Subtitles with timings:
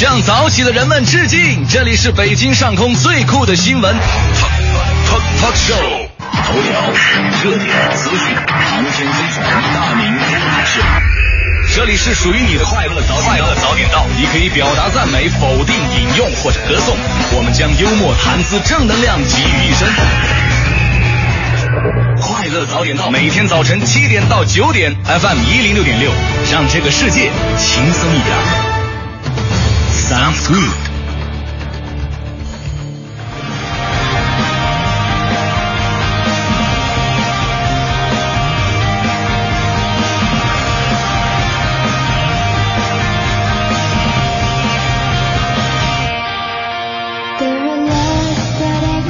[0.00, 1.68] 向早起的人们致敬！
[1.68, 5.76] 这里是北京上空最酷的新闻 talk talk show，
[6.46, 6.80] 头条、
[7.44, 8.18] 热点、资讯、
[8.48, 10.46] 航天飞船、大明脱口
[11.76, 16.96] 这里是属于你的快乐早快乐早点到，你可以表达赞美、否定、引用或者歌颂，
[17.36, 19.86] 我们将幽默、谈资、正能量集于一身。
[22.22, 26.10] 快乐早点到，每天早晨七点到九点，FM 一零六点六，
[26.50, 28.69] 让这个世界轻松一点。
[30.10, 30.58] Sounds good。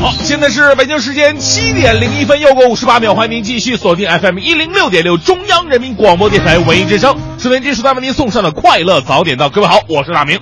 [0.02, 7.16] 好，现在是北京时间七点零一分，又过五十八秒，欢迎您继续锁定 FM 一零六点六中央人民广播电台文艺之声。
[7.38, 10.38] 收音机时段为您送上的快乐早点到，各位好，我是大明。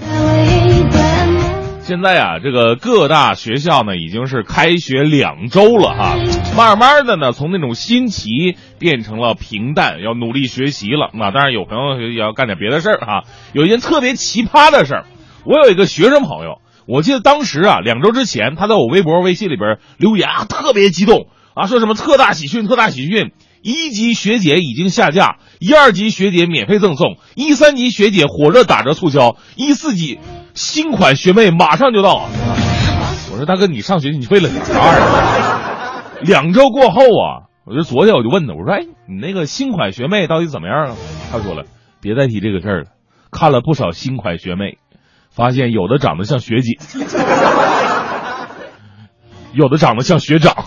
[1.89, 6.19] 现在啊，这个各大学校呢已经是开学两周了哈，
[6.55, 11.09] 慢慢的呢从那种新奇变成了平淡，要努力学习了。
[11.15, 13.25] 那当然有朋友也要干点别的事儿哈。
[13.55, 15.07] 有一件特别奇葩的事儿，
[15.47, 16.59] 我有一个学生朋友。
[16.87, 30.19] 我记得当时啊，两周之前，他在我微博、微信里边留言啊，特别激动啊，说什么特大喜讯，特大喜讯，一级学姐已经下架，一二级学姐免费赠送，一三级学姐火热打折促销，一四级
[30.55, 32.29] 新款学妹马上就到。
[33.31, 36.03] 我说大哥，你上学你为了啥呀？
[36.23, 40.97] 两周过后啊，我就昨天我就问他，我说哎，你那个新款学妹到底怎么样啊？
[41.31, 41.65] 他说了，
[42.01, 42.87] 别再提这个事儿了，
[43.31, 44.79] 看了不少新款学妹。
[45.31, 46.73] 发现有的长得像学姐，
[49.53, 50.65] 有的长得像学长，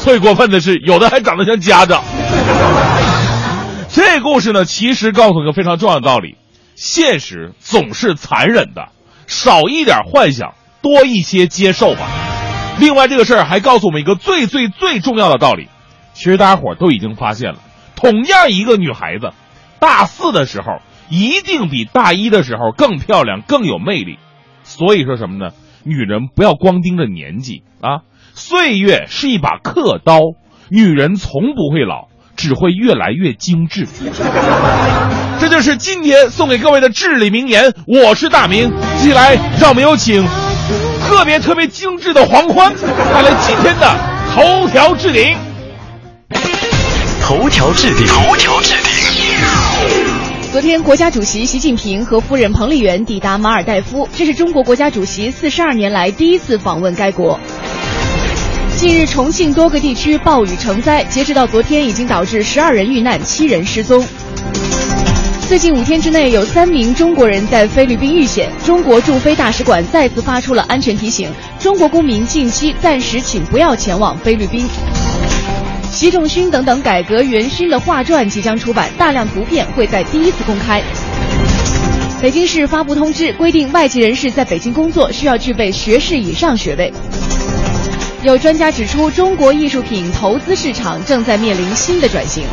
[0.00, 2.02] 最过分的是有的还长得像家长。
[3.88, 6.36] 这故事呢，其实告诉一个非常重要的道理：
[6.80, 8.88] 现实总是残忍的，
[9.26, 12.08] 少一点幻想，多一些接受吧。
[12.80, 15.68] 另外，这个事儿还告诉我们一个最最最重要的道理：
[16.14, 17.58] 其实大家伙都已经发现了，
[17.96, 19.32] 同样一个女孩子，
[19.78, 20.80] 大四的时候。
[21.12, 24.20] 一定比大一的时候更漂亮，更有魅力。
[24.62, 25.52] 所以说什么呢？
[25.82, 28.06] 女人不要光盯着年纪啊！
[28.32, 30.20] 岁月是一把刻刀，
[30.70, 32.06] 女人从不会老，
[32.40, 33.86] 只会越来越精致。
[35.38, 37.74] 这就是今天送给各位的至理名言。
[37.86, 40.26] 我是大明，接下来让我们有请
[41.06, 42.72] 特别特别精致的黄欢
[43.12, 43.94] 带来今天的
[44.34, 45.36] 头条置顶。
[47.20, 48.90] 头条置顶，头条置顶。
[50.50, 57.38] 昨天，国家主席习近平和夫人彭丽媛抵达马尔代夫，这是中国国家主席四十二年来第一次访问该国。
[58.80, 64.02] 近日，重庆多个地区暴雨成灾，截止到昨天，已经导致十二人遇难，七人失踪。
[65.46, 74.66] 最近五天之内，有三名中国人在菲律宾遇险，中国驻菲大使馆再次发出了安全提醒：中国公民近期暂时请不要前往菲律宾。
[75.92, 80.82] 习仲勋等等改革元勋的画传即将出版，大量图片会在第一次公开。
[82.22, 86.90] 北京市发布通知，规定外籍人士在北京工作需要具备学士以上学位。
[88.22, 92.44] 有专家指出，中国艺术品投资市场正在面临新的转型。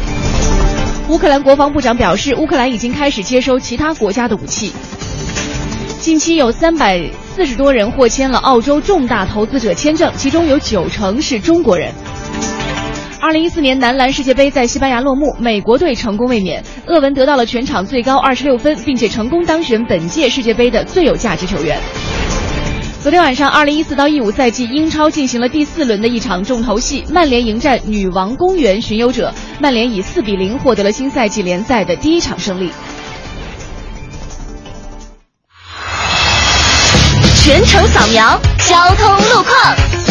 [1.10, 4.72] 乌克兰国防部长表示，乌克兰已经开始接收其他国家的武器。
[6.00, 11.94] 近期有三百四十多人获签了澳洲重大投资者签证，其中有九成是中国人。
[13.20, 21.78] 二零一四年男篮世界杯在西班牙落幕，美国队成功卫冕，厄文得到了全场最高二十六分，并且成功当选本届世界杯的最有价值球员。
[23.08, 32.70] 昨天晚上，二零一四到一五赛季英超进行了第四轮的一场重头戏，曼联迎战女王公园巡游者，曼联以四比零获得了新赛季联赛的第一场胜利。
[37.46, 38.38] 全程扫描
[38.68, 40.07] 交通路况。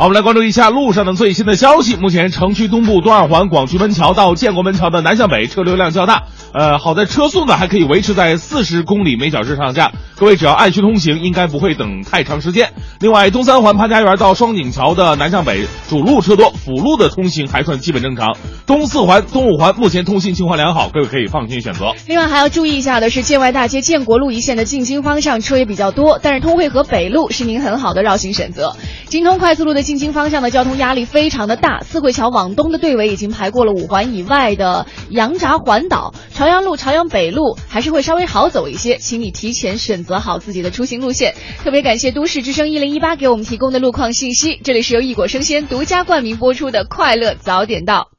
[0.00, 1.94] 好，我们来关注一下路上的最新的消息。
[1.94, 6.22] 目前，城区东部东二环广渠门桥到建国门桥的南向北车流量较大。
[6.54, 12.72] 呃，好在车速呢还可以维持在四十公里每小时上下，各位只要按需通行，应该不会等太长时间。
[13.00, 18.34] 另外，东三环潘家园到双井桥的南向北主路车多，辅路的通行还算基本正常。
[18.66, 21.92] 东四环、东五环目前通信情况良好，各位可以放心选择。
[22.06, 28.74] 另外还要注意一下的是，建外大街建国路一线的进京方向车也比较多，但是通惠河北路是您很好的绕行选择。
[29.06, 36.14] 京通快速路的进京方向的交通压力非常的大，四惠桥往东的队尾已经排过了五环以外的羊闸环岛。
[36.32, 41.34] 朝阳路、朝阳北路还是会稍微好走一些，请你提前选择好自己的出行路线。
[41.64, 44.60] 特别感谢都市之声一零一八给我们提供的路况信息。
[44.62, 48.10] 这里是由一果生鲜独家冠名播出的《快乐早点到》。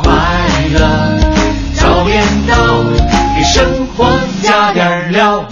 [0.00, 0.10] 快
[0.72, 0.80] 乐
[1.74, 2.82] 早点到，
[3.36, 4.08] 给生活
[4.42, 5.44] 加点料。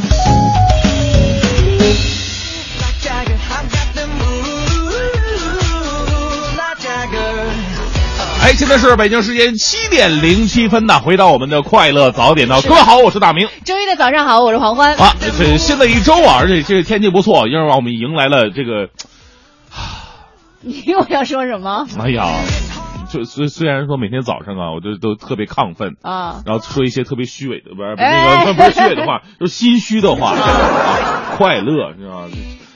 [8.48, 13.46] 哎，现在是北京时间七点零七分呐，回到我们的快乐早点到，各位好，我是大明。
[13.66, 14.94] 周一的早上好，我是黄欢。
[14.96, 18.88] 啊，这新的一周啊，而且这个天气不错，又让我们迎来了这个，
[20.64, 22.24] 你又要说什么哎呀，
[23.12, 26.40] 就虽虽然说每天早上啊，我就都特别亢奋，啊？
[26.46, 32.24] 然后说一些特别虚伪的，不是哎那个不是虚伪的话， 就是心虚的话， 啊快乐是吧？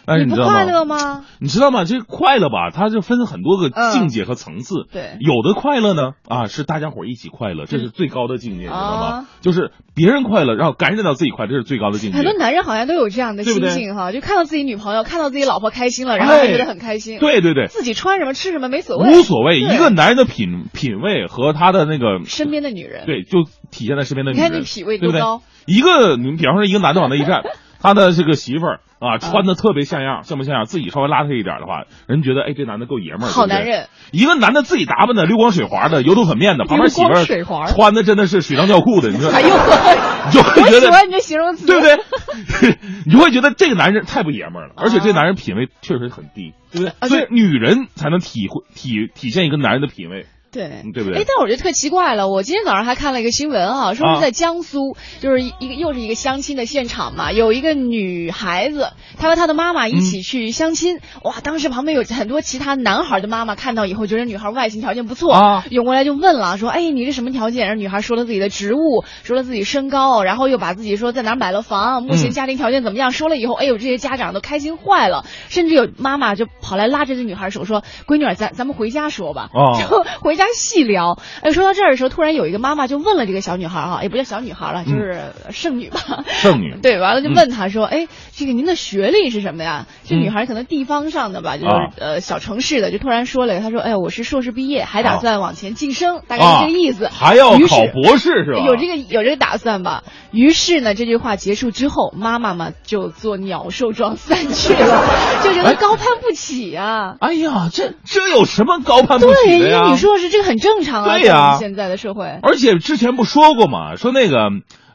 [0.04, 0.52] 但是你不你知道吗？
[0.52, 1.25] 快乐吗？
[1.40, 1.84] 你知道吗？
[1.84, 4.87] 这个快乐吧，它就分很多个嗯境界和层次。
[4.93, 9.25] 对有的快乐呢，啊，是大家伙儿一起快乐，这是最高的境界，你知道吗啊？
[9.40, 12.25] 就是别人快乐，然后感染到自己快乐，这是最高的境界很。
[12.25, 19.60] 多男人好像都有这样的心境哈，就看到自己女朋友，看到自己老婆开心了，然后哎就觉得很开心。，对对对，自己穿什么吃什么没所谓，无所谓。
[19.60, 24.46] 一个男人的品品味和他的那个身边的女人，对，就体现在身边的女人。
[24.46, 25.43] 你看你品味对不对多高。
[25.66, 27.43] 一个，你比方说一个男的往那一站，
[27.82, 30.64] 他的这个媳妇儿啊，穿的特别像样，像不像样？
[30.64, 33.26] 自己稍微邋遢一点的话，人觉得哎，这男的够爷们儿。
[33.26, 33.88] 好男人。
[34.12, 39.49] 一个男的自己打扮的溜光水滑的，油头粉面的，旁边媳妇儿穿的真的是水上尿裤的，你说，哎呦，
[40.26, 42.76] 你就会觉得喜欢你这形容词，对不对？
[43.05, 50.26] 你就会觉得这个男人太不爷们儿了，而且这男人品味确实很低，对不对所以女人才能体会体体现一个男人的品味。
[50.52, 50.64] 对。
[50.84, 51.20] 嗯对不对？
[51.20, 54.14] 哎，但我觉得特奇怪了，我今天早上还看了一个新闻啊，说啊。
[54.16, 65.64] 是在江苏，就是一一个又是一个相亲的现场嘛，有一个女孩子，她和她的妈妈一起去相亲，哇，当时旁边有很多其他男孩的妈妈看到以后，觉得女孩外形条件不错，啊。
[65.70, 67.66] 涌过来就问了，说，哎，你这什么条件？
[67.66, 72.32] 然后女孩说了自己的职务，说了自己身高，然后又把自己说在哪儿买了房，目前嗯。
[72.32, 79.72] 家庭条件怎么样，说了以后，哎呦，这些家长都开心坏了，甚至有妈妈就跑来拉着这女孩手说，闺女儿，咱咱们回家说吧，哦。
[79.81, 81.19] 就回家细聊。
[81.43, 86.25] 哎，说到这儿的时候，突然有一个妈妈就问了这个小女孩哈，也不叫小女孩了，就是剩女吧。
[86.27, 97.09] 剩女 对，完了就问她说：“哎，这个您的学历是什么呀？”这嗯女孩可能地方上的吧，就是、啊呃小城市的，就突然说了，她说：“哎，我是硕士毕业，还打啊算往前晋升，大概是这个意思。
[97.09, 98.65] 还要考博士是吧？
[98.65, 100.05] 有这个有这个打算吧？
[100.33, 105.05] 于是呢，这句话结束之后，妈妈嘛就做鸟兽状散去了，
[105.43, 107.17] 就觉得高攀不起啊。
[107.21, 109.83] 哎呀，这这有什么高攀不起的呀？
[109.85, 111.56] 为你硕士这个很正常啊，对呀。
[111.58, 112.26] 现在的社会。
[112.43, 114.38] 而且之前不说过嘛，说那个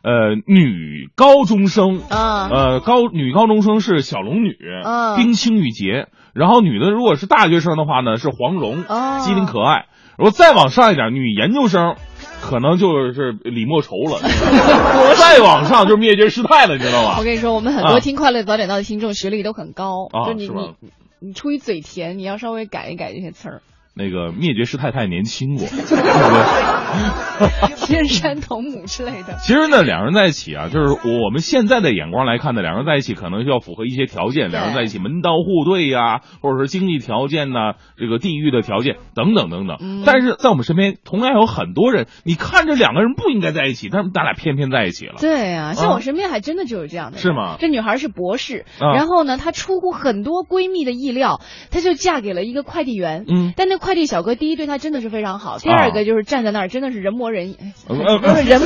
[0.04, 9.86] 呃女高中生啊，呃高女高中生是小龙女，嗯冰清玉洁，然后女的如果是大学生的话呢是黄蓉，哦机灵可爱，
[10.18, 11.95] 然后再往上一点，女研究生。
[12.39, 14.19] 可能就是李莫愁了，
[15.18, 17.16] 再往上就是灭绝师太了，你知道吧？
[17.18, 17.24] 我？
[17.24, 17.89] 跟你说，我们很啊。
[17.89, 20.75] 多听快乐早点到的听众学历都很高，啊就你是吧？
[20.80, 20.89] 你
[21.19, 23.62] 你出于嘴甜，你要稍微改一改这些词儿。
[23.98, 27.76] 那个灭绝师太太年轻过，对不对？
[27.76, 29.38] 天山童母之类的。
[29.40, 39.78] 其实呢，两人在一起啊，就是我们现在的眼光来看呢，两人在一起可能就要符合一些条件，两人在一起门当户对呀、或者说经济条件呐、这个地域的条件等等等等。
[39.80, 45.16] 嗯但是在我们身边，同样有很多人，你看着两个人不应该在一起，但是咱俩偏偏在一起了。
[45.20, 47.22] 对啊、像啊我身边还真的就有这样的人。
[47.22, 51.42] 是吗这女孩是博士，啊然后呢，她出乎很多闺蜜的意料，
[51.72, 53.26] 她就嫁给了一个快递员。
[53.28, 57.56] 嗯但那快递小哥第一对他真的是非常好，第二个就是站在那儿真的是人模人
[57.88, 58.60] 人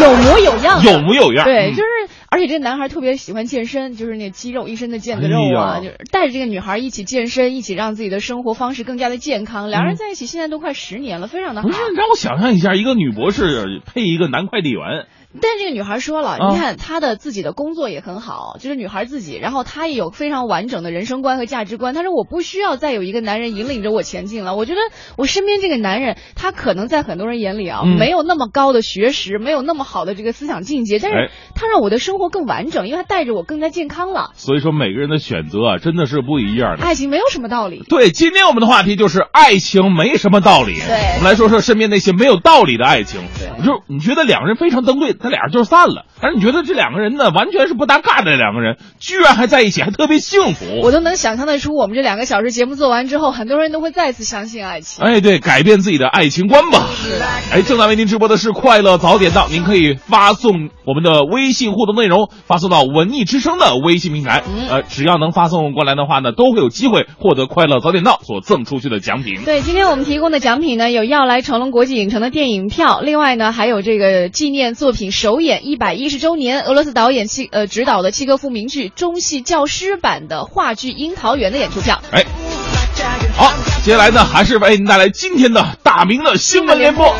[0.00, 1.44] 有模有样，有模有样。
[1.44, 9.68] 对，嗯就是，而且这男孩特别喜欢健身，就是那肌肉一身的腱子肉啊，哎就是带着这个女孩一起健身，一起让自己的生活方式更加的健康。
[9.68, 11.74] 两人在一起现在都快十年了，非常的好不。
[11.74, 15.06] 是，让我想象一下，一个女博士配一个男快递员，
[15.40, 21.94] 但是这个女孩说了，啊你看她的自己的工作也很好，就是女孩自己，然后她也有非常完整的人生观和价值观。
[21.94, 24.56] 她说我不需要再有一个男人引领着我前进了。
[24.56, 24.80] 我觉得
[25.16, 34.30] 我身边这个男人，他可能在很多人眼里啊，嗯没有那么高的学识，没有那么好的这个思想境界，但哎是他让我的生活更完整，因为他带着我更加健康了。
[34.34, 36.84] 所以说每个人的选择啊，真的是不一样的。
[36.84, 37.84] 爱情没有什么道理。
[37.88, 40.74] 对，今天我们的话题就是爱情没什么道理。
[40.80, 43.20] 对我们来说说身边那些没有道理的爱情。
[43.38, 50.80] 对就你觉得两个人非常登对，他俩人就散了，但是你觉得这两个人呢，完全是不搭嘎的两个人，居然还在一起，还特别幸福。
[50.82, 55.04] 我都能想象得出，我们这两个小时节目做完之后，很多人都会再次相信爱情。
[55.04, 56.86] 哎，对，改变自己的爱情观吧。
[57.52, 64.42] 哎，正在为您直播的是快乐早点到，您可以发送我们的微信互动内容，发送到文艺之声的微信平台。
[64.46, 69.44] 嗯呃，只要能发送过来的话呢，都会有机会获得快乐早点到所赠出去的奖品。
[69.44, 82.00] 对，今天我们提供的奖品呢，有要来成龙国际影城的电影票，另外呢，还有这个纪念作品首演一百一十周年，俄罗斯导演契呃执导的契诃夫名剧中戏教师版的话剧《樱桃园》的演出票。
[82.10, 82.24] 哎，
[83.36, 83.52] 好，
[83.84, 87.14] 接下来呢，还是为您带来今天的大明的新闻联播。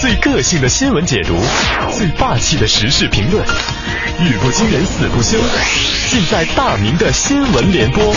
[0.00, 1.34] 最个性的新闻解读，
[1.90, 3.42] 最霸气的时事评论，
[4.20, 5.38] 语不惊人死不休，
[6.10, 8.14] 尽在大明的新闻联播。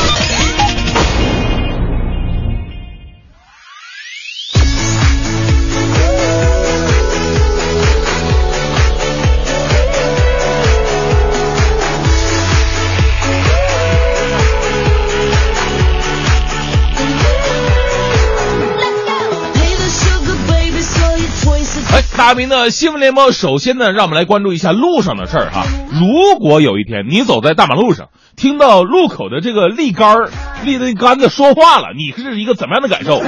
[22.19, 25.63] 大明的新闻联播，首先呢，让我们来关注一下路上的事儿哈。
[25.89, 30.29] 如果有一天你走在大马路上，听到路口的这个立杆儿、
[30.65, 33.23] 立的杆子说话了，你是一个怎么样的感受？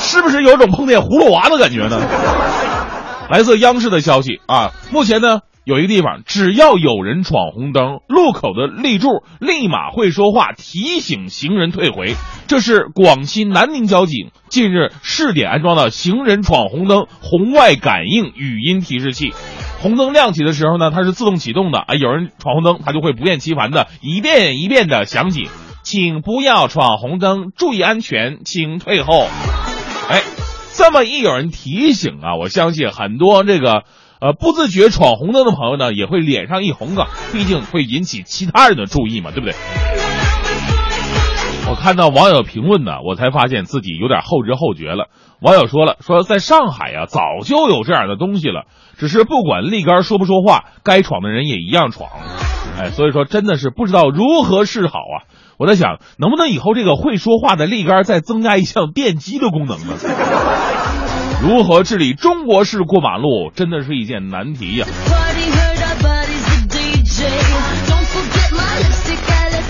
[0.00, 2.00] 是不是有种碰见葫芦娃的感觉呢？
[3.30, 5.38] 来自央视的消息啊，目前呢。
[5.64, 12.16] 有一个地方，只要有人闯红灯，路口的立柱立马会说话，提醒行人退回。
[12.48, 19.32] 这是广西南宁交警近日试点安装的行人闯红灯红外感应语音提示器。
[19.80, 25.48] 红灯亮起的时候呢，它是自动启动的啊，有人闯红灯，它就会不厌其烦的一遍一遍的响起，
[25.84, 29.28] 请不要闯红灯，注意安全，请退后。
[30.08, 30.22] 哎，
[30.74, 33.84] 这么一有人提醒啊，我相信很多这个。
[34.22, 39.54] 呃，不自觉闯红灯的朋友呢，也会脸上一红个，毕竟会引起其他人的注意嘛，对不对？
[41.68, 45.08] 我看到网友评论呢，我才发现自己有点后知后觉了。
[45.40, 52.08] 网友说了，说在上海啊，早就有这样的东西了，只是不管立杆说不说话，该闯的人也一样闯。
[52.78, 55.26] 哎，所以说真的是不知道如何是好啊！
[55.58, 59.94] 我在想，能不能以后这个会说话的立杆再增加一项电击的功能呢？
[61.42, 64.86] 如何治理中国式过马路，真的是一件难题呀。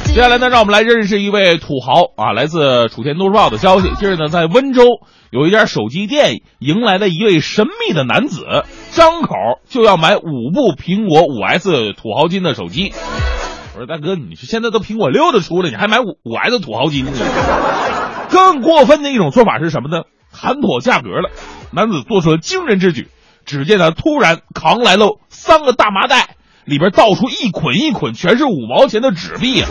[0.05, 3.88] 接下来呢，让我们来认识一位土豪啊，来自楚天都市报的消息。
[3.95, 4.83] 近日呢，在温州
[5.31, 8.45] 有一家手机店迎来了一位神秘的男子，
[8.91, 9.35] 张口
[9.67, 12.93] 就要买五部苹果五 S 土豪金的手机。
[13.75, 17.12] 我说大哥，你是现在都苹果六的出了，你还买五五 S 土豪金呢？
[18.29, 20.02] 更过分的一种做法是什么呢？
[20.33, 21.31] 谈妥价格了。
[21.71, 23.09] 男子做出了惊人之举，
[23.45, 29.69] 只见他突然扛来了三个大麻袋，里边倒出一捆一捆全是五毛钱的纸币啊，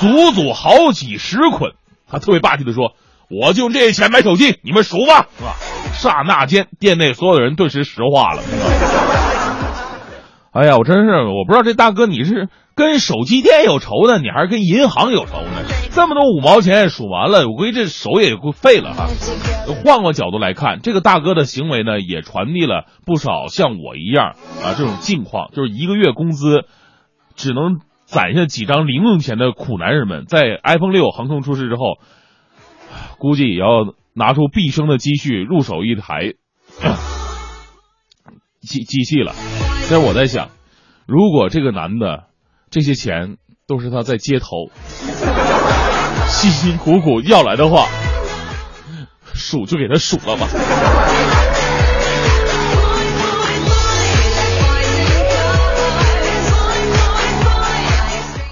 [0.00, 1.72] 足足好几十捆。
[2.08, 2.92] 他特别霸气的说
[3.28, 5.58] ：“我就用这些钱买手机，你们数吧。”啊，
[5.92, 8.42] 刹那间，店内所有人顿时石化了。
[10.56, 15.62] 哎呀，我真是我不知道这大哥你是跟手机店有仇呢，你还是跟银行有仇呢？
[15.90, 19.06] 这么多五毛钱数完了，我估计这手也废了哈。
[19.84, 24.34] 换个角度来看，这个大哥的行为呢，也传递了不少像我一样
[24.64, 26.64] 啊这种境况，就是一个月工资
[27.34, 31.98] 只能攒下几张零用钱的苦男人们，在 iPhone 六横空出世之后，
[33.18, 36.32] 估计也要拿出毕生的积蓄入手一台
[38.66, 39.34] 机机器了。
[39.88, 40.50] 但我在想，
[41.06, 42.24] 如果这个男的
[42.70, 43.36] 这些钱
[43.68, 44.70] 都是他在街头
[46.28, 47.86] 辛辛苦苦要来的话，
[49.32, 50.48] 数就给他数了吧。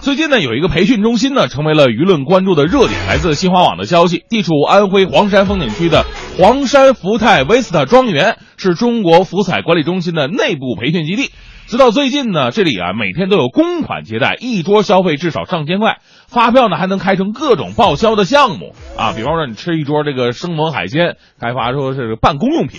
[0.05, 3.07] 最近呢，有一个培训中心呢，成为了舆论关注的热点。
[3.09, 6.05] 来自新华网的消息，地处安徽黄山风景区的
[6.37, 11.31] 黄山福泰 Vista 庄园是中国福彩管理中心的内部培训基地。
[11.69, 15.97] 直到最近呢，这里啊每天都有公款接待，一桌消费至少上千块，
[16.29, 19.15] 发票呢还能开成各种报销的项目啊。
[19.17, 22.79] 比方说你吃一桌这个生猛海鲜，开发说是办公用品、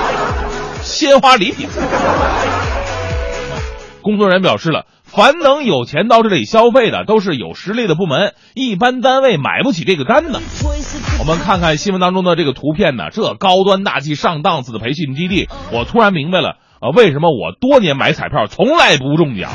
[0.80, 1.68] 鲜花礼品。
[4.00, 4.86] 工作人员表示了。
[5.12, 10.40] 凡能有钱到这里消费的，都是有实力的部门，一般单位买不起这个单的。
[11.18, 19.50] 我们看看新闻当中的这个图片呢，这高端大气上档次的培训基地，我突然明白了啊，为什么我多年买彩票从来不中奖？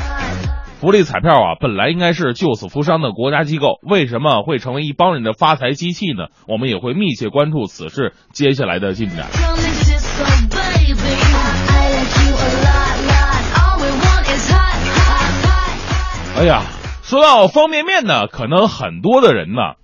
[0.78, 6.26] 福利彩票啊，本来应该是救死扶伤的国家机构，为什么会成为一帮人的发财机器呢？
[6.46, 9.26] 我们也会密切关注此事接下来的进展。
[16.38, 16.64] 哎呀，
[17.02, 19.76] 说到方便面呢，可能很多的人呢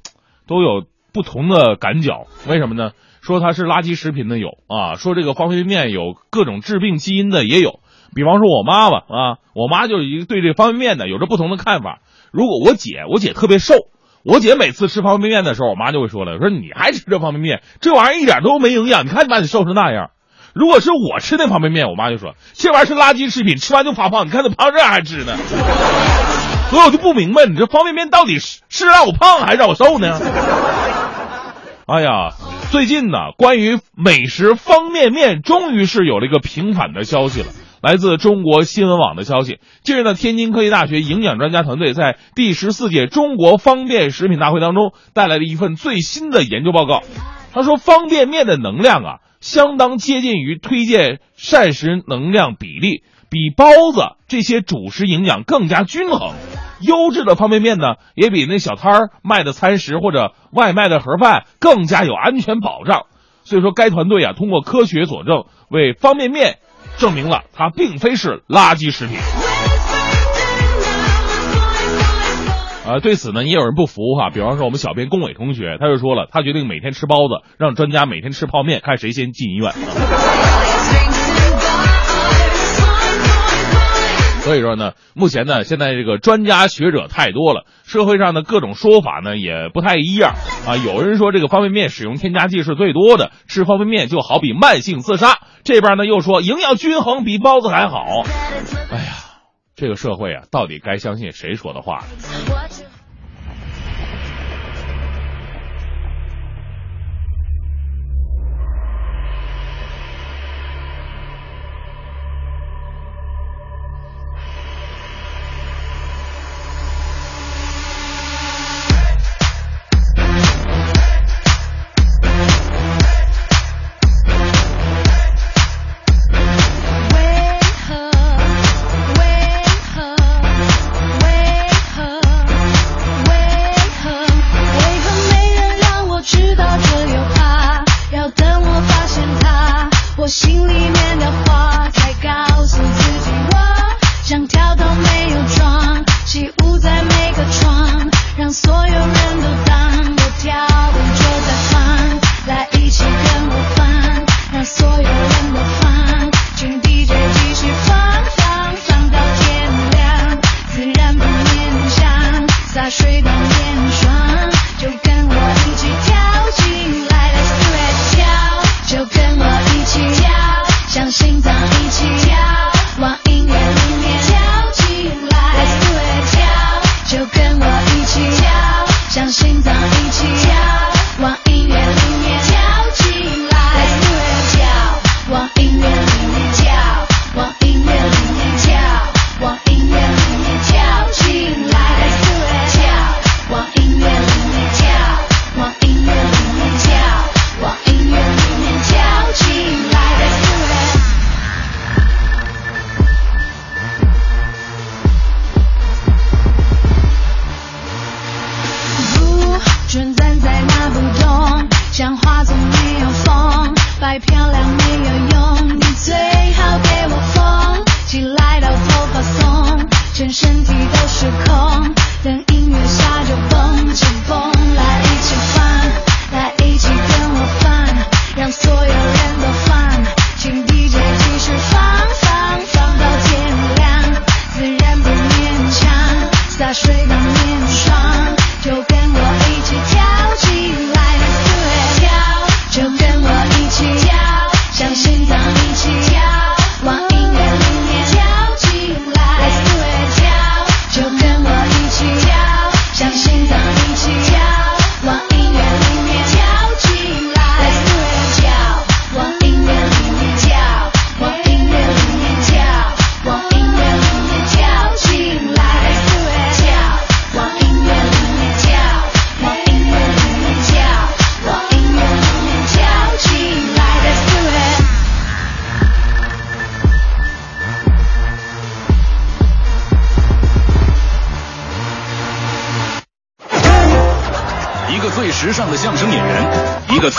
[0.46, 2.26] 都有不同的感觉。
[2.46, 2.90] 为什么呢？
[3.22, 7.80] 说它是垃圾食品的有啊，说这个方便面有各种致病基因的也有。
[8.14, 12.00] 比方说我妈吧啊，我妈就一对这方便面呢有着不同的看法。
[12.32, 13.74] 如果我姐，我姐特别瘦，
[14.22, 20.10] 我姐每次吃方便面的时候，我妈就会说了，说你还吃这方便面，这玩意儿一点都没营养，你看你把你瘦成那样。
[20.52, 25.32] 如果是我吃那方便面，我妈就说这玩意儿是垃圾食品，吃完就发胖，你看怎么胖这还吃呢？
[26.72, 30.18] 所以我就不明白，你这方便面到底是是让我胖还是让我瘦呢？
[31.84, 32.30] 哎呀，
[32.70, 37.48] 最近呢，关于美食方便面，终于是有了一个平反的消息了。
[37.82, 47.02] 来自中国新闻网的消息，近日呢，天津科技大学营养专家团队在第十四届中国方便食品大会当中带来了一份最新的研究报告。
[47.52, 49.18] 他说，方便面的能量啊。
[49.42, 56.30] 相当接近于推荐膳食能量比例，比包子这些主食营养更加均衡。
[56.82, 63.06] 优质的方便面呢，也比那小摊儿卖的餐食或者外卖的盒饭更加有安全保障。
[63.44, 66.58] 所以说，该团队啊通过科学佐证，为方便面
[66.96, 69.16] 证明了它并非是垃圾食品。
[72.84, 74.30] 啊，对此呢，也有人不服哈。
[74.30, 79.72] 比方说，我们小编龚伟同学，他就说了，他决定每天吃包子，让专家每天吃泡面，看谁先进医院。
[84.42, 90.34] 所以说呢，目前呢，现在这个专家学者太多了，社会上的各种说法呢也不太一样
[90.66, 90.76] 啊。
[90.76, 95.38] 有人说这个方便面使用添加剂是最多的，吃方便面就好比慢性自杀。
[95.62, 98.24] 这边呢又说营养均衡比包子还好。
[98.90, 99.12] 哎呀，
[99.76, 102.02] 这个社会啊，到底该相信谁说的话？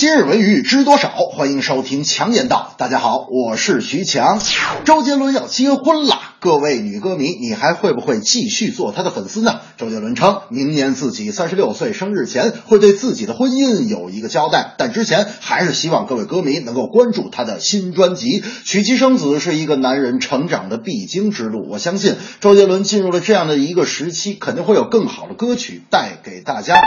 [0.00, 1.10] 今日文娱知多少？
[1.10, 2.72] 欢迎收听强言道。
[2.78, 4.40] 大家好，我是徐强。
[4.86, 9.60] 周杰伦要结婚了，各位女歌迷，你还会不会继续做他的粉丝呢？
[9.76, 18.42] 周杰伦称，明年自己三十六岁生日前会对自己的婚姻有一个交代，但之前还是希望各位歌迷能够关注他的新专辑。
[18.64, 26.80] 娶妻生子是一个男人成长的必经之路，我相信周杰伦进入了这样的一个时期，肯定会有更好的歌曲带给大家。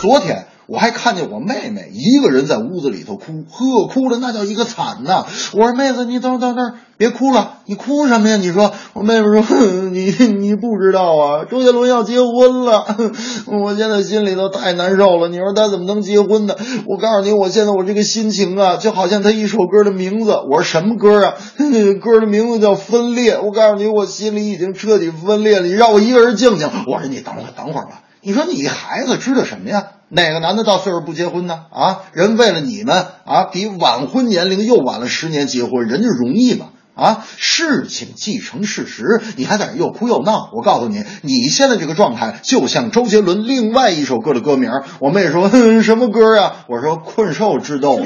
[0.00, 0.46] 昨天。
[0.68, 5.24] 我还看见我妹妹一个人在屋子里头哭，呵，哭的那叫一个惨呐！
[5.52, 8.36] 我说妹子，你等等等，别哭了，你哭什么呀？
[8.36, 9.56] 你说，我妹妹说，
[9.90, 12.84] 你你不知道啊，周杰伦要结婚了，
[13.46, 15.28] 我现在心里头太难受了。
[15.28, 16.56] 你说他怎么能结婚呢？
[16.86, 20.32] 我告诉你，我现在我这个心情啊，就好像他一首歌的名字。
[20.50, 21.34] 我说什么歌啊？
[22.02, 23.36] 歌的名字叫《分裂》。
[23.40, 25.66] 我告诉你，我心里已经彻底分裂了。
[25.66, 26.68] 你让我一个人静静。
[26.88, 28.02] 我说你等会儿，等会儿吧。
[28.20, 29.84] 你说你孩子知道什么呀？
[30.08, 31.62] 哪个男的到岁数不结婚呢？
[31.72, 36.66] 啊，人为了你们啊，比晚婚年龄又晚了十年结婚，人家容易吗？
[36.94, 40.48] 啊，事情既成事实，你还在这又哭又闹。
[40.56, 44.70] 我告诉你，你现在这个状态就像周杰伦另外一首歌的歌名。
[45.00, 46.64] 我妹说哼什么歌啊？
[46.68, 48.00] 我说困兽之斗。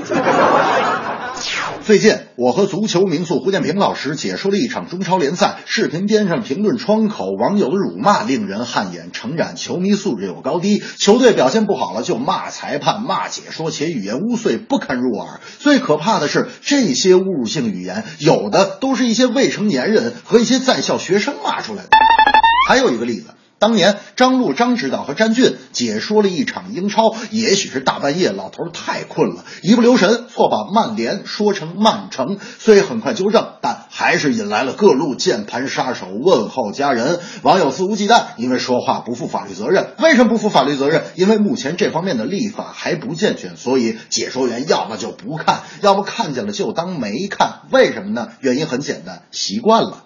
[1.90, 15.40] 最近，我和足球名宿胡建平老师解说了一场中超联赛，视频边上评论窗口网友的辱骂令人汗颜，诚然球迷素质有高低，球队表现不好了就骂裁判、骂解说，且语言污秽不堪入耳。
[15.59, 21.88] 最可怕的是，这些侮辱性语言有的都是一些未成年人和一些在校学生骂出来的。
[22.68, 23.31] 还有一个例子。
[23.60, 37.20] 当年张璐张指导和詹俊解说了一场英超，也许是大半夜，老头太困了，一不留神错把曼联说成曼城，虽很快纠正，但还是引来了各路键盘杀手问候家人。
[37.42, 39.88] 网友肆无忌惮，因为说话不负法律责任。
[39.98, 41.02] 为什么不负法律责任？
[41.14, 47.60] 因为目前这方面的立法还不健全，所以解说员要么就不看，要么看见了就当没看。
[47.70, 48.28] 为什么呢？
[48.40, 50.04] 原因很简单，习惯了。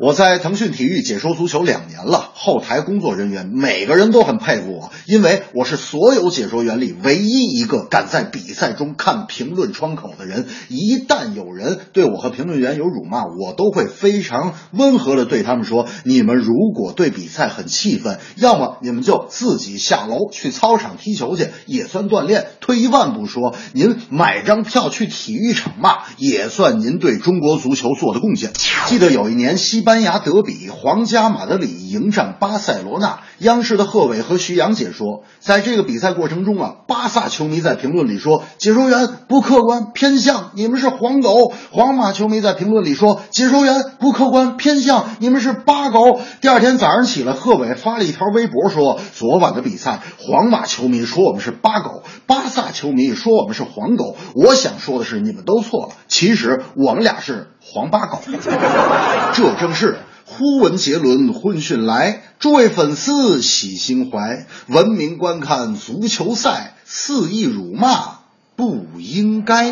[0.00, 10.46] 我在腾讯体育解说足球两年了，后台工作人员每个人都很佩服我，因为我是所有解说员里唯一一个敢在比赛中看评论窗口的人。
[10.70, 22.46] 一旦有人对我和评论员有辱骂，我都会非常温和的对他们说：“你们如果对比赛很气愤，要么你们就自己下楼去操场踢球去，也算锻炼。
[22.60, 28.52] 退一万步说，您买张票去体育场骂，也算您对中国足球做的贡献。”
[28.88, 35.24] 记得有一年西班西班牙德比，皇家马德里迎战巴塞罗那，央视的贺炜和徐阳解说。
[35.40, 46.20] 在这个比赛过程中啊，巴萨球迷在评论里说解说员不客观偏向，你们是黄狗；皇马球迷在评论里说解说员不客观偏向，你们是八狗。
[46.40, 54.14] 第二天早上起来，贺炜发了一条微博说，昨晚的比赛，皇马球迷说我们是八狗，巴萨球迷说我们是黄狗。
[54.36, 58.20] 我想说的是，你们都错了，其实我们俩是黄八狗。
[59.32, 68.18] 这正是忽闻杰伦婚讯来，诸位粉丝喜心怀，文明观看足球赛，肆意辱骂
[68.56, 69.70] 不应该。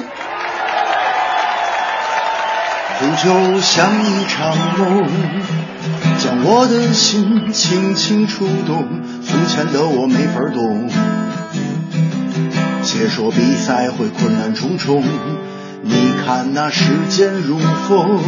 [2.98, 5.08] 足球像一场梦，
[6.18, 8.88] 将我的心轻轻触动，
[9.24, 10.88] 从前的我没法懂。
[12.82, 15.04] 解说比赛会困难重重，
[15.82, 18.20] 你看那时间如风。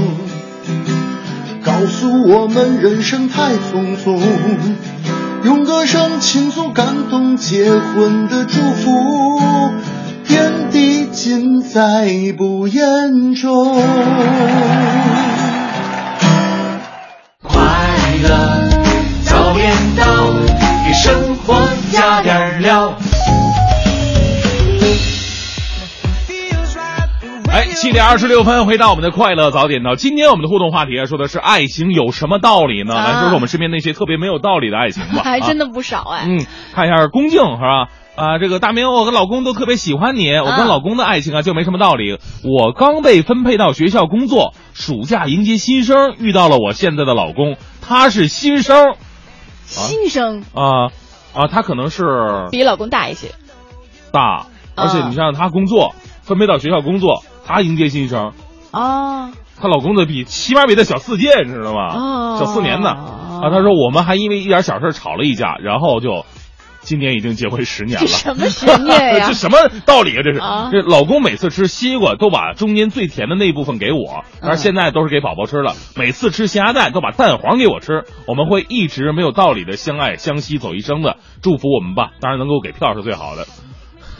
[1.63, 4.19] 告诉我们人生太匆匆，
[5.45, 9.41] 用歌声倾诉感动结婚的祝福，
[10.25, 12.09] 天地尽在
[12.39, 13.83] 不言中。
[17.43, 17.61] 快
[18.23, 18.69] 乐
[19.25, 20.05] 早点到，
[20.87, 22.95] 给生活加点料。
[27.61, 29.95] 哎，七点二十六分，回到我们的快乐早点到。
[29.95, 32.95] 今天我们的互动话题啊，说的是爱情有什么道理呢？
[32.95, 35.21] 啊来说说我们身边那些特别没有道理的爱情吧。
[35.23, 36.25] 还真的，的不少哎。
[36.27, 37.89] 嗯，看一下龚静是吧？
[38.17, 40.33] 啊，这个大明，我跟老公都特别喜欢你。
[40.39, 42.19] 我跟老公的爱情啊，就没什么道理。
[42.45, 48.95] 我刚被分配到学校工作，暑假迎接新生，遇到了我现在的老公，他是新生
[49.67, 50.87] 新生啊
[51.35, 53.33] 啊，他可能是比老公大一些，
[54.13, 54.47] 大，
[54.77, 58.33] 而且你像他工作，分配到学校工作，他迎接新生，
[58.73, 61.95] 哦她老公的比起码比她小四届，你知道吗？
[61.95, 62.89] 哦小四年呢。
[62.91, 66.25] 啊，她说我们还因为一点小事吵了一架，然后就
[66.81, 68.07] 今年已经结婚十年了。
[68.07, 69.35] 这什么十年呀 这？
[69.35, 70.23] 什么道理啊？
[70.25, 75.75] 这是、啊这老公每次吃西瓜都把中间最甜的那一部分给我，但是现在都是给宝宝吃了。
[75.97, 78.05] 每次吃咸鸭蛋都把蛋黄给我吃。
[78.27, 82.13] 我们会一直没有道理的相爱相惜走一生的，祝福我们吧。
[82.21, 83.47] 当然能够给票是最好的。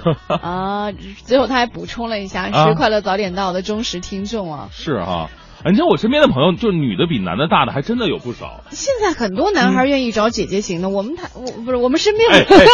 [0.29, 0.93] 啊，
[1.25, 4.69] 最后他还补充了一下，啊是快乐早点到的忠实听众啊。
[4.73, 5.29] 是哈、
[5.63, 8.63] 哎你像我身边的朋友，就是女的比男的大的还真的有不少。
[8.71, 12.65] 现在很多男孩愿意找姐姐型的，我们台我不是我们身边哎 哎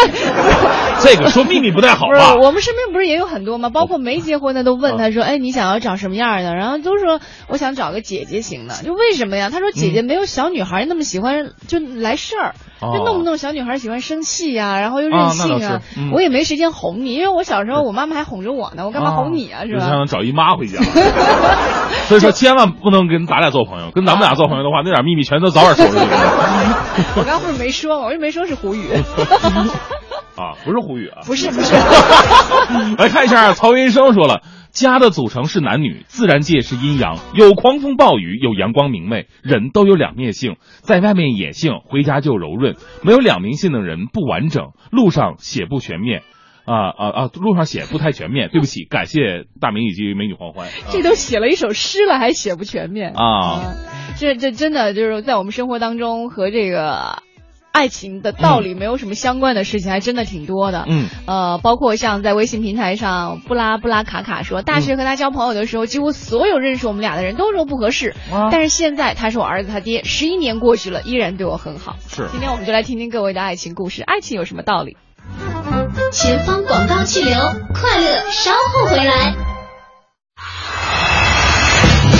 [1.00, 2.36] 这个说秘密不太好不是吧？
[2.40, 3.70] 我们身边不是也有很多吗？
[3.70, 9.50] 包括没结婚的都问他说：“哎，你想要找什么样的？”然后都说我想找个姐姐型的，就为什么呀？
[9.50, 15.80] 他说姐姐没有小女孩那么喜欢就来事儿，哦就弄不弄小女孩喜欢生气呀、然后又任性啊
[16.12, 19.64] 我也没时间哄你，因为我小时候我妈妈还哄着我呢，我干嘛哄你啊？
[19.64, 19.80] 是吧？
[19.80, 20.78] 就想找姨妈回家。
[22.08, 26.06] 所以说，千万不能跟咱俩做朋友，跟咱们俩做朋友的话，那点秘密全都早点收拾去。
[27.16, 28.06] 我刚不是没说吗？
[28.06, 28.88] 我又没说是胡语，
[30.36, 31.22] 啊，不是胡语啊。
[31.26, 31.74] 不是不是。
[32.98, 34.42] 来看一下，曹云生说了，
[34.76, 46.22] 家的组成是男女，自然界是阴阳，有狂风暴雨，有阳光明媚，人都有两面性，在外面野性，回家就柔润，没有两面性的人不完整，路上写不全面。
[46.66, 47.30] 啊啊啊！
[47.40, 50.68] 路上写不太全面，对不起，感谢大明以及美女黄欢。
[50.90, 53.76] 这都写了一首诗了，还写不全面啊！
[54.18, 57.22] 这这真的就是在我们生活当中和这个。
[57.76, 60.86] 爱情的道理没有什么相关的事情，还真的挺多的。
[60.88, 68.14] 嗯，呃，包括像在微信平台上，布拉布拉卡卡说，大学和他交朋友的时候，几乎所有认识我们俩的人都说不合适。
[68.50, 71.96] 但是现在他是我儿子他爹，十一年过去了，依然对我很好。
[72.08, 74.02] 是，今天我们就来听听各位的爱情故事。
[74.02, 74.96] 爱情有什么道理？
[76.12, 77.34] 前方广告气流，
[77.74, 79.34] 快乐稍后回来。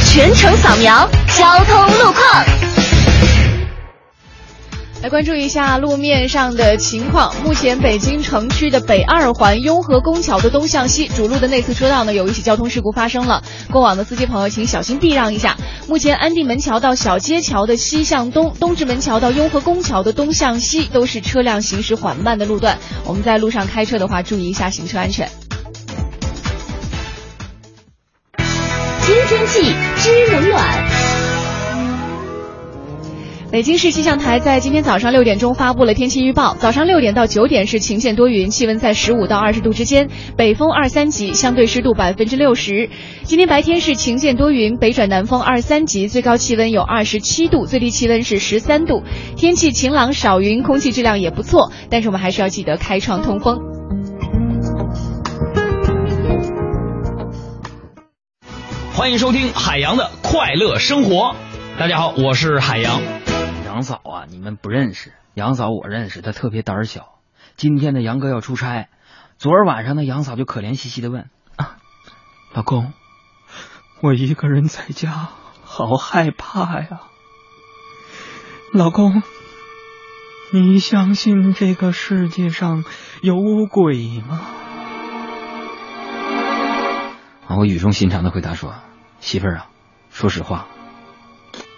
[0.04, 2.75] 全程扫描交通路况。
[5.02, 7.32] 来关注一下路面上的情况。
[7.44, 13.42] 目前北京城区的北二环雍和宫桥的东向西主路的内侧车道呢，有一起交通事故发生了。
[13.70, 15.56] 过往的司机朋友请小心避让一下。
[15.86, 22.78] 目前安定门桥到小街桥的西向东，东直门桥到雍和宫桥的东向西都是车辆行驶缓慢的路段。
[23.04, 25.28] 我们在路上开车的话，注意一下行车安全。
[28.38, 31.15] 听天气知冷暖。
[33.48, 36.54] 北京市气象台在今天早上六点钟发布了天气预报。
[36.56, 42.90] 早上六点到九点是晴间多云，气温在十五到二十度之间，北风二三级，相对湿度百分之六十。
[43.22, 49.04] 今天白天是晴间多云，北转南风二三级，最高气温有二十七度，最低气温是十三度。
[49.36, 53.58] 天气晴朗少云，空气质量也不错，但是我们还是要记得开窗通风。
[58.92, 61.36] 欢迎收听海洋的快乐生活。
[61.78, 63.00] 大家好，我是海洋。
[63.76, 67.18] 杨嫂啊，你们不认识杨嫂，我认识，她特别胆小。
[67.56, 68.88] 今天呢，杨哥要出差，
[69.36, 71.76] 昨儿晚上呢，杨嫂就可怜兮兮的问：“啊，
[72.54, 72.94] 老公，
[74.00, 75.28] 我一个人在家，
[75.62, 77.02] 好害怕呀。
[78.72, 79.22] 老公，
[80.54, 82.82] 你相信这个世界上
[83.20, 83.36] 有
[83.70, 84.40] 鬼吗？”
[87.46, 88.74] 啊，我语重心长的回答说
[89.20, 89.66] ：“媳妇儿啊，
[90.08, 90.66] 说实话，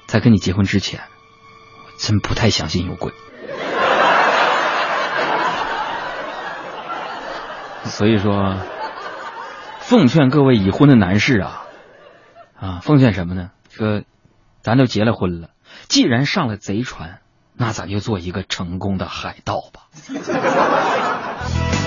[0.07, 1.01] 在跟你结婚之前。”
[1.99, 3.13] 真不太相信有鬼，
[7.85, 8.57] 所以说，
[9.81, 11.65] 奉劝各位已婚的男士啊，
[12.59, 13.51] 啊，奉劝什么呢？
[13.71, 14.03] 说，
[14.63, 15.49] 咱都结了婚了，
[15.89, 17.19] 既然上了贼船，
[17.55, 19.89] 那咱就做一个成功的海盗吧。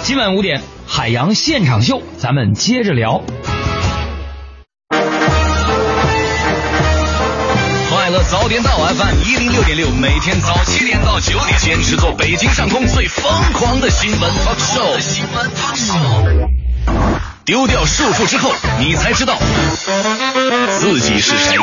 [0.02, 3.24] 今晚五点，海洋现场秀，咱们接着聊。
[8.32, 14.98] 早点到 FM 一零六点六，每天早七点到九点，坚持做北京上空最疯狂的新闻 talk show。
[15.02, 16.48] 新闻 talk show。
[17.44, 19.38] 丢掉束缚之后，你才知道
[20.80, 21.58] 自己是谁。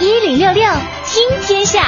[0.00, 0.72] 一零六六
[1.04, 1.84] 听天下。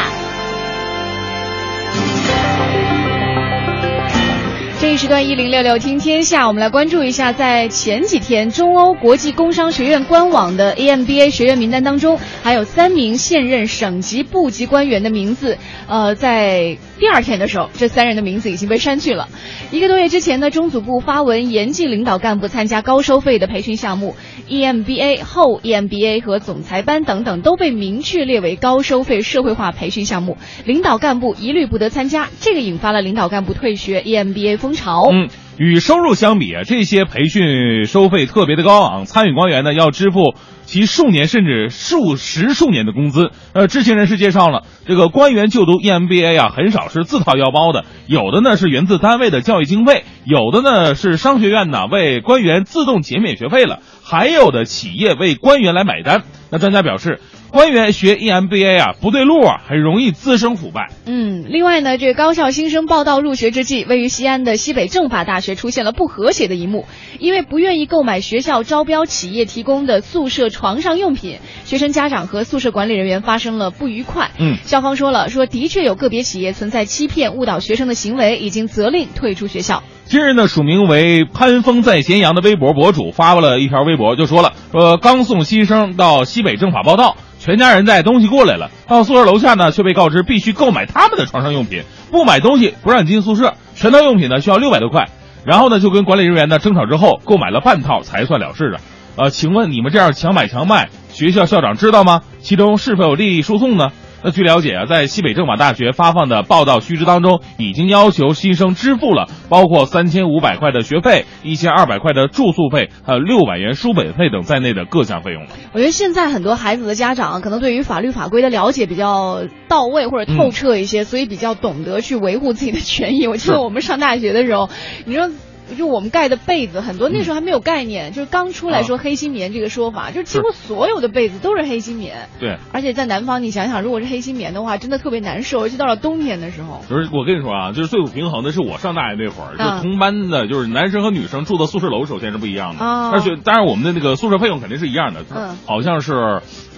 [4.94, 15.58] 一时段一零六六听天下，我们来关注一下，在前几天中欧国际工商学院官网的 EMBA 学员名单当中，还有三名现任省级部级官员的名字。
[15.88, 19.28] 呃，在第二天的时候，这三人的名字已经被删去了。
[19.72, 24.14] 一个多月之前呢，中组部发文严禁领导干部参加高收费的培训项目
[24.48, 32.28] ，EMBA 后 EMBA 和总裁班等等都被明确列为高收费社会化培训项目，领导干部一律不得参加。
[32.40, 34.72] 这个引发了领导干部退学 EMBA 风。
[34.72, 34.83] 潮。
[35.12, 43.30] 嗯，与收入相比啊，这些培训收费特别的高昂，参与官员呢要支付其数年甚至数十数年的工资。
[43.52, 56.22] 呃，知情人士介绍了，这个官员就读 EMBA 啊，很少是自掏腰包的，有的呢是源自单位的教育经费，有的呢是商学院呢为官员自动减免学费了，还有的企业为官员来买单。
[56.50, 57.20] 那专家表示。
[57.50, 60.90] 官员学 EMBA 啊，不对路啊，很容易滋生腐败。
[61.06, 66.84] 嗯，另外呢，这个高校新生报到入学之际，位于西安的西北政法大学出现了不和谐的一幕，
[67.20, 74.32] 因为不愿意购买学校招标企业提供的宿舍床上用品，学生家长和宿舍管理人员发生了不愉快。
[74.40, 79.84] 嗯，校方说了，说的确有个别企业存在欺骗、误导学生的行为，已经责令退出学校。
[80.06, 87.16] 今日呢，署名为潘峰在咸阳的微博博主发布了一条微博，就说了，说刚送新生到西北政法报道。
[87.38, 93.54] 全家人带东西过来了，到宿舍楼下呢，却被告知必须购买他们的床上用品，不买东西不让你进宿舍。
[93.74, 95.08] 全套用品呢需要六百多块，
[95.44, 98.80] 然后呢就跟管理人员呢争吵之后，购买了半套才算了事的。
[99.16, 102.22] 呃，请问你们这样强买强卖，学校校长知道吗？
[102.40, 103.90] 其中是否有利益输送呢？
[104.24, 115.50] 那据了解啊，在西北政法大学发放的报道须知当中，已经要求新生支付了包括三千五百块的学费、一千二百块的住宿费，还有六百元书本费等在内的各项费用了。
[115.74, 123.26] 我觉得现在很多孩子的家长可能对于法律法规的了解比较到位或者透彻一些，所以比较懂得去维护自己的权益。
[123.26, 124.70] 我记得我们上大学的时候，
[125.04, 125.28] 你说。
[125.76, 132.28] 就我们盖的被子，很多那时候还没有概念，就是刚出来说黑心棉这个说法，就是几乎所有的被子都是黑心棉。
[132.38, 136.80] 对，而且在南方，你想想，如果是黑心棉的话，真的特别难受，尤其到了冬天的时候。
[136.88, 143.10] 就是我跟你说啊，就是最不平衡的是我上大学那会儿，啊就同班的，就是男生和女生住的宿舍楼首先是不一样的，啊。
[143.10, 145.56] 而且当然我们的那个宿舍费用肯定是一样的，嗯。
[145.66, 146.12] 好像是，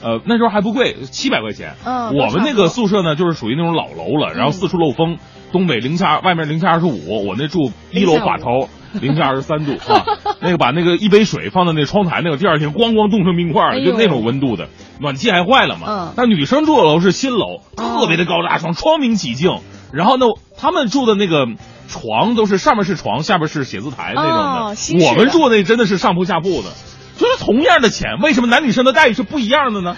[0.02, 1.74] 呃那时候还不贵，七百块钱。
[1.84, 5.18] 嗯我们那个宿舍呢，就是属于那种老楼了，然后四处漏风，
[5.52, 8.68] 东北零下外面零下二十五，我那住一楼把头。
[9.02, 10.04] 零下二十三度啊，
[10.40, 15.86] 那个把那个一杯水放在那窗台，那个第二天咣咣冻成冰块了，就那种温度的，暖气还坏了嘛。
[15.86, 19.58] 嗯那女生住的楼是新楼，特别的高大上，窗明几净。
[19.92, 20.24] 然后呢，
[20.56, 21.46] 他们住的那个
[21.88, 26.70] 床都是上面是床，下面是写字台那种的我们住那真的是上铺下铺的，
[27.18, 29.96] 就是同样的钱，为什么男女生的待遇是不一样的呢？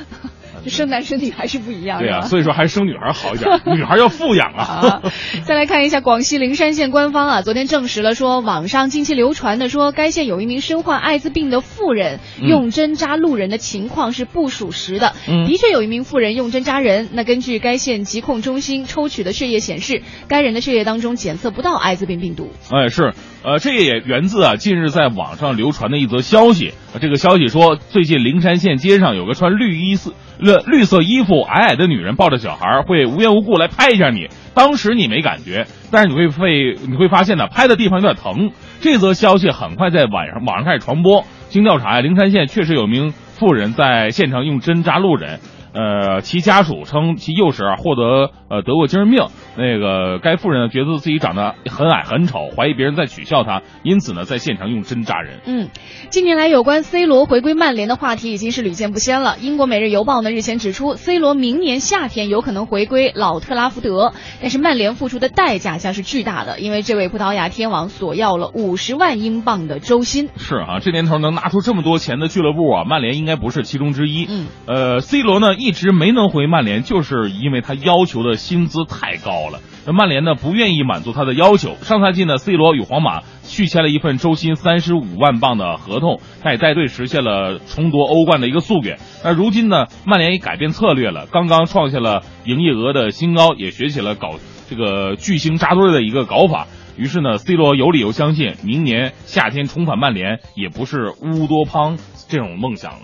[0.68, 1.98] 就生男生女还是不一样。
[1.98, 5.12] 对啊，所以说还是生女孩好一点， 女孩要富养啊啊。
[5.44, 15.14] 再来看一下广西灵山县官方啊，昨天证实了说，网上近期流传的说该县有一名身患艾滋病的妇人嗯用针扎路人的情况是不属实的。
[15.28, 17.08] 嗯的确有一名妇人用针扎人。
[17.12, 22.50] 那根据该县疾控中心抽取的血液显示，该人的血液当中检测不到艾滋病病毒。
[22.70, 26.74] 哎，是，呃，这也源自啊近日在网上流传的一则消息。
[27.00, 34.28] 这个消息说，最近灵山县街上有个穿绿衣色绿绿色衣服、矮矮的女人抱着小孩，会无缘无故来拍一下你。
[34.54, 38.50] 当时你没感觉，但是你会会你会发现呢，拍的地方有点疼。
[38.80, 41.24] 这则消息很快在晚上网上开始传播。
[41.48, 45.38] 经调查呀，灵山县确实有名妇人在现场用针扎路人。
[45.72, 49.26] 呃，其家属称其幼时啊获得呃得过精神病。
[49.56, 55.40] 那个该妇人呢觉得自己长得很矮很丑，怀疑别人在取笑她，因此呢在现场用针扎人。
[55.46, 55.68] 嗯，
[56.10, 59.36] 近年来有关 C 罗回归曼联的话题已经是屡见不鲜了。
[59.40, 70.28] 英国《每日邮报》呢日前指出，C 罗明年夏天有可能回归老特拉福德，但是曼联付出的代价将是巨大的，因为这位葡萄牙天王索要了五十万英镑的周薪。
[70.36, 74.26] 是啊，这年头能拿出这么多钱的俱乐部啊，曼联应该不是其中之一。
[74.28, 79.60] 嗯，呃，C 罗呢一直没能回曼联，就是因为他要求的薪资太高了。
[79.86, 81.74] 那曼联呢不愿意满足他的要求。
[81.82, 88.98] 上赛季呢，C 罗与皇马续签了一份周薪三十五万镑的合同，他也带队实现了重夺欧冠的一个夙愿。
[89.24, 94.34] 那如今呢，曼联也改变策略了，刚刚创下了营业额的新高，也学起了搞
[94.68, 96.66] 这个巨星扎堆的一个搞法。
[96.98, 101.96] 于是呢，C 罗有理由相信，明年夏天重返曼联也不是乌多邦
[102.28, 103.00] 这种梦想了。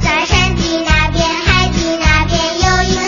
[0.00, 2.99] 在山的那边，海的那边有一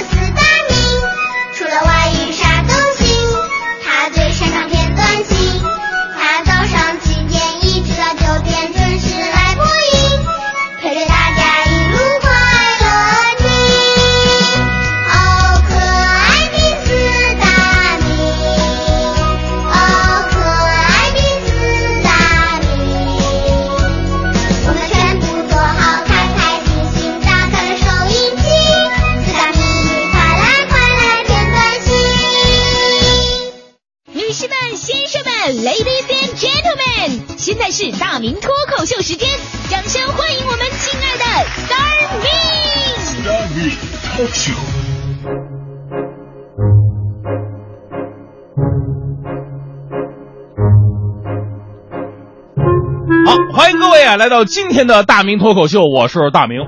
[54.23, 56.61] 来到今天的大明脱口秀，我是大明。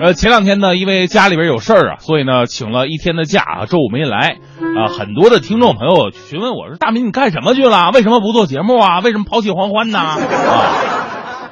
[0.00, 4.36] 呃，前两天呢，因为家里边有事儿啊，所以呢，请了一天的假啊，周五没来。
[4.78, 7.90] 啊、很多的听众朋友询问我说：“大明，你干什么去了？
[7.92, 9.00] 为什么不做节目啊？
[9.00, 10.20] 为什么抛弃黄欢呢？”啊，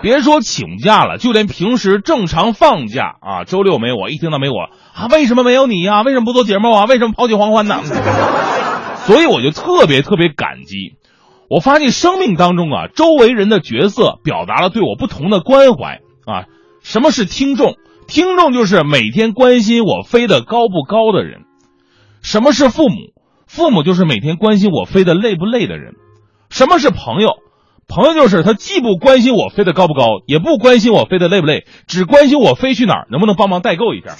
[0.00, 6.84] 别说请假了，就连平时正常放假啊，周六没我，一听到没我啊，为什么没有你呀、为什么不做节目啊？
[6.84, 7.80] 为什么抛弃黄欢呢？
[9.06, 10.97] 所以我就特别特别感激。
[11.48, 16.44] 我发现生命当中啊，周围人的角色表达了对我不同的关怀啊。
[16.82, 17.76] 什么是听众？
[18.06, 21.42] 听众就是每天关心我飞得高不高的人。
[22.22, 22.96] 什么是父母？
[23.46, 25.94] 父母就是每天关心我飞得累不累的人。
[26.50, 27.36] 什么是朋友？
[27.88, 34.14] 朋友就是他既不关心我飞得高不高，也不关心我飞得累不累，只关心我飞去哪儿，能不能帮忙代购一下。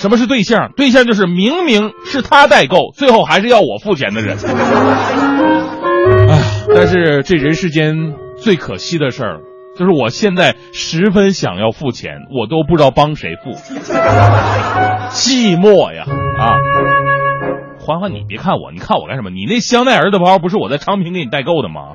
[0.00, 0.72] 什么是对象？
[0.74, 4.38] 对象就是明明是他代购，最后还是要我付钱的人。
[6.26, 6.42] 哎呀，
[6.74, 9.40] 但是这人世间最可惜的事儿，
[9.78, 13.50] 就是我现在十分想要付钱，我都不知道帮谁付，
[15.10, 16.04] 寂寞呀
[16.38, 16.56] 啊！
[17.78, 19.28] 欢欢，你别看我，你看我干什么？
[19.28, 21.92] 你那香奈儿的包不是我在昌平给你代购的吗？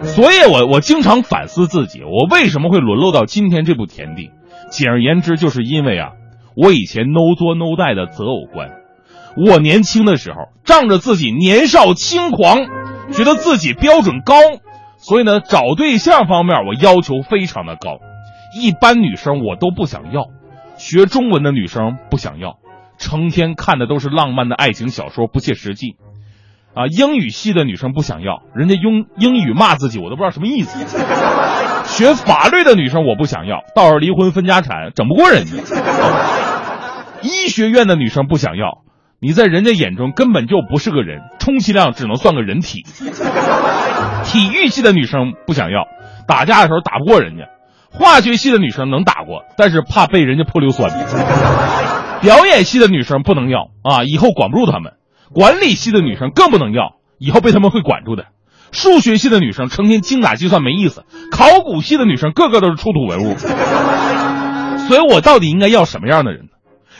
[0.04, 4.30] 所以我我经常反思自己，我为什么会沦落到今天这步田地？
[4.72, 6.12] 简而言之，就是因为啊，
[6.56, 8.70] 我以前 no 作 no 带的择偶观。
[9.36, 12.58] 我年轻的时候，仗着自己年少轻狂，
[13.12, 14.34] 觉得自己标准高，
[14.96, 17.98] 所以呢，找对象方面我要求非常的高，
[18.58, 20.28] 一般女生我都不想要，
[20.76, 22.58] 学中文的女生不想要，
[22.98, 25.96] 成天看的都是浪漫的爱情小说，不切实际。
[26.74, 30.78] 啊，英语系的女生不想要，人家用英语骂自己，我都不知道什么意思。
[31.84, 35.52] 学法律的女生我不想要，到时候离婚分家产，整不过人家。
[37.20, 38.78] 医学院的女生不想要，
[39.20, 42.84] 你在人家眼中根本就不是个人，充其量只能算个人体。
[44.24, 45.86] 体育系的女生不想要，
[46.26, 47.44] 打架的时候打不过人家。
[47.90, 50.90] 化学系的女生能打过，但是怕被人家泼硫酸。
[52.22, 54.94] 表演系的女生不能要啊，以后管不住她们。
[55.34, 58.26] 管理系的女生更不能要，以后被他们会管住的。
[58.70, 63.36] 数学系的女生成天精打细算没意思，考古系的女生个个都是出土文物。
[64.88, 66.48] 所以我到底应该要什么样的人呢？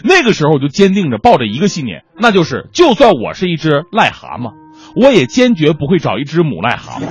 [0.05, 4.53] 那个时候我就坚定着抱着一个信念，那就是就算我是一只癞蛤蟆，
[4.97, 7.09] 我也坚决不会找一只母癞蛤蟆。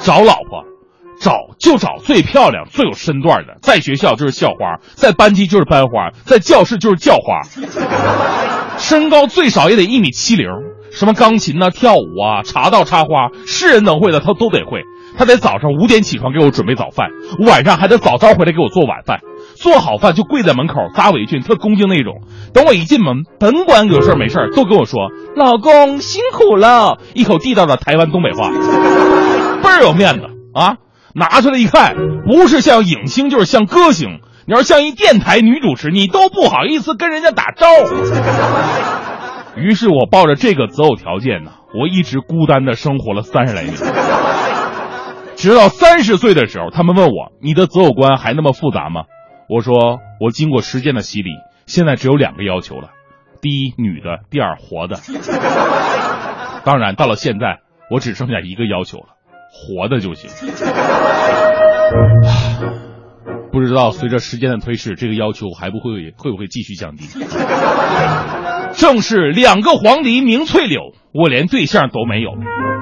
[0.00, 0.64] 找老婆，
[1.20, 7.42] 找就找最漂亮、最有身段的，在学校就是校花，在班级就是班花，在教室就是教花。
[8.82, 10.48] 身高最少也得一米七零，
[10.90, 14.82] 什么钢琴呐、跳舞啊、茶道、插花，是人能会的他都得会。
[15.16, 17.10] 他得早上五点起床给我准备早饭，
[17.46, 19.20] 晚上还得早早回来给我做晚饭。
[19.54, 22.22] 做好饭就跪在门口扎围裙，特恭敬那种。
[22.52, 28.50] 等我一进门，甭管有事儿没事儿都跟我说：“老公辛苦了。”一口地道的台湾东北话，
[29.62, 30.76] 倍儿有面子啊！
[31.14, 31.94] 拿出来一看，
[32.26, 34.20] 不是像影星就是像歌星。
[34.52, 37.94] 你要像一电台女主持，你都不好意思跟人家打招呼。
[39.58, 43.74] 于是我抱着这个择偶条件呢，我一直孤单的生活了三十来年。
[45.36, 49.04] 直到三十岁的时候，他们问我：“你的择偶观还那么复杂吗？”
[49.48, 51.30] 我说：“我经过时间的洗礼，
[51.64, 52.90] 现在只有两个要求了：
[53.40, 54.98] 第一，女的；第二，活的。
[56.62, 59.06] 当然，到了现在，我只剩下一个要求了：
[59.50, 60.28] 活的就行。”
[63.52, 67.04] 不知道随着时间的推逝，这个要求还不会会不会继续降低？
[68.74, 70.80] 正是两个黄鹂鸣翠柳，
[71.12, 72.30] 我连对象都没有；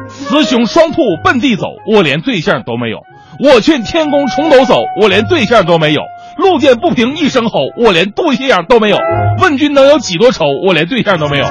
[0.08, 2.98] 雌雄双兔奔地走，我连对象都没有；
[3.42, 6.02] 我劝天公重抖擞，我连对象都没有；
[6.38, 8.98] 路见不平一声吼，我连对象都没有；
[9.42, 11.46] 问君能有几多愁，我连对象都没有。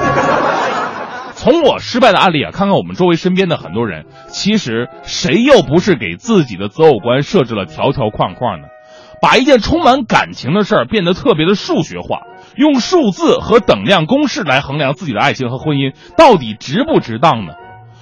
[1.34, 8.68] 从我失败的案例啊，看看我们周围身边的很多人，其实谁又不是给自己的择偶观设置了条条框框呢？
[9.22, 12.22] 把一件充满感情的事儿变得特别的数学化，
[12.56, 17.52] 用数字和等量公式来衡量自己的爱情和婚姻，到底值不值当呢？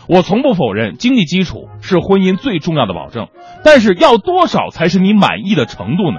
[0.09, 3.29] 我从不否认经济基础是婚姻最重要的保证，
[3.63, 6.19] 但是要多少才是你满意的程度呢？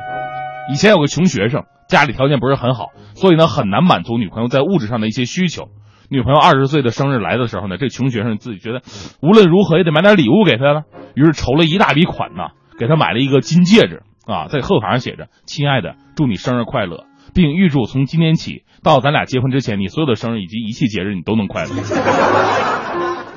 [0.72, 5.70] 以前有个穷学生，家里条件不是很好，所以呢很难满足女朋友在物质上的一些需求。
[6.12, 8.82] 女朋友二十岁的生日来的时候呢，这穷学生自己觉得
[9.22, 10.84] 无论如何也得买点礼物给她了，
[11.16, 14.04] 于是筹了一大笔款呢，给她买了一个金戒指。
[14.30, 21.72] 啊，在贺卡上写着“亲爱的，祝你生日快乐，并预祝从今天起到咱俩结婚之前，你所有的生日以及一切节日你都能快乐。”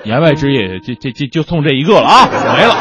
[0.04, 2.74] 言外之意，这这这就送这一个了啊，没了。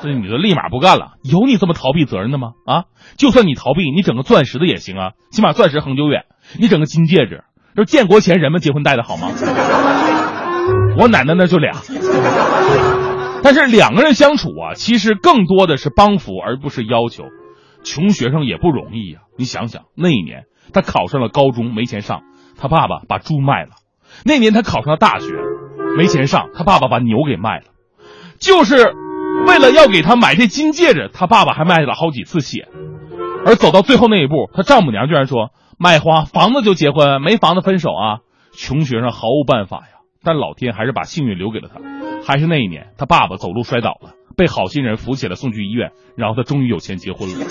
[0.00, 2.52] 这女的立马不干了，有你这么逃避责任的吗？
[2.66, 2.84] 啊，
[3.16, 6.24] 就算你逃避，你整个钻石的也行啊，起码钻石恒久远。
[6.58, 7.44] 你整个金戒指，
[7.76, 9.28] 这建国前人们结婚戴的好吗？
[10.96, 11.74] 我奶奶那就俩。
[13.50, 17.24] 但是两个人相处啊，其实更多的是帮扶，而不是要求。
[17.82, 20.44] 穷学生也不容易呀，你想想，那一年
[20.74, 22.24] 他考上了高中，没钱上，
[22.58, 23.70] 他爸爸把猪卖了；
[24.26, 25.28] 那年他考上了大学，
[25.96, 27.64] 没钱上，他爸爸把牛给卖了。
[28.38, 28.92] 就是
[29.46, 32.68] 为了要给他买这金戒指，他爸爸还卖了好几次血。
[33.46, 38.18] 而走到最后那一步，他丈母娘居然说：“卖花房子就结婚，没房子分手啊！”
[38.52, 41.80] 穷学生毫无办法呀，但老天还是把幸运留给了他。
[42.26, 47.46] 还是那一年，他爸爸走路摔倒了，被好心人扶起来送去医院，然后他终于有钱结婚了。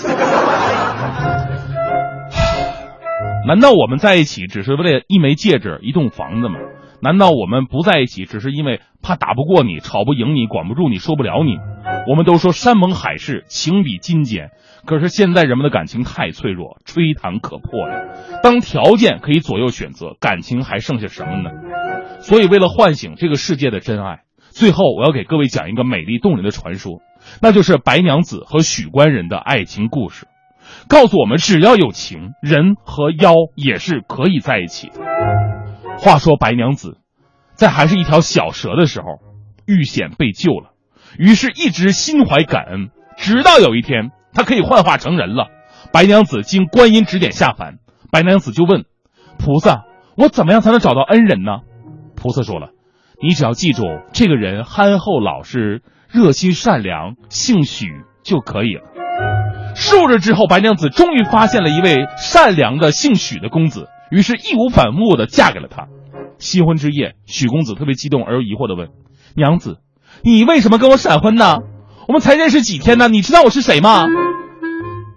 [3.46, 6.58] 难道我们在一起只是为了一枚戒指、一栋房子吗？
[7.00, 11.56] 难道我们不在一起只是因为怕打不过你、吵不赢你、管不住你、受不了你？
[12.08, 14.50] 我们都说山盟海誓，情比金坚，
[14.84, 18.02] 可是现在人们的感情太脆弱，吹弹可破呀。
[18.42, 21.50] 当条件可以左右选择，感情还剩下什么呢？
[22.20, 24.22] 所以，为了唤醒这个世界的真爱。
[24.50, 27.00] 最后，我要给各位讲一个美丽动人的传说。
[27.42, 30.26] 那就是白娘子和许官人的爱情故事，
[30.88, 34.94] 告诉我们只要有情，人和妖也是可以在一起的。
[35.98, 36.98] 话说白娘子
[37.54, 39.06] 在还是一条小蛇的时候，
[39.66, 40.70] 遇险被救了，
[41.18, 45.48] 于是一直心怀感恩，直到有一天她可以幻化成人了。
[45.92, 47.78] 白娘子经观音指点下凡，
[48.10, 48.84] 白娘子就问
[49.38, 49.84] 菩萨
[50.16, 51.58] ：“我怎么样才能找到恩人呢？”
[52.18, 52.70] 菩萨说了
[53.22, 57.86] ：“你只要记住这个人憨厚老实、热心善良、姓许
[58.22, 58.82] 就可以了。”
[59.74, 65.86] 数日之后，白娘子终于发现了一位善良的姓许的公子，于是义无反顾的嫁给了他。
[66.38, 68.88] 新婚之夜，许公子特别激动而又疑惑的问
[69.36, 69.78] ：“娘子，
[70.22, 71.58] 你为什么跟我闪婚呢？
[72.08, 73.08] 我们才认识几天呢？
[73.08, 74.04] 你知道我是谁吗？”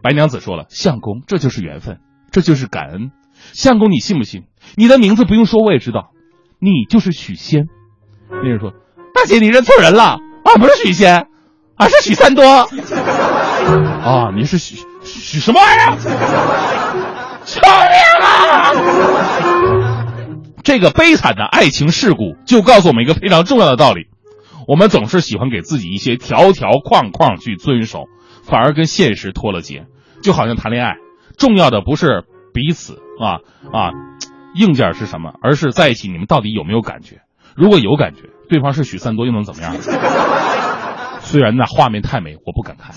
[0.04, 2.00] 白娘子说了：“相公，这就是缘分，
[2.32, 3.12] 这就是感恩。
[3.54, 4.44] 相公，你信不信？
[4.76, 6.12] 你的名字不用说，我也知道，
[6.62, 7.68] 你就是许仙。”
[8.30, 8.72] 那人说
[9.14, 11.28] ：“大姐，你认错人了，俺不是许仙，
[11.76, 12.46] 俺是许三多。
[12.48, 15.98] 啊，你是许许什么玩意儿？
[17.44, 17.70] 救命
[18.26, 18.72] 啊！
[20.64, 24.08] 这个悲惨的爱情事故就告诉我们一个非常重要的道理：
[24.68, 28.06] 我们总是喜欢给自己一些条条框框去遵守，
[28.44, 29.88] 反而跟现实脱了节。
[30.22, 30.98] 就好像谈恋爱，
[31.36, 33.42] 重要的不是彼此啊
[33.74, 33.90] 啊，
[34.56, 37.22] 硬件是什么，而是在一起你们到底有没有感觉。
[37.56, 39.76] 如果有感觉，对方是许三多又能怎么样？
[41.22, 42.94] 虽然那画面太美，我不敢看。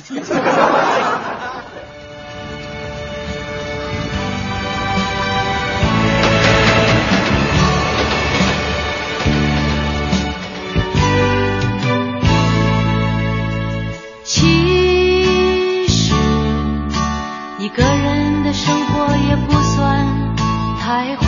[14.25, 16.15] 其实
[17.59, 18.94] 一个人的生活
[21.05, 21.27] 徘徊，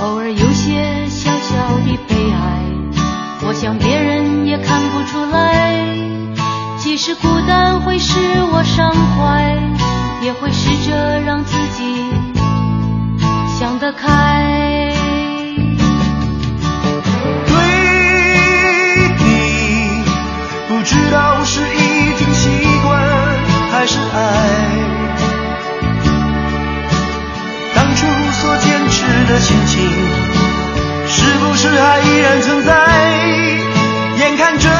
[0.00, 2.62] 偶尔有些小小的悲哀，
[3.46, 5.76] 我想别人也看不出来。
[6.78, 8.18] 即使孤单会使
[8.50, 9.54] 我伤怀，
[10.22, 12.10] 也会试着让自己
[13.58, 14.90] 想得开。
[17.46, 17.54] 对
[19.18, 20.02] 你
[20.66, 22.48] 不知道是已经习
[22.82, 22.98] 惯
[23.70, 24.79] 还是爱，
[29.30, 29.80] 的心情，
[31.06, 32.72] 是不是还依然存在？
[34.18, 34.79] 眼看着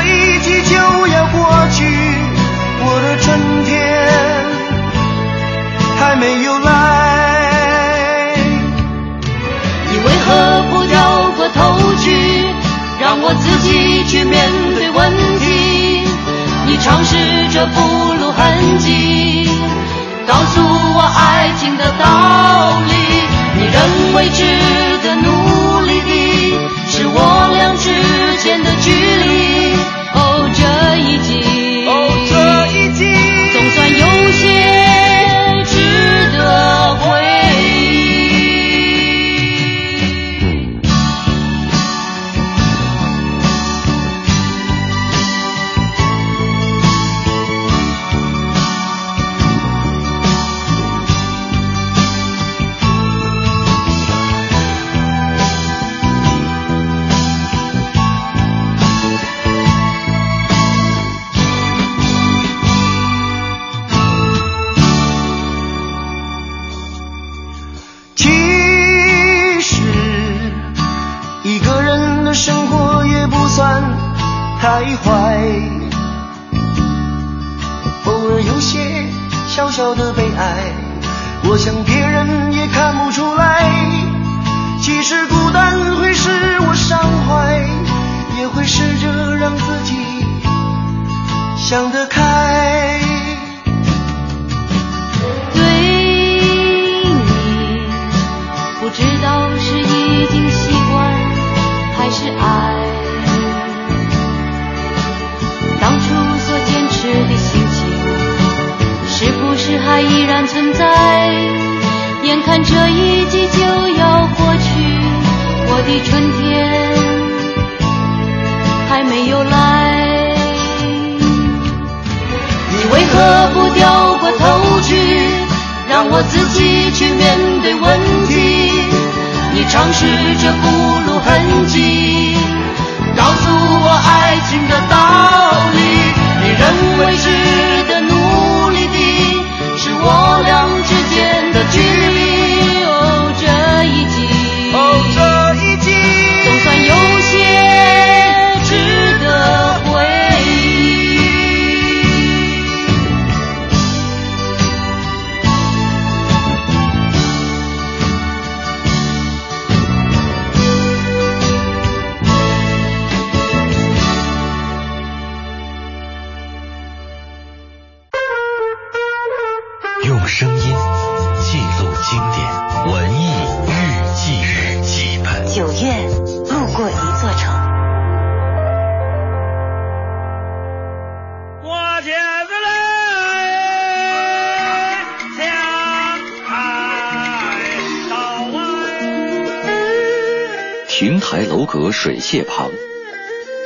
[191.01, 192.70] 亭台楼阁水榭旁，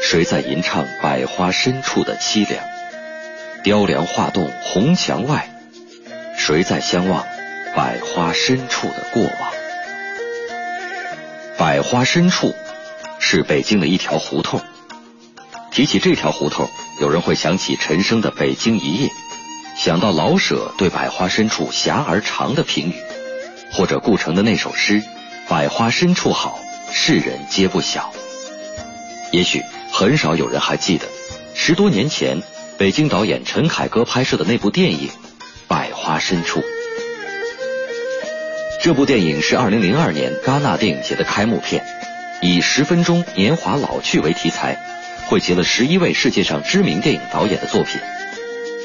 [0.01, 2.65] 谁在吟唱百花深处的凄凉？
[3.65, 5.51] 雕梁画栋红墙外，
[6.39, 7.25] 谁在相望
[7.75, 9.53] 百花深处的过往？
[11.59, 12.55] 百花深处
[13.19, 14.63] 是北京的一条胡同。
[15.73, 16.71] 提起这条胡同，
[17.01, 19.09] 有人会想起陈升的《北京一夜》，
[19.77, 22.95] 想到老舍对百花深处狭而长的评语，
[23.73, 25.03] 或者顾城的那首诗
[25.51, 26.61] “百花深处好，
[26.97, 28.15] 世人皆不晓”。
[29.33, 29.61] 也许
[29.93, 31.07] 很少有人还记得，
[31.53, 32.41] 十多年前
[32.79, 35.09] 北京导演陈凯歌拍摄的那部电影
[35.67, 36.61] 《百花深处》。
[38.81, 41.85] 这部电影是2002年戛纳电影节的开幕片，
[42.41, 44.79] 以十分钟年华老去为题材，
[45.27, 48.01] 汇集了十一位世界上知名电影导演的作品。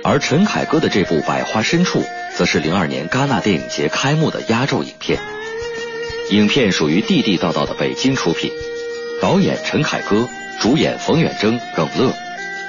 [0.03, 2.01] 而陈凯歌的这部《百花深处》，
[2.35, 5.19] 则是02年戛纳电影节开幕的压轴影片。
[6.31, 8.51] 影片属于地地道道的北京出品，
[9.19, 10.27] 导演陈凯歌，
[10.59, 12.13] 主演冯远征、耿乐，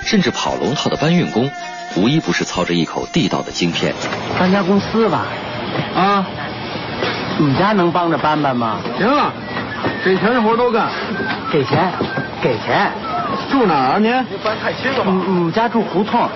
[0.03, 1.51] 甚至跑龙套的搬运工，
[1.95, 3.95] 无一不是操着一口地道的京片。
[4.39, 5.27] 搬家公司吧？
[5.95, 6.27] 啊，
[7.39, 8.81] 你们家能帮着搬搬吗？
[8.97, 9.31] 行了，
[10.03, 10.91] 给钱的活都干。
[11.53, 11.93] 给钱，
[12.43, 12.91] 给钱。
[13.51, 14.11] 住哪儿啊您？
[14.43, 15.13] 搬太轻了吧？
[15.13, 16.27] 我们家住胡同，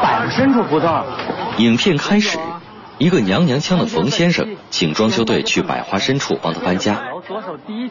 [0.00, 1.04] 百花深处胡同。
[1.58, 2.38] 影片开始，
[2.98, 7.02] 一个娘娘腔的冯先生请装修队去百花深处帮他搬家。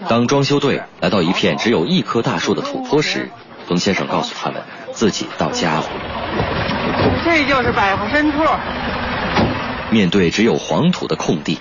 [0.07, 3.29] 当装修队来到一片只有一棵大树的土坡时，
[3.67, 4.61] 冯先生告诉他们
[4.93, 5.83] 自己到家了。
[7.25, 8.37] 这就是百花深处。
[9.91, 11.59] 面对只有黄土的空地，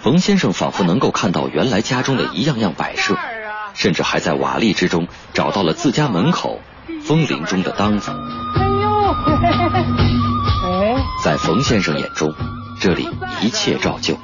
[0.00, 3.14] 冯先生仿佛能够看到原来家中的一样样摆设，
[3.74, 6.60] 甚至还在瓦砾之中找到了自家门口
[7.02, 8.10] 风铃中的当子。
[8.56, 8.88] 哎呦，
[10.64, 12.34] 哎，在冯先生眼中，
[12.80, 13.08] 这里
[13.42, 14.16] 一切照旧，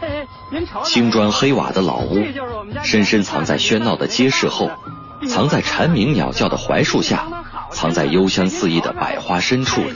[0.83, 2.25] 青砖黑瓦的老屋，
[2.83, 4.71] 深深藏在喧闹的街市后，
[5.29, 7.27] 藏在蝉鸣鸟叫的槐树下，
[7.71, 9.95] 藏在幽香四溢的百花深处里。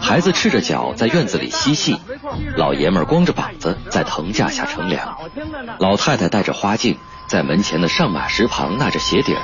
[0.00, 1.96] 孩子赤着脚在院子里嬉戏，
[2.56, 5.16] 老爷们儿光着膀子在藤架下乘凉，
[5.78, 9.40] 老太太戴着花镜在门前的上马石旁纳着鞋底儿。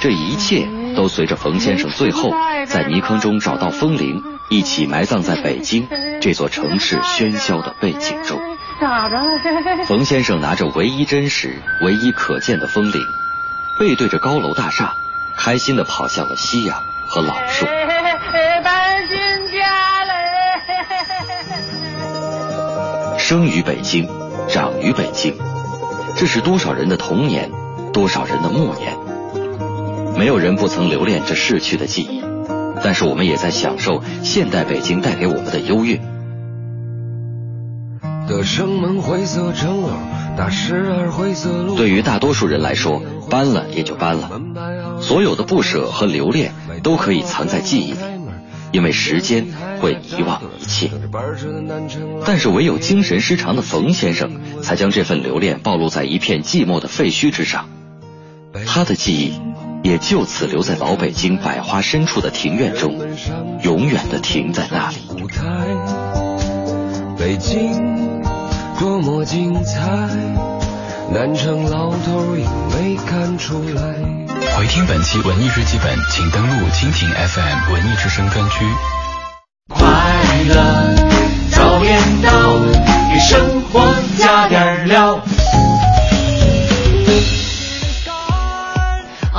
[0.00, 2.32] 这一切都随着冯先生最后
[2.66, 5.88] 在泥坑中找到风铃，一起埋葬在北京
[6.20, 8.38] 这座城市喧嚣的背景中。
[8.80, 9.84] 咋着了？
[9.86, 13.00] 冯先生拿着唯一真实、唯一可见的风铃，
[13.78, 14.94] 背对着高楼大厦，
[15.36, 17.64] 开心地跑向了夕阳和老树。
[18.64, 19.16] 搬新
[19.52, 20.12] 家嘞！
[23.18, 24.08] 生于北京，
[24.48, 25.36] 长于北京，
[26.16, 27.50] 这是多少人的童年，
[27.92, 28.96] 多少人的暮年。
[30.16, 32.22] 没有人不曾留恋这逝去的记忆，
[32.82, 36.00] 但是我们也在享受现代北京带给我们的优越。
[38.28, 39.90] 的城门灰色城楼，
[40.36, 41.76] 大十二灰色路。
[41.76, 44.40] 对于大多数人来说，搬了也就搬了，
[45.00, 46.52] 所有的不舍和留恋
[46.82, 47.98] 都可以藏在记忆里，
[48.70, 49.46] 因为时间
[49.80, 50.90] 会遗忘一切。
[52.24, 57.68] 但是唯有精神失常的冯先生，才将这份留恋暴露在一片寂寞的废墟之上，
[58.66, 59.32] 他的记忆
[59.82, 62.96] 也就此留在老北京百花深处的庭院中，
[63.62, 64.96] 永远的停在那里。
[67.18, 68.22] 北京
[68.78, 69.80] 多么精彩，
[71.12, 73.82] 南城老头也没看出来。
[74.56, 78.64] 回听本期文艺日记本，请登录蜻蜓 FM 文艺之声专区。
[79.68, 79.84] 快
[80.48, 80.94] 乐
[81.50, 82.30] 早点到，
[83.12, 85.20] 给生活加点料。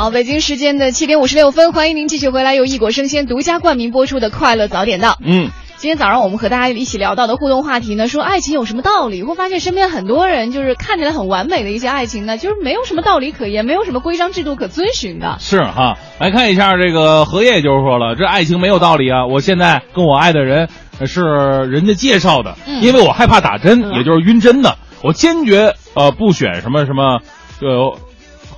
[0.03, 5.11] 好，北京时间的七点五十六分，欢迎您继续回来，由异果生鲜独家冠名播出的《快乐早点到》。
[5.23, 5.49] 嗯。
[5.77, 9.23] 今天早上我们和大家一起聊到的互动话题呢，说爱情有什么道理？
[9.23, 15.37] 会发现身边很多人就是看起来很完美的一些爱情呢，就是没有什么道理可言，没有什么规章制度可遵循的。
[15.39, 19.25] 是哈，来看一下这个荷叶就是说了，这爱情没有道理啊！
[19.27, 20.67] 我现在跟我爱的人
[21.05, 27.21] 是人家介绍的，嗯因为我害怕打针，也就是晕针的，我坚决呃不选什么什么
[27.61, 27.97] 呃。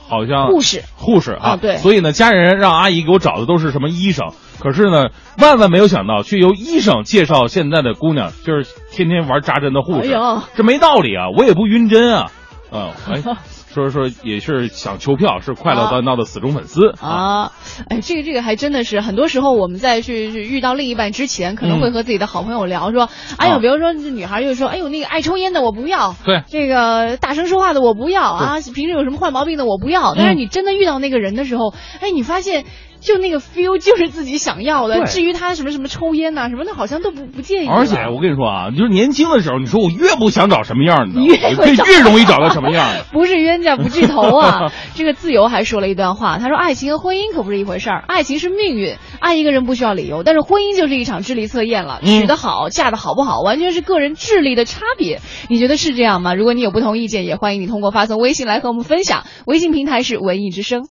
[0.07, 1.77] 好像护士，护士啊，啊对。
[1.77, 4.29] 所以呢，家人让阿姨给我找的都是什么医生，
[4.59, 10.41] 可是呢，万万没有想到，却由医生介绍现在的姑娘，就是天天玩扎针的护士，哎呦。
[10.55, 11.29] 这没道理啊！
[11.35, 12.31] 我也不晕针啊，
[12.71, 13.21] 嗯，哎，
[13.83, 16.93] 说说也是想求票，是快乐大闹的死忠粉丝。
[17.01, 17.51] 啊。
[17.89, 28.23] 哎，这个这个还真的是，很多时候我们在去遇到另一半之前，可能会和自己的好朋友聊说，哎呦，比如说女孩就说，哎呦，那个爱抽烟的我不要，对，这个大声说话的我不要。
[28.23, 30.15] 啊，平时有什么坏毛病的我不要。
[30.15, 32.65] 但是你真的遇到那个人的时候，哎，你发现。
[33.05, 37.67] 就那个 feel 就是自己想要的，至于他什么什么抽烟呐什么的，好像都不不介意。
[37.67, 43.05] 而且我跟你说啊，就是年轻的时候，你说我越不想找什么样的， 越越容易找到什么样的。
[43.13, 44.71] 不是冤家不聚头啊！
[44.95, 55.21] 这个自由还说了一段话，他说：“爱情和婚姻可不是一回事儿，爱情是命运，爱一个人不需要理由，但是婚姻就是一场智力测验了，娶得好，嫁得好不好，完全是个人智力的差别。
[55.47, 56.33] 你觉得是这样吗？
[56.33, 59.23] 如果你有不同意见，也欢迎你通过发送微信来和我们分享。
[59.45, 60.87] 微信平台是文艺之声。”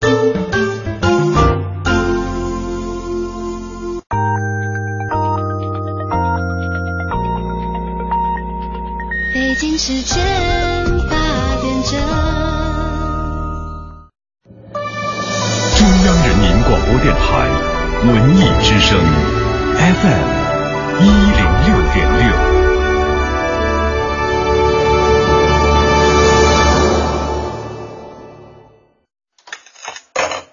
[9.54, 10.18] 北京时间
[11.08, 11.14] 八
[11.62, 11.92] 点整。
[15.76, 17.24] 中央人民广播电台
[18.02, 18.98] 文艺之声
[19.78, 20.26] FM
[20.98, 22.26] 一零六点六。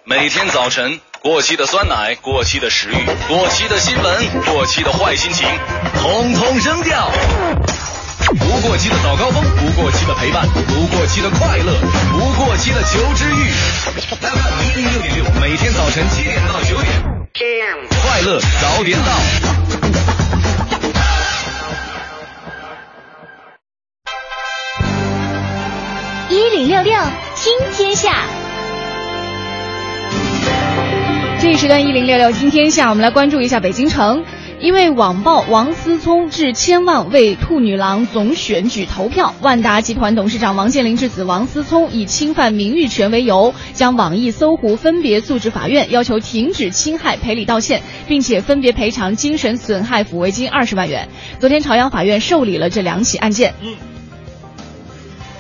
[0.05, 5.47] 每天早晨，过期的酸奶、过期的食欲、过期的新闻、过期的坏心情，
[5.95, 7.11] 统统扔掉。
[8.39, 11.73] 不过期的早高峰，不过期的陪伴，不过期的快乐，
[12.13, 13.51] 不过期的求知欲。
[14.09, 16.93] FM 一零六点六，每天早晨七点到九点，
[18.01, 19.11] 快乐早点到。
[26.29, 26.93] 一零六六
[27.35, 28.27] 听天下，
[31.37, 34.23] 这一时段一零六六听天下，我们来关注一下北京城。
[34.61, 51.09] 因为网曝王思聪致千万为兔女郎总选举投票，万达集团董事长王健林之子王思聪以侵犯名誉权为由，将网易、搜狐分别诉至法院，要求停止侵害、赔礼道歉，并且分别赔偿精神损害抚慰金二十万元。
[51.39, 53.55] 昨天朝阳法院受理了这两起案件。
[53.63, 53.73] 嗯。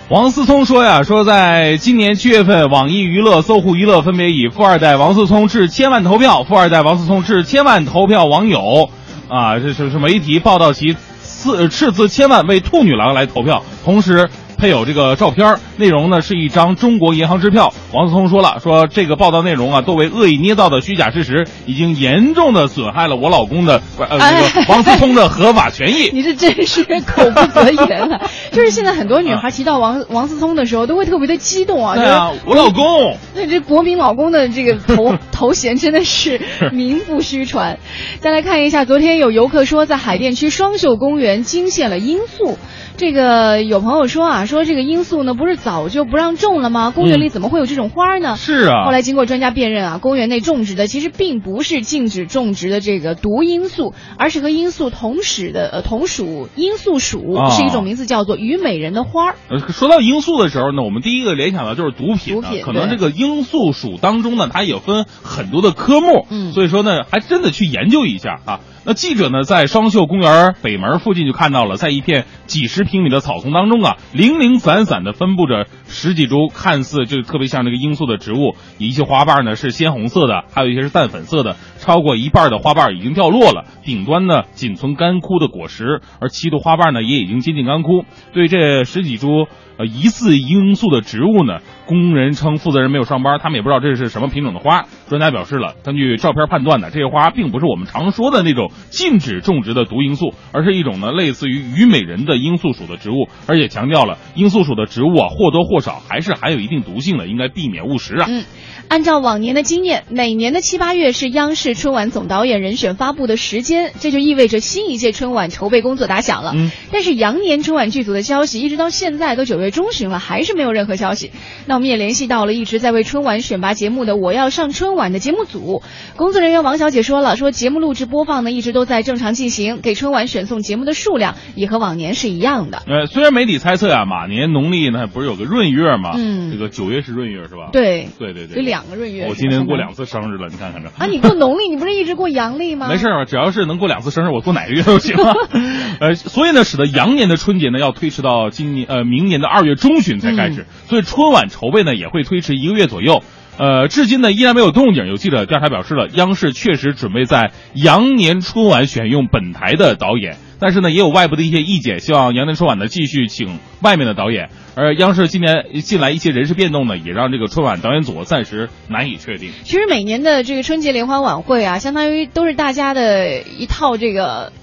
[0.09, 8.89] 王思聪说呀，说在今年七月份，网易娱乐、搜狐娱乐分别以富二代王思聪致千万投票、富二代王思聪致千万投票网友。
[9.31, 14.29] 啊，这是是媒体报道其斥斥资千万为兔女郎来投票，同时。
[14.61, 17.73] 配有这个照片，内容呢是一张中国银行支票。
[17.93, 26.11] 王思聪说了，说这个报道内容啊多为恶意捏造的虚假事实，已经严重的损害了我老公的呃这个王思聪的合法权益。
[26.13, 28.29] 你这真是口不择言了。
[28.53, 31.95] 就是现在很多女孩提到王王思聪的时候，都会特别的激动啊。
[31.95, 33.17] 对啊，我老公。
[33.33, 36.39] 那这国民老公的这个头 头衔真的是
[36.71, 37.79] 名不虚传。
[38.19, 42.59] 再来看一下，昨天有游客说在海淀区双秀公园惊现了罂粟。
[42.97, 46.91] 这个有朋友说啊，说这个罂粟呢不是早就不让种了吗？
[46.91, 48.35] 公园里怎么会有这种花呢？
[48.35, 48.85] 是啊。
[48.85, 57.19] 后来经过专家辨认啊，公园内种植的其实并不是禁止种植的这个毒罂粟，而是和罂粟同属的呃同属罂粟属，
[57.51, 59.33] 是一种名字叫做虞美人的花。
[59.49, 62.35] 呃，说到罂粟的时候呢，我们第一个联想到就是毒品。
[62.35, 62.61] 毒品。
[62.61, 66.27] 可能这个罂粟属当中呢，它也分很多的科目。
[66.29, 66.51] 嗯。
[66.51, 68.59] 所以说呢，还真的去研究一下啊。
[68.83, 88.05] 那记者呢，在双秀公园北门附近就看到了，在一片几十平米的草丛当中啊，零零散散的分布着十几株看似就特别像那个罂粟的植物，一些花瓣呢是鲜红色的，还有一些是淡粉色的，超过一半的花瓣已经掉落了，顶端呢仅存干枯的果实，而其余的花瓣呢也已经接近干枯。
[88.33, 91.57] 对这十几株呃疑似罂粟的植物呢，
[91.87, 94.85] 工人称负责人没有上班，他们也不知道这是什么品种的花。
[95.09, 98.71] 专家表示了，根据照片判断呢，这些花并不是我们常说的那种。
[98.91, 108.27] 禁止种植的毒罂粟，而是一种呢类似于虞美人的罂粟属的植物，而且强调了罂粟属的植物啊或多或少还是含有一定毒性的，应该避免误食啊。
[108.29, 108.43] 嗯，
[108.91, 116.51] 按照往年的经验，每年的七八月是央视春晚总导演人选发布的时间，这就意味着新一届春晚筹备工作打响了。
[116.53, 121.31] 嗯，但是羊年春晚剧组的消息一直到现在都九月中旬了，还是没有任何消息。
[121.67, 125.81] 那我们也联系到了一直在为春晚选拔节目的《我要上春晚》的节目组
[126.17, 132.83] 工作人员王小姐说了，说节目录制播放呢一直都在正常进行，给春晚选送节目的数量也和往年是一样的。
[132.87, 136.11] 呃，虽然媒体猜测啊，马年农历呢不是有个闰月吗？
[136.17, 137.69] 嗯，这个九月是闰月是吧？
[137.71, 139.27] 对，对对对，有两个闰月。
[139.27, 140.89] 我今年过两次生日了，你看看这。
[140.89, 142.87] 啊，你过农历，你不是一直过阳历吗？
[142.87, 145.15] 没事儿，只要是能过两次生日，我过哪个月都行。
[145.99, 153.23] 呃，所以呢，使得羊年的春节呢要推迟到今年呃明年的二月中旬才开始，所以春晚筹备呢也会推迟一个月左右。
[153.57, 155.05] 呃，至今呢依然没有动静。
[155.07, 160.37] 有记者调查表示了，央视确实准备在羊年春晚选用本台的导演。
[160.61, 164.49] 但是呢，也有外部的一些意见，希望羊年春晚呢继续请外面的导演。
[164.75, 169.51] 而央视今年进来一些人事变动呢，也让这个春晚导演组暂时难以确定。
[169.63, 174.53] 其实每年的这个春节联欢晚会啊，相当于都是大家的一套这个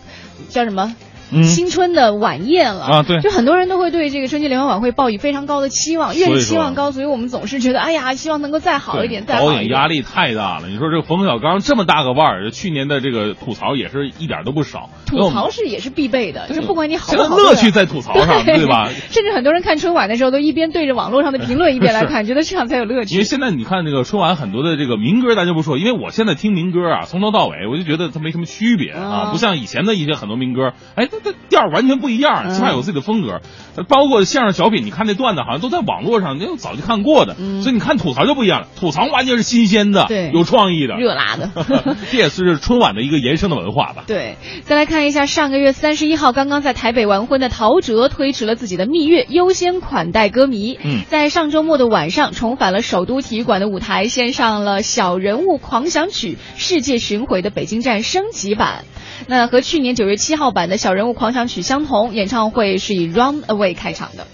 [0.49, 0.94] 叫什么？
[1.31, 9.64] 嗯新春的晚宴了啊对就很多人都会对这个春节联欢晚会抱以非常高的期望，越是期望高，所以我们总是觉得，哎呀，希望能够再好一点，再好导一点。
[9.64, 10.68] 演压力太大了。
[10.68, 14.91] 你说这个冯小刚这么大个腕儿，去年的这个吐槽也是一点都不少。
[15.07, 18.89] 吐槽是也是必备的，就是不管你好现在不好，乐趣在吐槽上，对对吧？
[19.11, 23.14] 甚至很多人看春晚的时候，都一边对着网络上的评论，一边来看，觉得这样才有乐趣。
[23.14, 31.09] 因为现在你看这个春晚很多的这个民歌，咱就不说，因为我现在听民歌啊，从头到尾我就觉得它没什么区别啊，啊不像以前的一些很多民歌，哎，
[31.49, 33.41] 调完全不一样，嗯起码有自己的风格。
[33.77, 41.51] 呃包括相声小品，你看那段子好像都在网络上，那早就看过的，所以你看吐槽就不一样了，吐槽完全是新鲜的，嗯对有创意的，热辣的。
[42.11, 44.03] 这也是春晚的一个延伸的文化吧。
[44.07, 50.77] 对，再来看一下，上个月三十一号刚刚在台北完婚的陶喆推迟了自己的蜜月，优先款待歌迷。
[50.83, 58.85] 嗯在上周末的晚上，重返了首都体育馆的舞台，献上了《小人物狂想曲》世界巡回的北京站升级版。
[59.27, 64.26] 那和去年九月七号版的《小人物狂想曲》相同，演唱会是以《Run Away》开场的。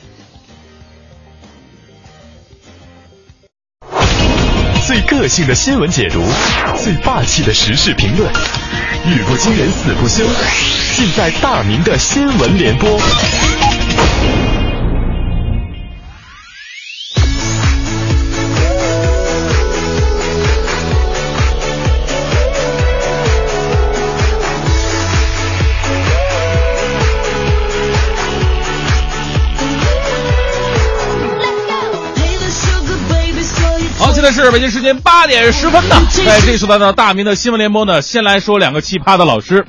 [4.87, 6.23] 最个性的新闻解读，
[6.77, 8.31] 最霸气的时事评论，
[9.07, 10.25] 语不惊人死不休，
[10.95, 13.01] 尽在大明的新闻联播。
[34.25, 39.67] 好，现在是北京时间八点十分呢，在这一时段呢，大明的新闻联播呢，先来说两个奇葩的老师。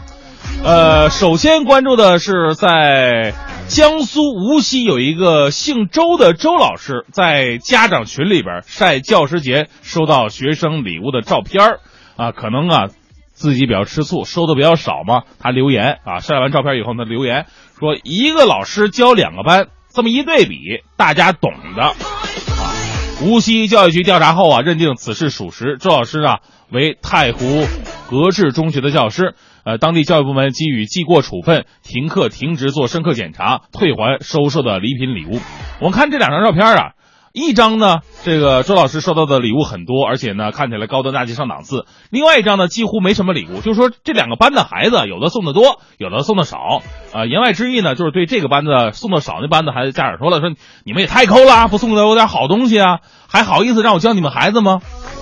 [0.64, 3.34] 呃，首先关注的是在
[3.68, 11.80] 江苏无锡有一个姓周的周老师，在家长群里边晒教师节收到学生礼物的照片儿
[12.16, 12.88] 啊，可能啊
[13.34, 17.46] 自己比较吃醋，收的比较少嘛，他留言啊，晒完照片以后呢，留言
[17.78, 21.94] 说一个老师教两个班，这么一对比，大家懂的。
[23.24, 25.78] 无锡教育局调查后啊，认定此事属实。
[25.80, 26.40] 周老师啊
[26.70, 27.66] 为太湖
[28.10, 35.40] 格致中学的教师，呃，当地教育部门给予记过处分、停课停职做深刻检查、退还收受的礼品礼物。
[35.80, 36.92] 我们看这两张照片啊，
[37.36, 46.82] 一张呢，这个周老师收到的礼物很多，而且呢看起来高端大气上档次；另外一张呢几乎没什么礼物，就是说这两个班的孩子有的送的多，有的送的少。
[47.14, 50.50] 啊、言外之意呢，就是对这个班的送的少那班的孩子家长说了，说
[50.86, 54.80] 你们也太抠了，不送的我点好东西啊，还好意思让我教你们孩子吗？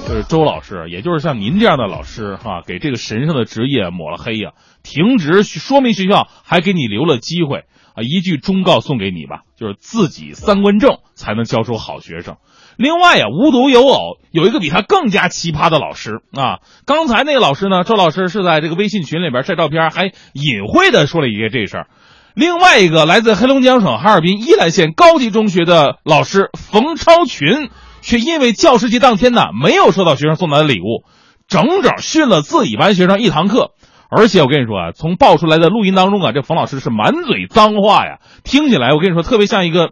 [0.07, 4.51] 就是周老师，也就是像您这样的老师哈、给这个神圣的职业抹了黑呀、
[4.83, 7.63] 停职，说明学校还给你留了机会
[7.95, 8.01] 啊！
[8.01, 12.37] 一句忠告送给你吧，就是自己三观正，才能教出好学生。
[12.77, 16.59] 另外呀，无独有偶，有一个比他更加奇葩的老师啊！
[16.85, 21.87] 刚才那个老师呢，周老师是在这个微信群里边晒照片，还隐晦的说了一个这事儿。
[22.33, 27.69] 另外一个来自黑龙江省哈尔滨依兰县高级中学的老师冯超群，
[28.01, 31.05] 却因为教师节当天呢没有收到学生送来的礼物，
[31.47, 33.73] 整整训了自己班学生一堂课。
[34.15, 39.91] 而且我跟你说啊，从爆出来的录音当中啊，这冯老师是满嘴脏话呀，听起来我跟你说特别像一个，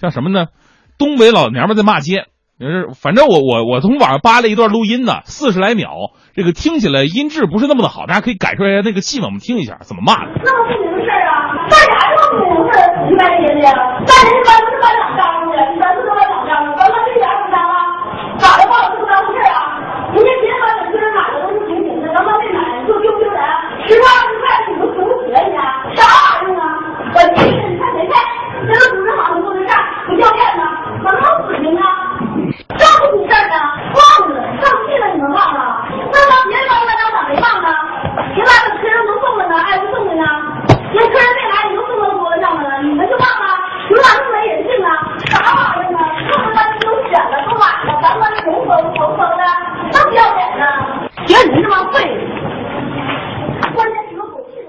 [0.00, 0.46] 像什么呢？
[0.98, 2.26] 东北老娘们在骂街。
[2.56, 10.32] 就是反正我我我从网上扒了一段录音呢，四十来秒，这个听起来音质不是那么的好，大家可以感受一下那个气氛，我们听一下怎么骂的。
[10.40, 12.88] 那么不明的事啊，干啥这么不明事儿？
[13.04, 13.68] 你班人的，
[14.08, 17.76] 班人家班不是班长张罗的，你班不是班长张罗，班班这点不张啊？
[18.40, 19.60] 咋的话不当回事儿啊？
[20.16, 23.36] 人家别的班的学生买的都是平平的，咱们没买，就丢丢人，
[23.84, 25.60] 十块二十块你都舍不起人家，
[25.92, 26.64] 啥玩意儿啊？
[27.12, 28.16] 我气的你看谁在？
[28.64, 30.64] 这个组织好像做的事儿，不教练呢，
[31.04, 32.78] 怎么能死平啊？
[32.78, 33.54] 这不出事儿呢？
[33.94, 35.86] 忘了，生气了你们忘了？
[36.12, 37.68] 那帮别的班班长咋没忘呢？
[38.34, 40.24] 别班的学生都送了呢，爱不送的呢？
[40.92, 43.46] 人客人没来，你都送到桌子上了呢，你们就忘了？
[43.88, 44.90] 你们咋这么没人性啊？
[45.26, 45.98] 啥玩意儿呢？
[46.30, 49.44] 这么班都选了，都晚了，咱们红封红封的，
[49.92, 50.64] 那不要脸呢？
[51.26, 52.06] 觉得你这么废，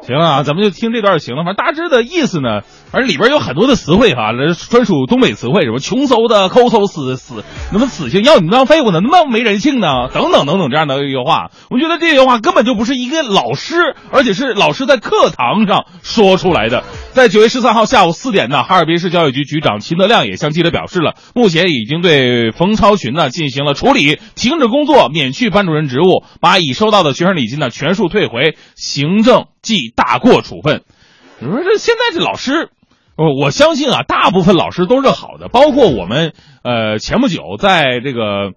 [0.07, 1.43] 行啊，咱们就听这段行了。
[1.43, 4.31] 反正大致的意思呢，反正里边有很多的词汇哈，
[4.69, 7.43] 专属东北词汇，什么穷搜的、抠搜死死，
[7.73, 13.75] 那么死性要你们当废物呢，那么没人性呢，等等等等这样的一句话，我觉得这些话根本就不是一个老师，
[14.11, 16.83] 而且是老师在课堂上说出来的。
[17.17, 30.83] 在九月十三号下午四点呢，哈尔滨市教育局局长秦德亮也向记者表示了，目前已经对冯超群呢进行了处理，停止工作，免去班主任职务，把已收到的学生礼金呢全数退回，行政记大过处分。
[31.39, 32.69] 你说这现在这老师，
[33.15, 38.51] 我我相信啊，大部分老师都是好的，包括我们呃前不久在这个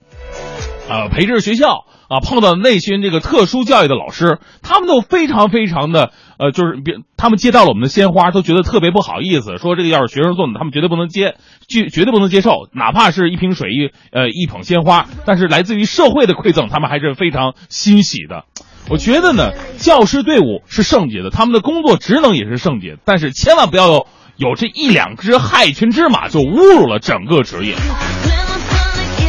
[0.86, 11.36] 呃培智学校啊碰到那群这个特殊教育的老师，他们都非常非常的呃，就是别他们接到了我们的鲜花，都觉得特别不好意思，说这个要是学生送的，他们绝对不能接，
[11.68, 18.44] 绝绝对不能接受，哪怕是一瓶水一呃一捧鲜花，但是来自于社会的馈赠，他们还是非常欣喜的。
[18.88, 24.06] 我觉得呢，教师队伍是圣洁的，他们的工作职能也是圣洁，但是千万不要有
[24.36, 27.76] 有这一两只害群之马就侮辱了整个职业。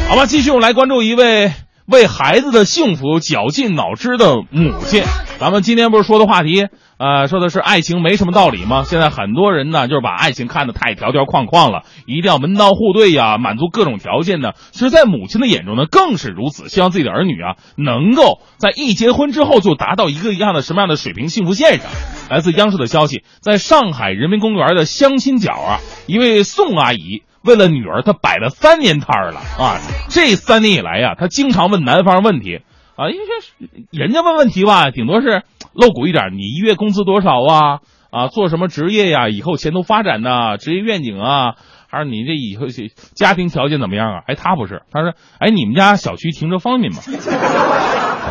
[0.09, 1.51] 好吧，继续我们来关注一位
[1.85, 5.03] 为孩子的幸福绞尽脑汁的母亲。
[5.39, 6.67] 咱们今天不是说的话题，
[6.97, 8.83] 呃，说的是爱情没什么道理吗？
[8.85, 14.51] 现在很多人呢，就是把爱情看得太条条框框了，一定要门当户对呀，满足各种条件呢。
[14.71, 21.87] 其实，在母亲的眼中呢，更是如此，希望自己的儿女啊，能够在一结婚之后就达到一个一样的什么样的水平幸福线上。
[22.29, 27.23] 来自央视的消息，在上海人民公园的相亲角啊，一位宋阿姨。
[27.43, 29.79] 为了女儿，他摆了三年摊儿了啊！
[30.09, 32.61] 这三年以来呀、他经常问男方问题
[32.95, 37.79] 啊，因为这人家问问题吧，顶多是露骨一点，你一月工资多少啊？
[38.11, 39.29] 啊，做什么职业呀？
[39.29, 41.55] 以后前途发展呐、职业愿景啊？
[41.89, 42.67] 还是你这以后
[43.15, 44.21] 家庭条件怎么样啊？
[44.27, 46.99] 哎，他不是，他说，哎，你们家小区停车方便吗？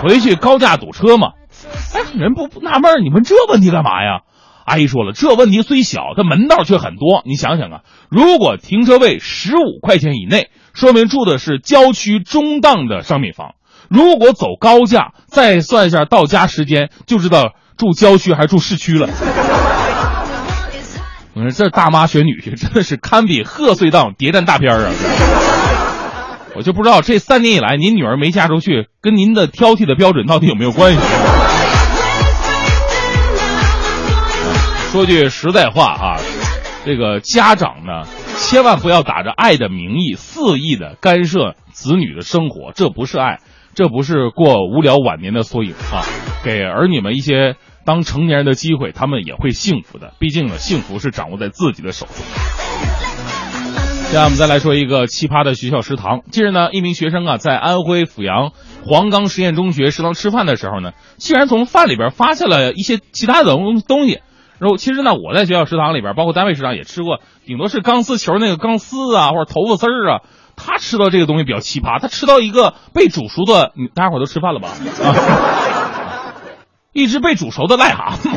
[0.03, 1.33] 回去高价堵车吗？
[1.95, 4.21] 哎，人不不纳闷，你问这问题干嘛呀？
[4.71, 7.23] 阿姨说了，这问题虽小，但门道却很多。
[7.27, 13.57] 你想想啊，如果停车位十五块钱以内，说明住的是郊区中档的商品房；
[13.89, 19.09] 如果走高价，再算一下到家时间，就知道住郊区还是住市区了。
[21.35, 24.93] 我说这大妈选女婿真的是堪比贺岁档谍战大片啊！
[26.55, 31.01] 我就不知道这三年以来，您女儿没嫁出去，跟您的挑剔的标准到底有没有关系？
[34.91, 36.16] 说句实在话啊，
[36.84, 38.03] 这个家长呢，
[38.41, 43.38] 千万不要打着爱的名义肆意的干涉子女的生活，这不是爱，
[43.72, 46.03] 这不是过无聊晚年的缩影啊！
[46.43, 50.12] 给儿女们一些当成年人的机会，他们也会幸福的。
[50.18, 52.16] 毕竟呢，幸福是掌握在自己的手中。
[54.09, 56.22] 接下来我们再来说一个奇葩的学校食堂。
[56.32, 58.51] 近日呢，一名学生啊，在安徽阜阳
[58.84, 64.18] 黄冈实验中学食堂吃饭的时候呢，竟然从饭里边发现了一些其他的东东西。
[64.61, 70.21] 然后其实呢，我在学校食堂里边，包括单位食堂也吃过，顶多是钢丝球那个钢丝啊，或者头发丝儿啊。
[70.63, 74.69] 他吃到这个东西比较奇葩，他吃到一个被煮熟的，你大家伙都吃饭了吧？
[75.03, 75.17] 啊，
[76.93, 78.29] 一只被煮熟的癞蛤蟆。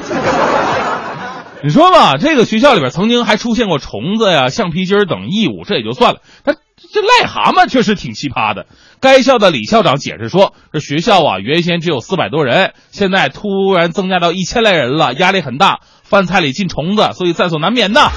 [1.64, 8.68] 你说吧，这个学校里边曾经还出现过虫子呀、橡皮筋等异物，这也就算了，他这癞蛤蟆确实挺奇葩的。
[9.02, 18.12] 该校的李校长解释说，这学校啊原先只有四百多人，现在突然增加到一千来人了，压力很大，饭菜里进虫子，所以在所难免的。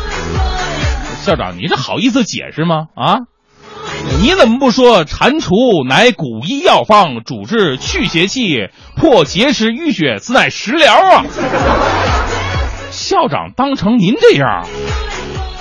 [1.22, 2.86] 校长，你这好意思解释吗？
[2.94, 3.20] 啊？
[4.20, 11.24] 你怎么不说蟾蜍乃古医药方，主治去邪气、破结石淤血，此乃食疗啊？
[12.90, 14.66] 校长当成您这样，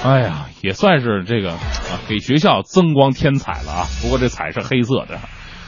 [0.04, 3.88] 哎呀，也算是这个啊，给学校增光添彩了啊。
[4.02, 5.20] 不过这彩是黑色的。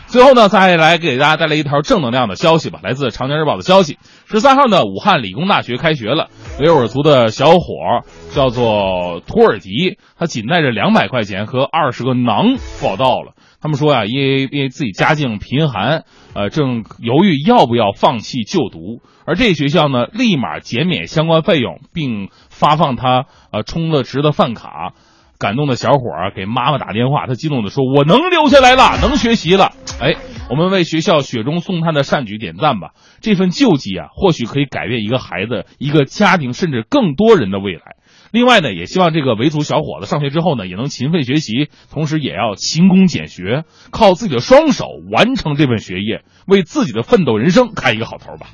[0.07, 2.79] 最后呢，再来给大家带来一条正能量的消息吧。
[2.81, 6.29] 来自《长江日报》的消息，十三号呢，武汉理工大学开学了。
[6.61, 13.33] 维吾尔族的小伙叫做图尔迪，他仅带着两百块钱和二十个馕报到了。
[13.59, 24.93] 他们说呀、因为因为自己家境贫寒，呃，正犹豫要不要放弃就读，而这学校呢，立马减免相关费用，并发放他呃充了值的饭卡。
[25.39, 29.71] 感动的小伙儿，给妈妈打电话，他激动地说：“我能留下来了，能学习了。”
[30.01, 30.15] 哎，
[30.49, 32.91] 我们为学校雪中送炭的善举点赞吧！
[33.21, 37.95] 这份救济啊，或许可以改变一个孩子、一个家庭，甚至更多人的未来。
[38.31, 48.47] 另外呢，也希望这个维族小伙子上学之后呢，也能勤奋学习，同时也要勤工俭学，靠自己的双手完成这份学业，为自己的奋斗人生开一个好头吧。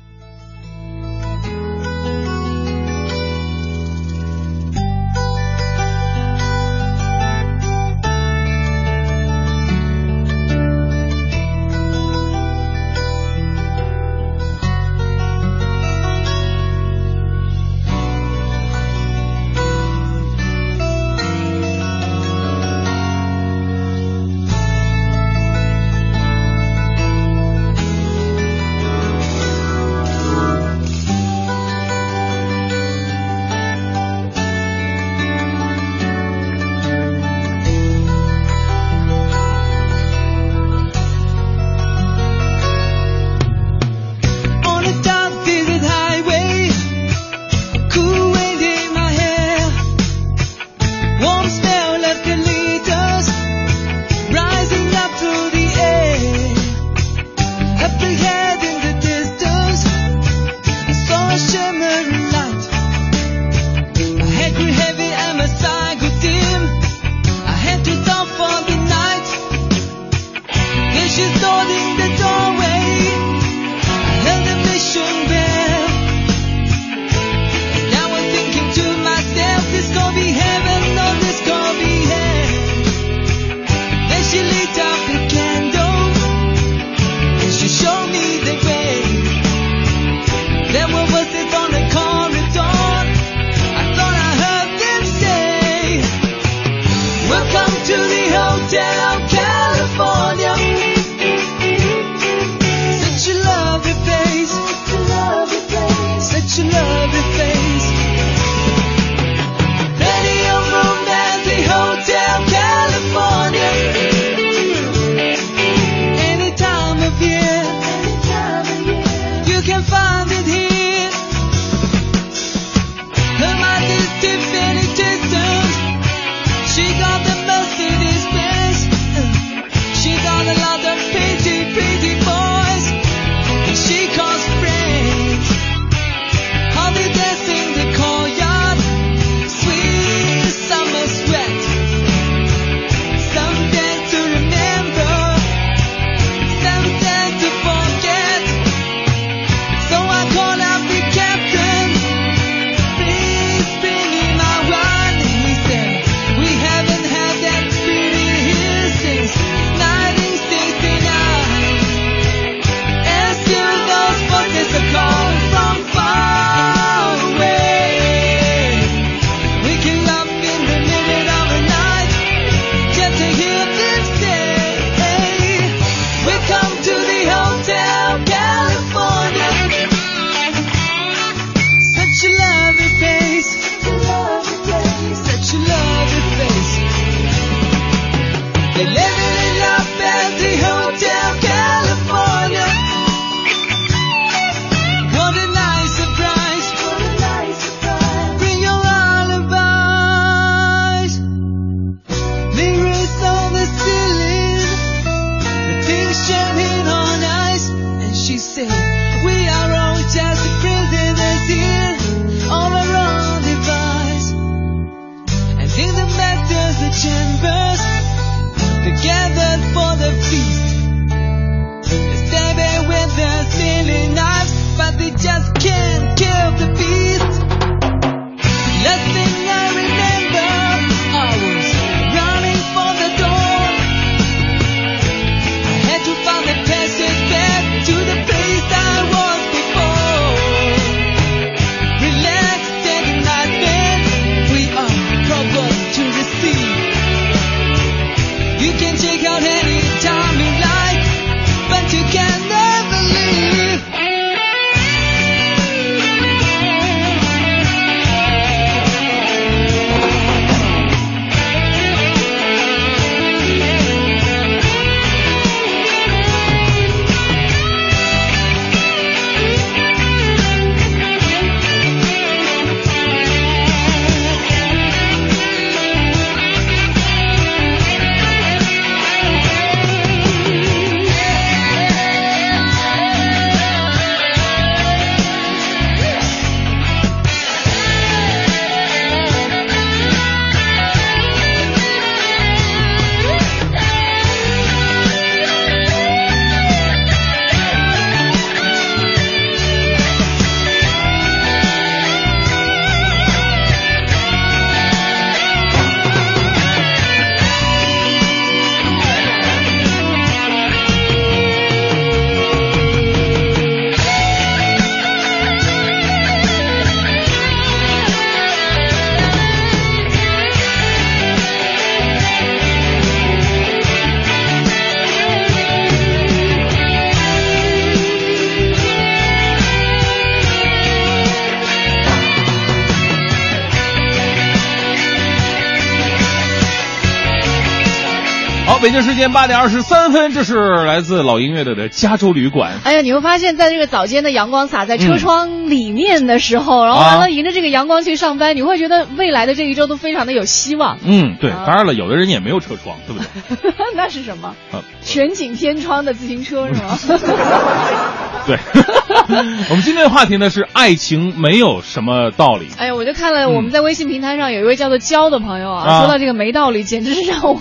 [338.94, 340.54] 京时间八点二十三分，这是
[340.84, 342.74] 来自老音乐队的《加州旅馆》。
[342.84, 350.98] 哎呀，你会发现在这个早间的阳光洒在车窗里面的时候，然后啊完了迎着这个阳光去上班，你会觉得未来的这一周都非常的有希望。
[351.04, 353.72] 嗯，对，啊当然了，有的人也没有车窗，对不对？
[353.96, 354.54] 那是什么？
[354.70, 356.96] 啊全景天窗的自行车是吗？
[358.46, 358.58] 对，
[359.70, 362.68] 我们今天的话题呢是爱情没有什么道理。
[362.78, 367.60] 哎呀，我就看了我们在微信平台上有一位叫做娇的朋友啊，啊说到这个没道理，简直是让我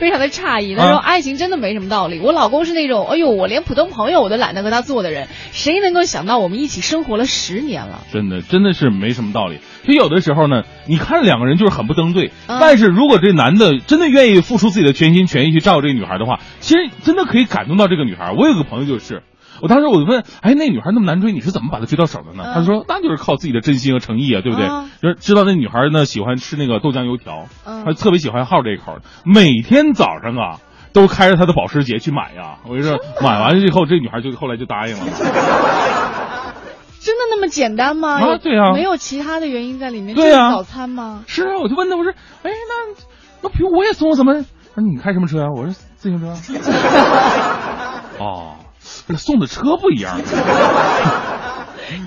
[0.00, 0.71] 非常的诧异。
[0.76, 8.00] 他说啊爱情真的没什么道理，我老公是那种，哎呦，我连普通朋友我都懒得和他做的人，谁能够想到我们一起生活了十年了？
[8.12, 9.58] 真的，真的是没什么道理。
[9.84, 18.32] 就有的时候呢，你看两个人就是很不登对，啊但是如果这男的真的愿意付出自己的全心全意去照顾这个女孩的话，其实真的可以感动到这个女孩。
[18.36, 19.22] 我有个朋友就是。
[19.62, 22.42] 我当时我就问，哎，那女孩那么难追，你是怎么把她追到手的呢？
[22.46, 24.66] 嗯他说，那就是靠自己的真心和诚意啊，对不对？
[24.66, 30.58] 啊就是知道那女孩呢喜欢吃那个豆浆油条，嗯她特别喜欢好这一口，每天早上啊
[30.92, 32.58] 都开着她的保时捷去买呀。
[32.64, 35.04] 我跟你说，买完了以后，这女孩就后来就答应了。
[37.04, 38.20] 真的那么简单吗？
[38.20, 40.14] 啊对啊没有其他的原因在里面？
[40.16, 41.22] 对啊就是早餐吗？
[41.28, 42.12] 是啊，我就问他，我说，
[42.42, 43.02] 哎，那
[43.42, 44.34] 那比如我也送我怎么？
[44.74, 45.48] 他说你开什么车啊？
[45.54, 46.32] 我说自行车。
[48.18, 48.54] 哦，
[49.08, 50.20] 这送的车不一样。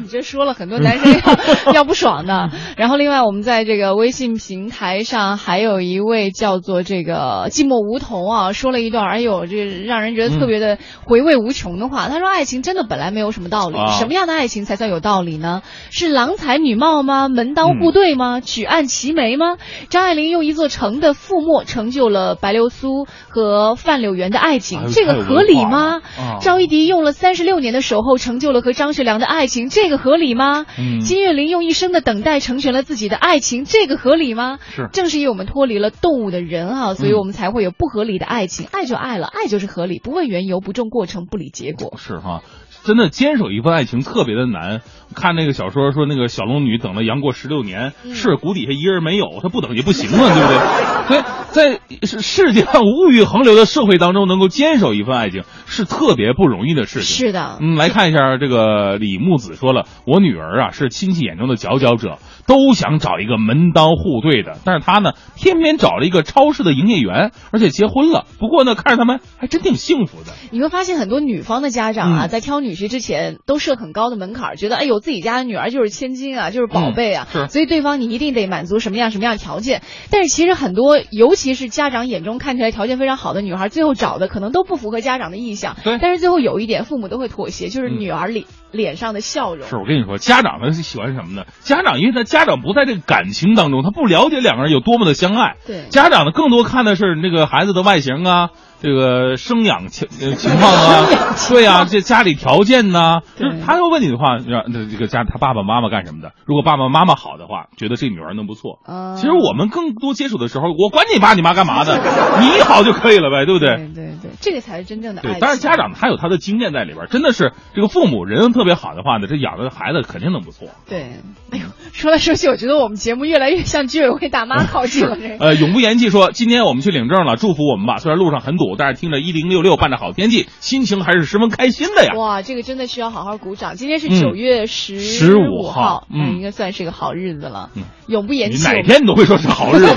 [0.01, 1.21] 你这说了很多男生
[1.65, 2.49] 要要不爽的。
[2.77, 12.09] 然后另外我们在这个微信平台上还有一位叫做这个寂寞梧桐啊，说了一段，哎呦，这让人觉得特别的回味无穷的话。
[12.09, 15.61] 他说爱情真的本来没有什么道理，啊什么样的爱情才算有道理呢？
[15.91, 17.27] 是郎才女貌吗？
[17.27, 18.39] 门当户对吗？
[18.39, 19.57] 举案齐眉吗？
[19.89, 26.01] 张爱玲用一座城的覆没成就了白流苏和范柳原的爱情，哎这个合理吗？
[26.41, 30.65] 赵一迪用了三十六年的守候，成就了和张学良的爱情，这个合理吗？
[30.79, 34.57] 嗯金岳霖用一生的等待，成全了自己的爱情，这个合理吗？
[34.73, 38.67] 是正是因为我们脱离了动物的人啊，所以嗯我们才会有不合理的爱情。
[38.71, 41.95] 爱就爱了，爱就是合理，不问缘由，不重过程，不理结果。
[41.97, 42.41] 是哈，
[42.85, 44.81] 真的坚守一份爱情特别的难。
[45.13, 50.59] 看那个小说说那个小龙女等了杨过十六年，是谷底下一人没有，她不等也不行啊，对不对？
[51.05, 57.27] 所以在世世界上物欲横流的社会当中，能够坚守一份爱情是特别不容易的事情。
[57.27, 68.25] 是的，嗯，来看一下这个李木子说了，我女儿啊是亲戚眼中的佼佼者，都想找一个门当户对的，但是他呢偏偏找了一个超市的营业员，而且结婚了。
[68.39, 70.33] 不过呢，看着他们还真挺幸福的。
[70.51, 79.81] 你会发现很多女方的家长啊，嗯在挑女婿之前都设很高的门槛，觉得哎呦自己家的女儿就是千金啊，就是宝贝啊，嗯所以对方你一定得满足什么样什么样的条件。
[80.11, 85.75] 但是其实很多，尤其是家长眼中看起来条件非常好的女孩，最后找的可能都不符合家长的意向。
[85.83, 89.67] 对但是最后有一点，父母都会妥协，就是女儿脸、脸上的笑容。
[89.67, 91.45] 是我跟你说，家长们是喜欢什么呢？
[91.61, 95.55] 家长因为他家长不在这个感情当中，他不了解两个人有多么的相爱。
[95.65, 98.49] 对家长呢更多看的是那个孩子的外形啊，
[98.85, 101.07] 这个生养情呃情况啊，
[101.49, 106.33] 对呀、这家里条件呢、就是他要问你的话，让那这个家他爸爸妈妈干什么的？
[106.45, 108.77] 如果爸爸妈妈好的话，觉得这女儿能不错。
[108.85, 111.97] 啊其实我们更多接触的时候，我管你爸你妈干嘛的，
[112.41, 113.75] 你好就可以了呗，对不对？
[113.75, 115.39] 对对对，这个才是真正的爱对，情。
[115.39, 120.67] 当然家长他有他的经验在里边，真的是这个父母人特别好的话呢，这养的孩子肯定能不错。
[120.87, 121.15] 对，
[121.49, 125.17] 哎呦，说来说去，我觉得我们节目越来越向居委会大妈靠近了。
[125.17, 127.97] 这呃，永不言弃说，今天我们去领证了，祝福我们吧。
[127.97, 132.13] 虽然路上很堵，但是听着一零六六伴着好天气，心情还是十分开心的呀。
[132.15, 133.75] 哇，这个真的需要好好鼓掌。
[133.75, 137.71] 今天是嗯九月十十五号嗯应该算是个好日子了。
[137.75, 138.57] 嗯永不言弃。
[138.57, 139.87] 你哪天你都会说是好日子。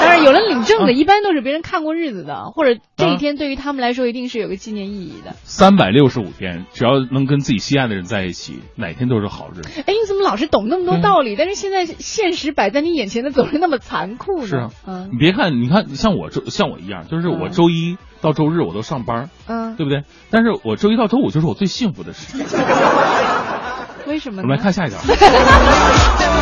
[0.00, 5.36] 当然，有人领证的，一般都是别人看过日子的，或者这啊一天对于他们来说一定是有个纪念意义的。
[5.44, 9.82] 三百六十五天，只要能跟自己心爱的人在一起，哪天都是好日子。
[9.86, 11.36] 哎，你怎么老是懂那么多道理？
[11.36, 14.46] 但是现在现实摆在你眼前的总是那么残酷呢？
[14.46, 20.02] 是啊，嗯你别看，你看像我周像我一样，就是我周一到周日我都上班，嗯，对不对？
[20.30, 22.46] 但是我周一到周五就是我最幸福的时间。
[24.06, 24.42] 为什么呢？
[24.42, 24.98] 我们来看下一条。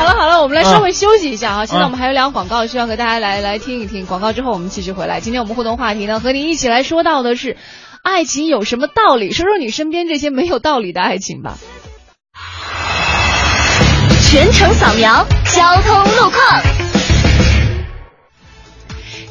[0.00, 1.66] 好了好了，我们来稍啊微休息一下啊。
[1.66, 4.06] 现在我们还有两个广告，需要和大家来来听一听。
[4.06, 5.20] 广告之后我们继续回来。
[5.20, 7.58] 今天我们互动话题呢，和您一起来说到的是，
[8.02, 9.30] 爱情有什么道理？
[9.30, 11.58] 说说你身边这些没有道理的爱情吧。
[14.30, 16.89] 全程扫描交通路况。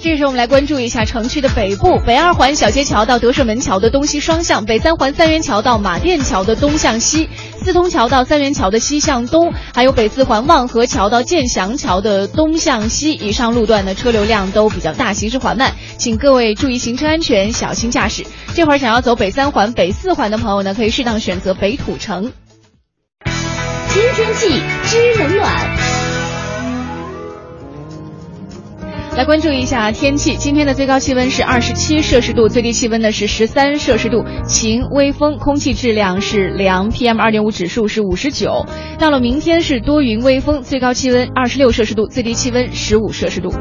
[0.02, 7.30] 这时候我们来关注一下城区的北部，北二环小街桥到德胜门桥的东西双向，北三环三元桥到马甸桥的东向西，
[7.62, 13.12] 四通桥到三元桥的西向东，还有北四环望河桥到建祥桥的东向西。
[13.12, 18.26] 以上路段呢，车流量都比较大，行驶缓慢，请各位注意行车安全，小心驾驶。
[18.56, 22.32] 这会儿想要走北三环、北四环的朋友呢，可以适当选择北土城。
[23.90, 25.89] 新天气知冷暖。
[29.20, 38.66] 来关注一下天气，今天的最高气温是二十七摄氏度，最低气温呢是十三摄氏度，晴微风，空气质量是良，PM 二点五指数是五十九。
[38.98, 43.52] 到了明天是多云微风，最高气温二十六摄氏度，最低气温十五摄氏度。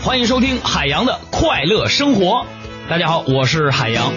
[0.00, 2.46] 欢迎收听海洋的快乐生活。
[2.88, 4.14] 大家好，我是海洋。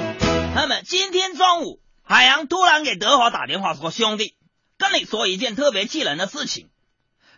[0.56, 4.38] 那么今天中午，海洋突然给德华打电话说：“兄弟，
[4.78, 6.70] 跟你说一件特别气人的事情。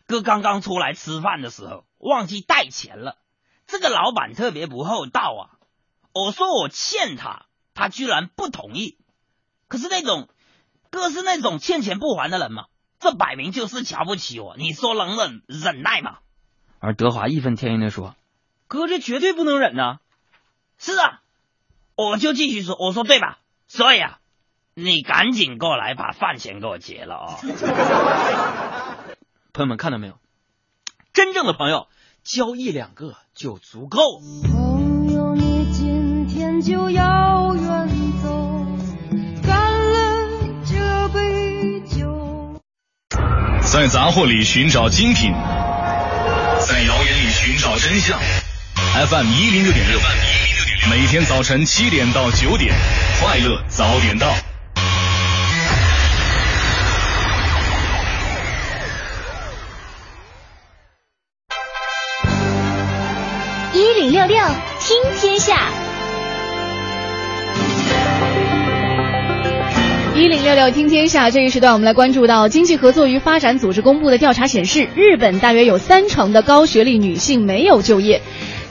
[0.06, 3.18] 哥刚刚出来吃饭的时候忘记带钱了，
[3.65, 5.41] 这个老板特别不厚道啊！
[6.14, 8.99] 我说我欠他，他居然不同意。
[9.68, 10.30] 可是那种
[10.91, 12.65] 哥是那种欠钱不还的人嘛，
[12.99, 14.56] 这摆明就是瞧不起我。
[14.57, 16.19] 你说能忍忍耐吗？”
[16.77, 18.15] 而德华义愤填膺地说。
[18.68, 20.02] 哥，这绝对不能忍呐！
[20.77, 21.23] 是啊，
[21.98, 23.40] 我就继续说，我说对吧？
[23.68, 24.19] 所以啊，
[24.76, 27.40] 你赶紧过来把饭钱给我结了啊、
[29.52, 30.14] 朋友们看到没有？
[31.11, 31.88] 真正的朋友
[32.24, 33.99] 交一两个就足够。
[34.44, 37.90] 朋友，你今天就要远
[38.22, 38.30] 走，
[39.44, 40.28] 干了
[40.64, 42.61] 这杯酒。
[43.64, 48.19] 在杂货里寻找精品，在谣言里寻找真相。
[49.10, 49.99] FM 一零六点六，
[50.89, 52.73] 每天早晨七点到九点，
[53.19, 54.34] 快乐早点到。
[63.73, 64.38] 一零六六
[64.80, 65.69] 听天下，
[70.15, 78.22] 一零六六听天下这一时段，我们来关注到经济合作与发展组织公布的调查显示，日本大约有三成的高学历女性没有就业。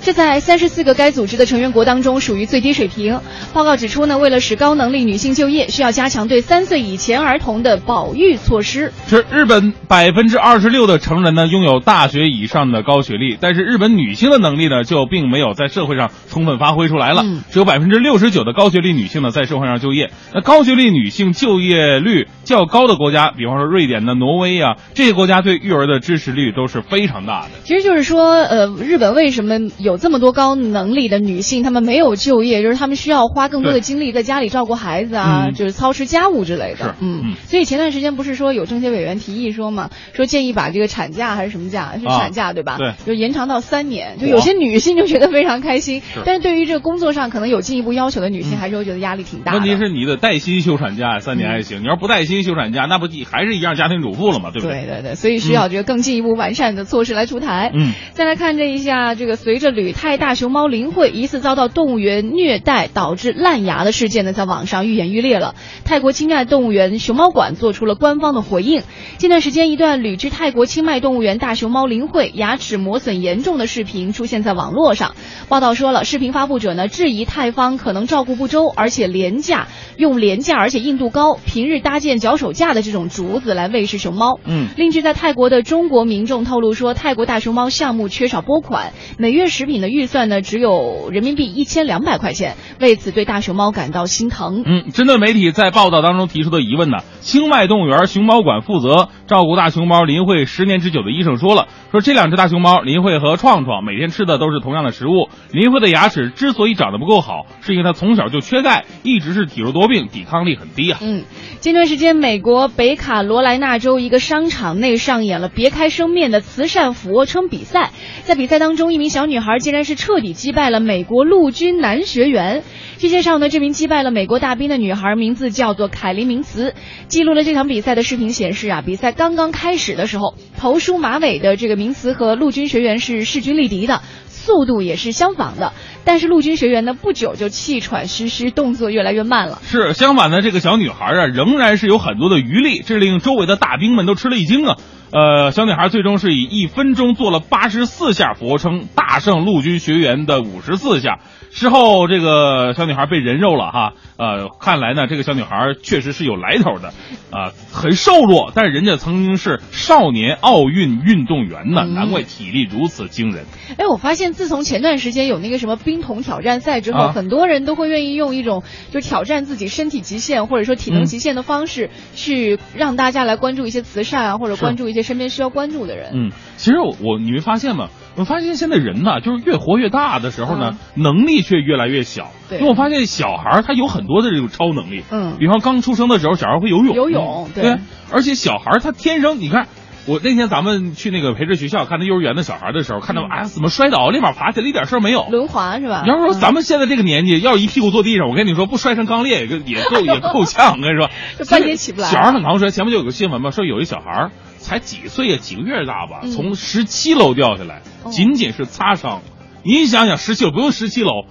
[0.06, 3.18] 这在三十四个该组织的成员国当中属于最低水平。
[3.52, 8.92] 报告指出呢，为了使高能力女性就业，需要加强对三岁以前儿童的保育措施。
[9.08, 17.22] 是日本百分之二十六的成人呢拥有大学以上的高学历，但是日本女性的能力呢就并没有在社会上充分发挥出来了。
[17.24, 20.12] 嗯只有百分之六十九的高学历女性呢在社会上就业。
[20.32, 27.48] 那高学历女性就业率较高的国家，比方说瑞典呢、挪威啊，这些国家对育儿的支持率都是非常大的。
[27.64, 35.54] 其实就是说，呃，日本为什么有这么多高能力的女性，她们没有就业，就是她们需要花更多的精力在家里照顾孩子啊，嗯。
[35.54, 36.96] 就是操持家务之类的。
[37.00, 37.34] 嗯。
[37.46, 42.76] 所以前段时间不是说有政协委员提议说嘛，说建议把这个产假还是什么假，是啊产假、对吧？
[42.78, 42.92] 对。
[43.06, 46.20] 就延长到三年，就有些女性就觉得非常开心，是。
[46.24, 49.58] 但是对于这个工作上可能有进一步要求的女性，还是会觉得压力挺大的。
[49.58, 54.84] 问题是你的带薪休产假三年还行，你要不带薪休产假，那不还是一样家庭主妇了嘛，对不对？
[54.84, 57.70] 对对对，所以需要这个更进一步完善的措施来出台。
[57.74, 65.54] 嗯，再来看这一下，这个随着旅泰大熊猫林慧疑似遭到动物园虐待导致烂牙的事件呢，在网上愈演愈烈了。
[65.84, 68.82] 泰国清迈动物园熊猫馆做出了官方的回应。
[69.18, 75.14] 近段时间，一段旅至泰国清迈动物园大熊猫林慧牙齿磨损严重的视频出现在网络上。
[75.48, 84.38] 报道说了，视频发布者呢质疑泰方可能照顾不周，而且廉价用廉价而且硬度高、平日搭建脚手架的这种竹子来喂食熊猫。
[84.44, 94.62] 嗯另据在泰国的中国民众透露说，泰国大熊猫项目缺少拨款，每月食品的预算呢只有人民币一千两百块钱，为此对大熊猫感到心疼。
[94.66, 105.28] 嗯，针对媒体在报道当中提出的疑问呢，清迈动物园熊猫馆负责照顾大熊猫林慧十年之久的医生说了，说这两只大熊猫林慧和创创每天吃的都是同样的食物。
[105.50, 110.98] 林慧的牙齿之所以长得不够好，是因为她从小就缺钙，一直是体弱多病，抵抗力很低啊。
[111.02, 111.24] 嗯，
[111.60, 117.90] 近段时间，美国北卡罗来纳州一个商场内上演了别开生面的慈善俯卧撑比赛。
[118.24, 122.62] 在比赛当中，一名小女孩竟然是彻底击败了美国陆军男学员。
[122.98, 126.74] 据介绍呢，这名击败了美国大兵的女孩名字叫做凯琳·明茨。
[127.08, 134.00] 记录了这场比赛的视频显示啊，比赛刚刚开始的时候，头梳马尾的这个名茨和陆军学员是势均力敌的。
[134.28, 135.72] 速度也是相仿的，
[136.04, 139.58] 但是陆军学员呢，不久就气喘吁吁，动作越来越慢了。
[139.64, 144.76] 是相反的，这个小女孩啊，仍然是有很多的余力，这令周围的大兵们都吃了一惊啊。
[145.12, 151.20] 呃，小女孩最终是以一分钟做了八十四下俯卧撑，大胜陆军学员的五十四下。
[151.50, 153.92] 事后，这个小女孩被人肉了哈。
[154.18, 156.88] 呃，看来呢，这个小女孩确实是有来头的，
[157.30, 163.44] 啊、很瘦弱，但是人家曾经是少年奥运运动员呢，难怪体力如此惊人。
[163.76, 176.10] 哎，我发现自从前段时间有那个什么冰桶挑战赛之后，啊很多人都会愿意用一种就挑战自己身体极限或者说体能极限的方式，去让大家来关注一些慈善啊，或者关注一些身边需要关注的人。
[176.14, 177.88] 嗯，其实我我你没发现吗？
[178.16, 182.24] 我发现现在人呐，就是越活越大的时候呢，能力却越来越小。
[182.24, 187.76] 嗯对因为我发现小孩儿他有很多的这种超能力，嗯比方刚出生的时候，小孩会游泳，游泳对对，
[188.12, 189.66] 而且小孩儿他天生，你看。
[190.08, 195.26] 我那天咱们去那个培智学校看那幼儿园的小孩的时候，看到哎怎么摔倒，立马爬起来，一点事儿没有。
[195.32, 196.02] 轮滑是吧？
[196.06, 200.76] 你要说咱们现在这个年纪，要一屁股坐地上，我跟你说，不摔成钢裂也够也够也够呛。
[200.76, 201.10] 我跟你说，
[201.44, 204.30] 就半天起不来小孩很扛摔，前面就有个新闻嘛，说有一小孩儿
[204.66, 209.22] 才几岁呀，几个月大吧，嗯从十七楼掉下来，哦仅仅是擦伤。
[209.62, 211.24] 你想想，十七楼不用十七楼，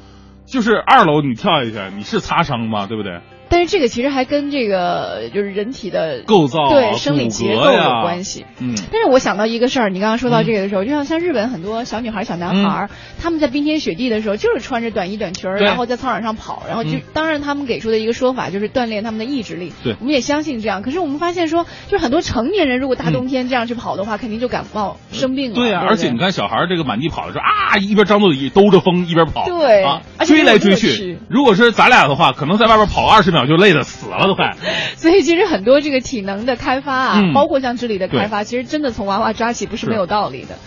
[0.45, 2.87] 就是二楼你跳下去，你是擦伤吗？
[2.87, 3.19] 对不对？
[3.49, 8.45] 但是这个其实还跟这个就是人体的构造啊对生理结构有关系。
[8.59, 12.89] 嗯，但是我想到一个事儿，你刚刚说到这个的时候，就像像日本很多小女孩、小男孩儿，
[13.21, 19.71] 他们在冰天雪地的时候，就是穿着短衣短裙儿，然后在操场上跑，然后就、嗯当然他们给出的一个说法就是锻炼他们的意志力。
[19.83, 20.81] 对我们也相信这样。
[20.81, 25.55] 可是我们发现说，就是很多成年人如果大冬天这样去跑的话，肯定就感冒生病了。
[25.55, 31.19] 对呀、不而且你看小孩儿这个满地跑的时候啊，一边张嘴兜着风一边跑，对啊，追来追去趣。
[31.29, 34.53] 如果是咱俩的话，可能在外边跑二十秒就累得死了都快。
[34.97, 40.57] 所以其实很多这个体能的开发啊，嗯包括像智力的开发，其实真的从娃娃抓起不是没有道理的。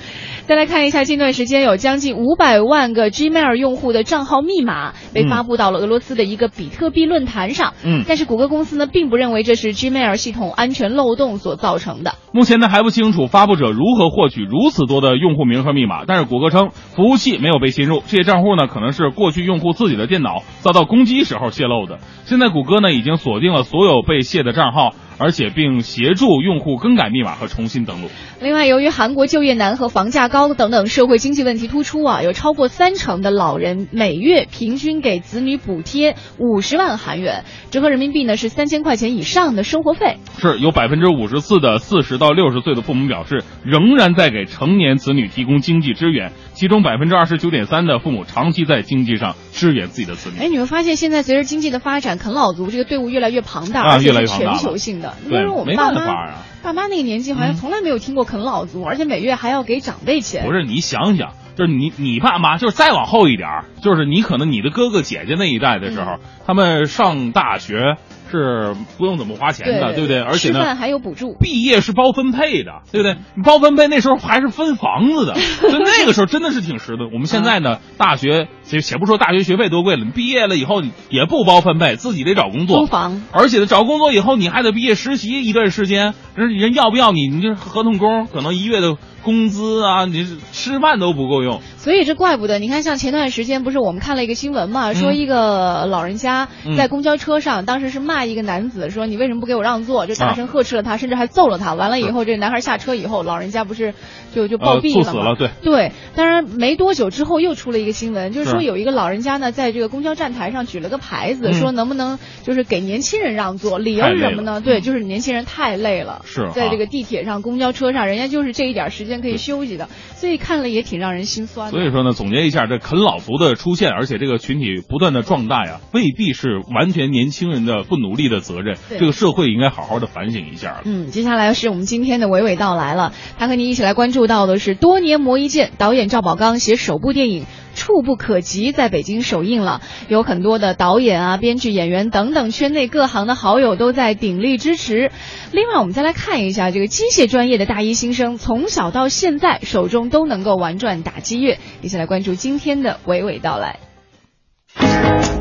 [0.48, 7.74] 再来看一下，近段时间有将近五百万个 Gmail 用户的账号密码被发布到了俄罗斯的一个比特币论坛上。
[7.84, 12.14] 嗯但是谷歌公司呢，并不认为这是 Gmail 系统安全漏洞所造成的。
[12.32, 21.98] 目前呢还不清楚发布者如何获取如此多的用户名和密码，但是谷歌称服务器没有被侵入，这些账户呢可能是过去用户自己的电脑遭到攻击时候泄露的。
[22.24, 28.08] 现在谷歌呢已经锁定了所有被泄的账号，而且并协助用户更改密码和重新登录。
[28.40, 40.18] 另外，由于韩国就业难和房价高等等社会经济问题突出啊，有超过三成的老人每月平均给子女补贴五十万韩元，折合人民币呢是三千块钱以上的生活费。
[40.38, 50.38] 是有百分之五十四的四十到六十岁的父母表示，仍然在给成年子女提供经济支援，其中百分之二十九点三的父母长期在经济上支援自己的子女。
[50.38, 55.07] 哎，你们发现现在随着经济的发展，啃老族这个队伍越来越庞大，啊而且是越来越庞大全球性的。
[55.22, 56.34] 你比对如说我爸妈，办法啊。
[56.62, 60.44] 爸妈那个年纪好像从来没有听过啃老族，而且每月还要给长辈钱。
[60.44, 66.20] 不是你想想，就是你你爸妈，就是再往后一点儿，就是你可能你的哥哥姐姐那一代的时候，嗯。
[66.46, 67.96] 他们上大学
[68.30, 70.20] 是不用怎么花钱的，对不对？
[70.20, 71.34] 而且呢，吃饭还有补助。
[71.40, 73.16] 毕业是包分配的，对不对？
[73.44, 75.34] 包分配那时候还是分房子的，
[75.70, 77.04] 就那个时候真的是挺实的。
[77.12, 82.80] 我们现在呢，大学且且不说大学学费多贵了，你毕业了以后也不包分配，自己得找工作。
[82.80, 87.28] 租房，而且呢，找工作以后你还得毕业实习一段时间，人人要不要你？
[87.28, 91.60] 你这合同工，可能一月的工资啊，你吃饭都不够用。
[91.76, 101.74] 所以这怪不得，你看，像前段时间不是我们看了一个新闻嘛，说一个老人家嗯在公交车上，当时是骂一个男子说你为什么不给我让座，就大声呵斥了他，甚至还揍了他。
[101.74, 103.94] 完了以后，这个男孩下车以后，老人家不是
[104.34, 105.12] 就就暴呃，毙了嘛？
[105.12, 105.50] 猝死了，对。
[105.62, 114.60] 对，当然没多久之后又出了一个新闻，就是说有一个老人家呢，在这个公交站台上举了个牌子，嗯说能不能就是给年轻人让座，理由是什么呢？
[114.60, 121.72] 对，就是年轻人太累了，是啊在这个地铁上、公交车上，人家就是这一点时间可以休息的，所以看了也挺让人心酸的。
[121.72, 128.76] 所以说呢，总结一下，这啃老族的出现，而且这个群体不断的壮大呀，未必是完全年轻人的不努力的责任。
[128.90, 130.82] 这个社会应该好好的反省一下。
[130.84, 133.12] 嗯，接下来是我们今天的娓娓道来了。
[133.38, 145.12] 他和您一起来关注到的是多年磨一剑，导演赵宝刚携首部电影《触不可及》在北京首映了，有很多的导演啊、编剧、演员等等圈内各行的好友都在鼎力支持。
[145.52, 151.58] 另外，我们再来看一下这个机械专业的大一新生，从小到现在手中都能够玩转打击乐。
[151.82, 153.78] 一起来关注今天的娓娓道来。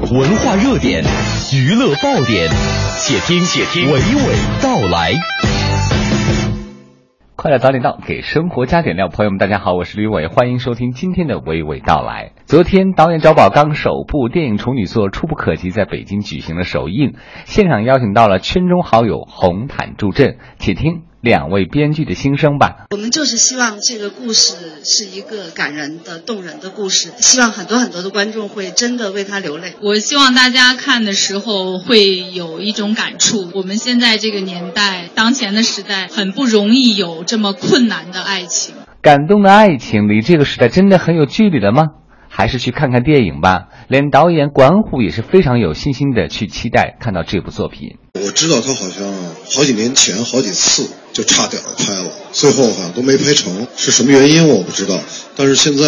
[0.09, 1.03] 文化热点，
[1.53, 2.49] 娱乐爆点，
[2.99, 5.13] 且听且听娓娓道来。
[7.37, 9.09] 快乐早点到，给生活加点料。
[9.09, 12.31] 朋友们，大家好，我是吕伟，欢迎收听今天的娓娓道来。
[12.47, 17.13] 昨天，导演赵宝刚首部电影处女作《触不可及》在北京举行了首映，
[17.45, 22.85] 现场邀请到了圈中好友红毯助阵，且听两位编剧的心声吧。
[22.91, 24.55] 我们就是希望这个故事
[24.85, 29.73] 是一个感人的、动人的故事，希望很多很多的观众会真的为他流泪。
[29.81, 33.51] 我希望大家看的时候会有一种感触。
[33.53, 38.73] 我们现在这个年代，当前的时代，很不容易有这么困难的爱情。
[39.01, 41.87] 感动的爱情离这个时代真的很有距离了吗？
[42.29, 43.67] 还是去看看电影吧。
[43.89, 47.97] 连导演管虎也是非常有信心的去期待看到这部作品。
[48.23, 49.13] 我知道他好像
[49.51, 54.99] 好几年前好几次就差点拍了，最后好像都没拍成，是什么原因我不知道。
[55.35, 55.85] 但是现在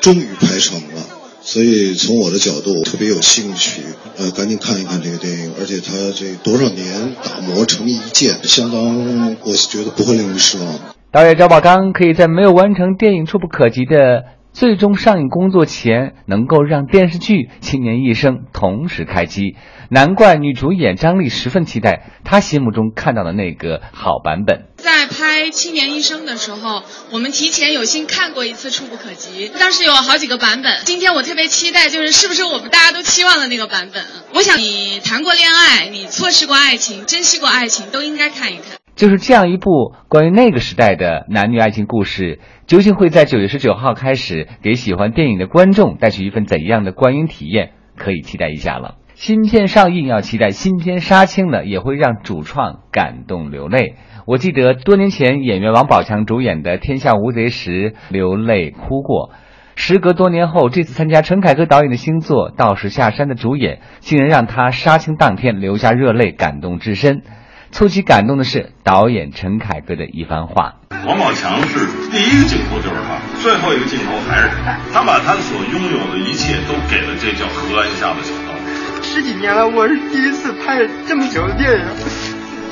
[0.00, 1.02] 终于拍成了，
[1.42, 3.82] 所以从我的角度特别有兴趣，
[4.16, 5.52] 呃，赶紧看一看这个电影。
[5.58, 10.78] 而且他这多少年打磨成一件，相当，我觉得不会令人失望。
[11.10, 19.56] 导演赵宝刚可以在没有完成电影触不可及的最终上映工作前，能够让电视剧《青年一生》同时开机，
[19.88, 24.64] 难怪女主演张丽十分期待她心目中看到的那个好版本。
[24.78, 30.82] 在拍《青年医生》的时候，我们提前有幸看过一次《触不可及》，当时有好几个版本。
[30.84, 34.04] 今天我特别期待，就是是不是我们大家都期望的那个版本？
[34.32, 38.78] 我想你谈过恋爱，你错失过爱情，珍惜过爱情，都应该看一看。
[38.94, 42.38] 就是这样一部关于那个时代的男女爱情故事，
[42.68, 47.72] 究竟会在九月十九号开始给喜欢电影的观众带去一份怎样的观影体验？
[47.96, 48.94] 可以期待一下了。
[49.16, 53.96] 新片上映要期待新片杀青了，也会让主创感动流泪。
[54.28, 59.30] 我记得多年前演员王宝强主演的《天下无贼》时流泪哭过。
[59.74, 67.22] 时隔多年后，这次参加陈凯歌导演的新作《道士下山》的主演，竟然让他杀青当天流下热泪，感动至深。
[67.70, 70.74] 促其感动的是导演陈凯歌的一番话。
[71.06, 79.02] 王宝强是第一个镜头就是他，最后一个镜头还是他，他把他所拥有的一切都给了这叫河岸下的小道士。
[79.02, 81.86] 十几年了，我是第一次拍这么久的电影，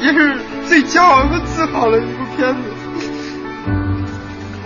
[0.01, 0.37] 也 是
[0.67, 2.61] 最骄傲和自豪的一部片子。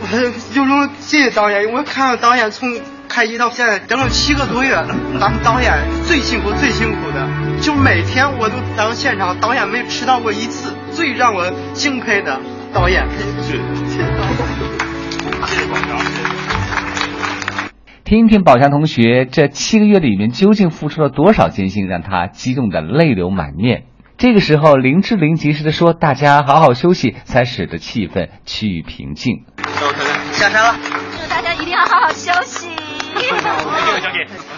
[0.02, 0.07] 我
[0.55, 2.69] 有种谢谢导演，我看到导演从
[3.09, 5.73] 开机到现在整整七个多月了，咱们导演
[6.05, 7.28] 最辛苦最辛苦的，
[7.61, 12.40] 就每天我都当现场，导演没迟到过一次，最让我敬佩的
[12.73, 13.07] 导演。
[13.43, 13.59] 谢谢，
[13.89, 14.36] 谢导演，
[15.47, 15.98] 谢谢宝强。
[18.05, 23.85] 听听宝强同学这七个月里面究竟付出了多少艰辛，让他激动的泪流满面。
[24.20, 29.47] 这个时候，林志玲及时的说：“大家好好休息，才使得气氛趋于平静。”
[30.32, 30.74] 下山了，
[31.12, 32.68] 祝大家一定要好好休息。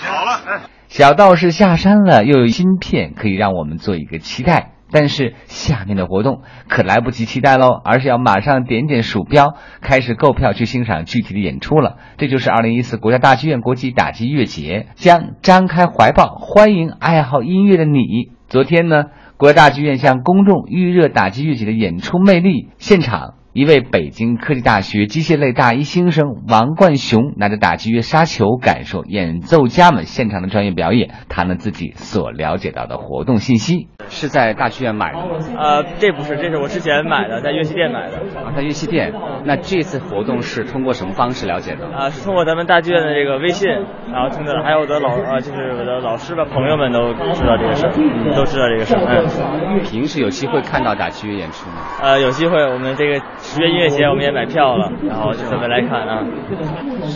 [0.00, 4.72] 好了，小道士下山了，又有新片可以让我们做一个期待。
[4.90, 11.98] 但是下面的活动可来不及期待喽，而是要马上点点鼠标，开始购票去欣赏具体的演出了。
[12.18, 18.32] 这就是二零一四国家大剧院国际打击乐节将张开怀抱欢迎爱好音乐的你。
[18.48, 19.04] 昨天呢，
[19.42, 23.34] 国大剧院向公众预热打击乐节的演出魅力，现场。
[23.54, 33.88] 一位北京科技大学机械类大一新生王冠雄拿着打击乐沙球，感受演奏家们现场的专业表演，谈了自己所了解到的活动信息。
[34.08, 35.24] 是在大剧院买的吗？
[35.58, 38.16] 呃，这不是，这是我之前买的，在乐器店买的。
[38.40, 39.12] 啊，在乐器店。
[39.44, 41.86] 那这次活动是通过什么方式了解的？
[41.94, 47.92] 啊，是通过咱们大剧院的这个微信，然后听的，还有我的老呃，就是我的老师吧，朋友们都知道这个事儿，
[48.34, 49.02] 都知道这个事儿。
[49.04, 49.82] 嗯。
[49.82, 51.82] 平时有机会看到打击乐演出吗？
[52.00, 56.24] 呃，有机会，我们这个十月音乐节我们也买票了，然后就准备来看啊。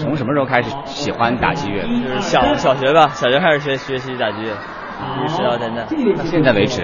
[0.02, 1.82] 从什么时候开始喜欢打击乐？
[1.82, 4.50] 就是小小学吧，小学开始学学习打击乐。
[5.22, 5.82] 一直到现在，
[6.16, 6.82] 到现在为止，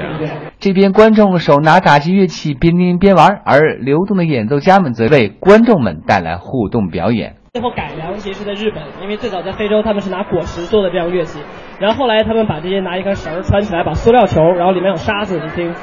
[0.58, 7.36] 这边观众手拿打击乐器边听边玩，而流动的演奏家们则为观众们带来互动表演。
[7.54, 11.40] 最后改良其实是在日本，因为最早在非洲他们是拿果实做的这样乐器，
[11.78, 15.74] 然后后来他们把这些拿一根绳儿穿起来，把塑料球，然后里面有沙子，你听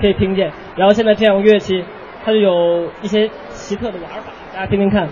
[0.00, 1.82] 可以听见，然后现在这样乐器
[2.24, 5.08] 它就有一些奇特的玩法，大家听听看。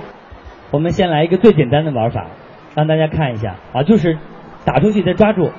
[0.70, 2.26] 我们先来一个最简单的玩法，
[2.74, 4.18] 让大家看一下啊，就是
[4.64, 5.52] 打出去再抓住。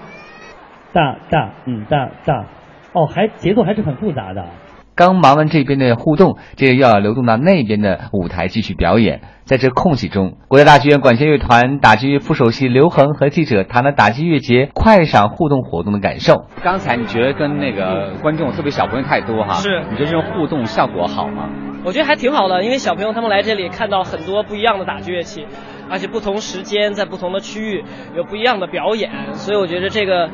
[0.93, 2.45] 大大嗯大大，
[2.93, 4.45] 哦，还节奏还是很复杂的。
[4.95, 9.21] 刚忙完这边的互动，这又要流动到那边的舞台继续表演。
[9.43, 16.45] 在这空隙中，国家大剧院管弦乐团打击乐副首席刘恒和记者谈了打击乐节快闪互动活动的感受。
[16.63, 19.55] 刚才你觉得跟那个观众，特别小朋友太多哈？
[19.55, 19.83] 是。
[19.89, 21.49] 你觉得这种互动效果好吗？
[21.83, 25.45] 我觉得还挺好的，因为小朋友他们来这里看到很多不一样的打击乐器，
[25.89, 27.83] 而且不同时间在不同的区域
[28.15, 30.29] 有不一样的表演，所以我觉得这个。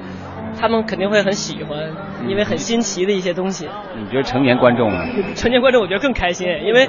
[0.60, 1.80] 他们肯定会很喜欢，
[2.28, 3.68] 因为很新奇的一些东西。
[3.98, 5.06] 你觉得成年观众呢？
[5.36, 6.88] 成年观众我觉得更开心，因为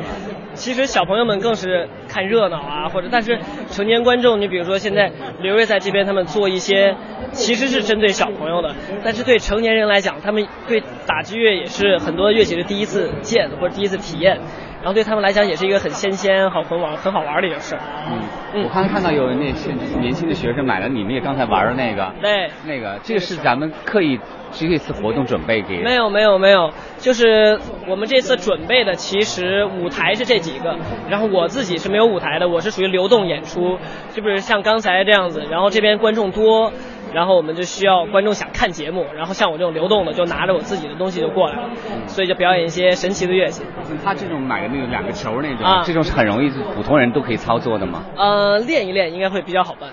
[0.54, 3.38] 其实小朋友们更是看热闹啊，或者但是
[3.70, 6.96] 成年观众，你比如说现在刘瑞在这边，他们做一些
[7.32, 8.74] 其实是针对小朋友的，
[9.04, 14.40] 但是对成年人来讲，他们对打击乐也是很多乐器是第一次见或者第一次体验。
[14.80, 17.80] 然后对他们来讲也是一个很新鲜、好很玩、很好玩的一个事儿。
[18.54, 22.10] 嗯，我刚才看到有那些年轻的学生买了你们也刚才玩的那个。
[22.20, 22.50] 对。
[22.64, 24.18] 那个，这个是咱们刻意
[24.52, 25.82] 这次活动准备给。
[25.82, 30.74] 没有没有没有，就是我们这次准备的，其实舞台是这几个，
[31.10, 33.78] 然后我自己是没有舞台的，我是属于流动演出，
[34.14, 36.72] 就比如像刚才这样子，然后这边观众多。
[37.12, 41.70] 然后我们就需要观众想看节目，然后像我这种流动的，就拿着我自己的东西就过来了，
[42.06, 43.64] 所以就表演一些神奇的乐器。
[44.04, 48.04] 他这种买的那个两个球那种，这种是很容易普通人都可以操作的吗？
[48.16, 49.90] 呃，练一练应该会比较好办。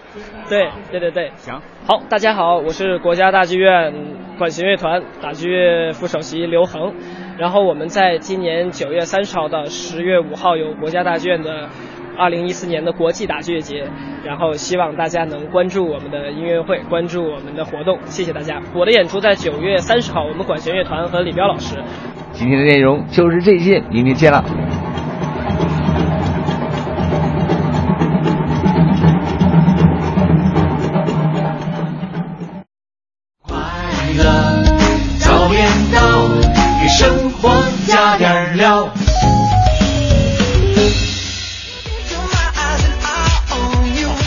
[0.49, 1.59] 对对对对，行。
[1.87, 3.93] 好，大家好，我是国家大剧院
[4.37, 6.93] 管弦乐团打击乐副首席刘恒。
[7.37, 11.69] 然后我们在今年九月三十号到十月五号有国家大剧院的
[12.17, 13.87] 二零一四年的国际打击乐节，
[14.25, 18.59] 然后希望大家能关注我们的音乐会，关注我们的活动，谢谢大家。
[18.73, 21.75] 我的演出在九月三十号，我们管弦乐团和李彪老师。
[22.33, 24.43] 今天的内容就是这些，明天见了。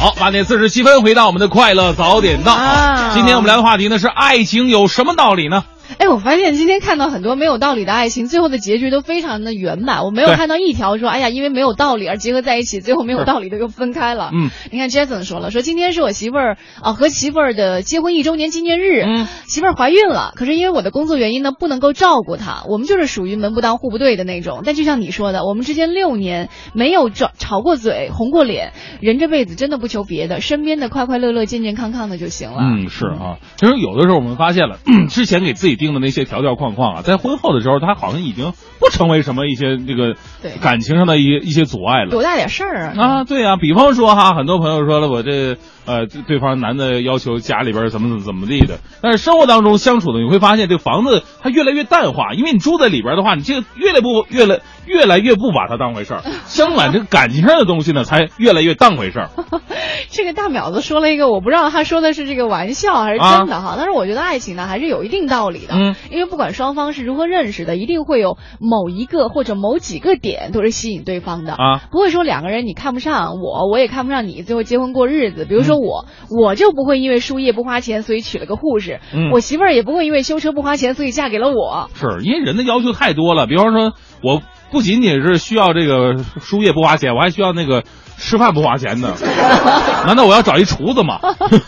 [0.00, 2.54] 好，八点四十七分，回到我们的快乐早点到。
[2.54, 5.64] 啊今天我们聊的话题呢是爱情有什么道理呢？
[5.98, 10.04] 哎，我发现今天看到很多没有道理的爱情，最后的结局都非常的圆满。
[10.04, 14.30] 我没有看到一条说，哎呀，因为没有道理而结合在一起，最后没有道理的又分开了。
[14.32, 24.62] 嗯，你看 Jason 说了，说今天是我媳妇儿啊和媳妇儿的结婚一周年纪念日，嗯，媳妇儿怀孕了，可是因为我的工作原因呢，不能够照顾她，我们就是属于门不当户不对的那种。
[24.64, 32.58] 但就像你说的，我们之间六年没有吵吵过嘴，红过脸，人这辈子真的不求别的，身边的快快乐乐、健健康康的就行了。
[32.60, 33.38] 嗯，是啊。
[33.56, 34.78] 其实有的时候我们发现了，
[35.10, 40.14] 之前给自己定的那些条条框框啊，在婚后的时候，他好像已经不成为什么一些这个
[40.60, 42.10] 感情上的一一些阻碍了。
[42.10, 42.94] 多大点事儿啊！
[42.98, 45.56] 啊，对啊，比方说哈，很多朋友说了，我这
[45.86, 59.30] 呃，对对方男的要求家里边怎么怎么怎么地的，但是生活当中相处的，你会发现这房子它越来越淡化，因为你住在里边的话，你这个越来不越来越来越不把它当回事儿， 相反，这个感情上的东西呢，才越来越当回事儿。
[60.10, 71.52] 这个大淼子说了一个，我不知道他说的是这个玩笑还是真的哈，但是我觉得爱情呢还是有一定道理的，嗯，因为不管双方是如何认识的，一定会有某一个或者某几个点都是吸引对方的。
[71.52, 75.44] 啊，不会说两个人你看不上我，我也看不上你，最后结婚过日子。
[75.44, 79.30] 比如说我，我就不会因为输液不花钱，所以娶了个护士，嗯。
[79.30, 81.90] 我媳妇儿也不会因为修车不花钱，所以嫁给了我。
[81.94, 87.84] 是因为人的要求太多了，比方说，我不仅仅是需要这个输液不花钱，我还需要那个
[88.16, 89.14] 吃饭不花钱的。
[90.06, 91.18] 难道我要找一厨子吗？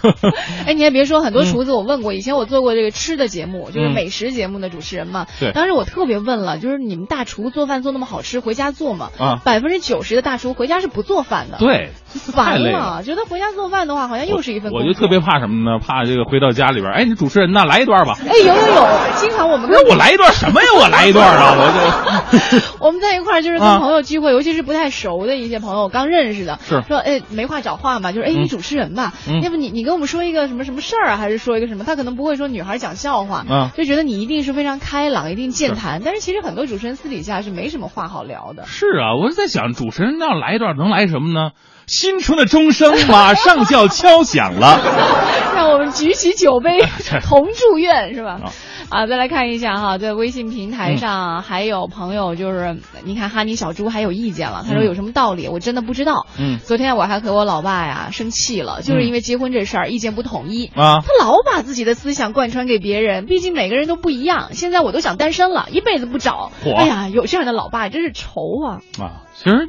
[0.67, 5.27] 哎，你还别说，很多厨子我问过，以前我做过这个吃的节目，就是嗯美食节目的主持人嘛。
[5.39, 9.11] 对当时我特别问了，就是你们大厨做饭做那么好吃，回家做吗？
[9.19, 11.59] 啊百分之九十的大厨回家是不做饭的。。
[11.59, 12.02] 对，太
[12.33, 13.03] 烦累了。
[13.03, 14.73] 觉得回家做饭的话，好像又是一份。
[14.73, 15.79] 我就特别怕什么呢？
[15.79, 18.17] 怕这个回到家里边，哎，你主持人呢，来一段吧。
[18.29, 18.87] 哎，有有有，
[19.17, 20.69] 经常我们跟那我来一段什么呀？
[20.79, 21.55] 我来一段啊！
[21.57, 31.85] 我就 我们在一块儿就是跟啊朋友聚会，尤其是不太熟的一些朋友，刚认识的，是说哎没话找话嘛，就是哎嗯你主持人吧，嗯要不你你跟我们说一个什么什么事儿啊，还是说一个什么？
[31.85, 38.65] 他可能不会说女孩讲笑话，啊就觉得你一定是非常开朗，一定健谈，但是其实很多主持人私底下是没什么话好聊的。
[38.67, 41.51] 是啊，我是在想，主持人要来一段，能来什么呢？
[41.87, 44.81] 新春的钟声 马上就要敲响了。
[45.55, 46.81] 让我们举起酒杯
[47.23, 48.53] 同祝愿，是吧啊？
[48.89, 55.49] 啊，再来看一下哈，在微信平台上还有朋友就是，你看哈尼小猪还有意见了，他说嗯有什么道理？
[55.49, 56.27] 我真的不知道。
[56.39, 64.51] 嗯昨天我还和我老爸呀生气了，就是因为结婚这事儿意见不统一啊他老把自己的思想贯穿给别人，毕竟每个人都不一样。
[64.53, 66.53] 现在我都想单身了，一辈子不找。
[66.77, 68.81] 哎呀，有这样的老爸真是愁啊！
[69.03, 69.69] 啊，其实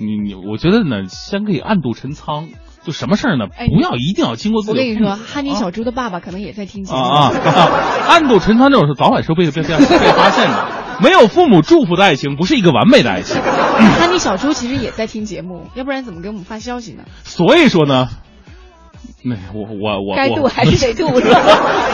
[0.00, 2.48] 你你，我觉得呢，先可以暗度陈仓，
[2.82, 7.68] 就什么事儿呢，哎不要一定要经过自己的我跟你说，哈尼小猪的爸爸可能也在听节目啊 啊，
[8.08, 10.80] 暗度陈仓这种事，早晚是会被被被被发现的。
[11.02, 13.40] 没有父母祝福的爱情，不是一个完美的爱情。
[13.40, 17.04] 哈尼小猪其实也在听节目，要不然怎么给我们发消息呢？
[17.24, 18.08] 所以说呢，
[19.24, 21.08] 那我我我我该度还是得度？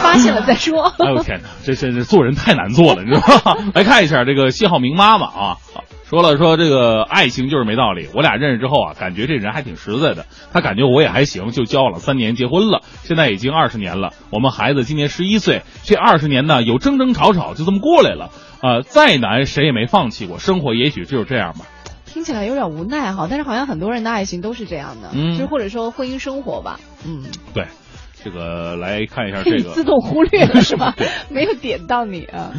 [0.02, 0.92] 发现了再说。
[0.98, 3.70] 哎呦天哪，这真是做人太难做了，你知道吗？
[3.74, 5.56] 来看一下这个谢浩明妈妈啊，
[6.08, 8.08] 说了说这个爱情就是没道理。
[8.14, 14.12] 我俩认识之后啊，感觉这人还挺实在的，他感觉我也还行，就交往了三年，结婚了，现在已经二十年了。
[14.30, 18.30] 我们孩子今年十一岁，这二十年呢有争争吵吵，就这么过来了。
[18.62, 21.66] 呃，再难谁也没放弃过，生活也许只有这样吧。
[22.04, 27.66] 听起来有点无奈哈，但是好像很多人的爱情都是这样的，嗯就是或者说婚姻生活吧，嗯，对，
[28.22, 30.94] 这个来看一下这个自动忽略了是吧？
[31.28, 32.52] 没有点到你啊。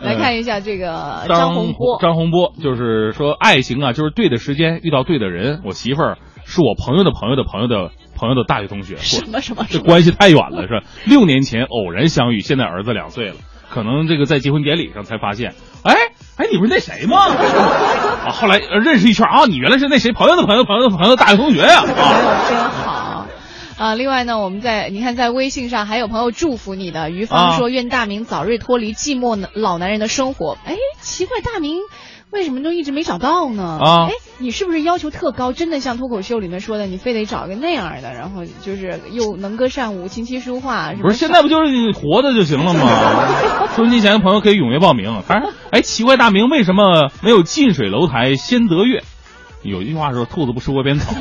[0.00, 5.60] 来看一下这个张洪波，张洪波就是说，爱情啊，就是对的时间遇到对的人。
[5.64, 10.80] 我媳妇儿是我朋友的朋友的朋友的朋友的大学同学，什么什么这关系太远了，是吧？
[11.06, 13.36] 六年前偶然相遇，现在儿子两岁了，
[13.70, 15.94] 可能这个在结婚典礼上才发现，哎
[16.36, 17.16] 哎，你不是那谁吗？
[18.26, 22.48] 啊，后来呃认识一圈啊，你原来是那谁朋友的朋友朋友的朋友的大学同学呀、啊！
[22.48, 23.05] 真好。
[23.78, 27.10] 啊，另外呢，我们在你看，在微信上还有朋友祝福你的。
[27.10, 31.80] 于芳啊说：“愿大明早日脱离寂寞老男人的生活。”哎，奇怪，大明
[32.30, 33.78] 为什么都一直没找到呢？
[33.78, 35.52] 啊哎，你是不是要求特高？
[35.52, 43.28] 真的像脱口秀里面说的，你非得找一个那样的，然后就是又能歌善舞、琴棋书画，不是，现在不就是你活的就行了吗？
[43.76, 45.20] 收音机前的朋友可以踊跃报名。
[45.20, 49.04] 反正，哎，奇怪，大明为什么没有近水楼台先得月？
[49.62, 51.12] 有一句话说，兔子不吃窝边草。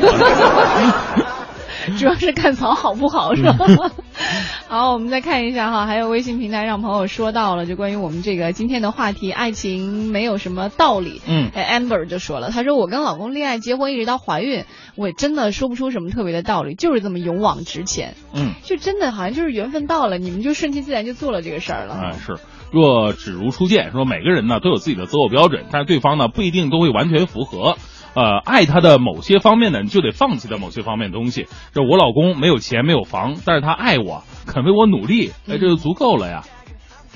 [1.97, 3.55] 主要是看草好不好是吧？
[3.67, 3.91] 嗯
[4.67, 11.21] 好，我们再看一下哈，还有微信平台上朋友说到了，就关于我们这个今天的话题，爱情没有什么道理。
[11.27, 18.15] 嗯哎，Amber 就说了，他说我跟老公恋爱结婚一直到怀孕，我真的说不出什么特别的道理，就是这么勇往直前。
[18.33, 21.93] 嗯，就真的好像就是缘分到了，你们就顺其自然就做了这个事儿了。
[21.95, 22.37] 哎，是。
[22.71, 27.77] 若只如初见，说每个人呢都有自己的择偶标准，但是对方呢不一定都会完全符合。
[28.15, 31.47] 呃，爱他的某些方面呢，你就得放弃的某些方面的东西。
[31.73, 36.43] 这我老公没有钱没有房，但是他爱我，肯为我努力，哎，这就足够了呀。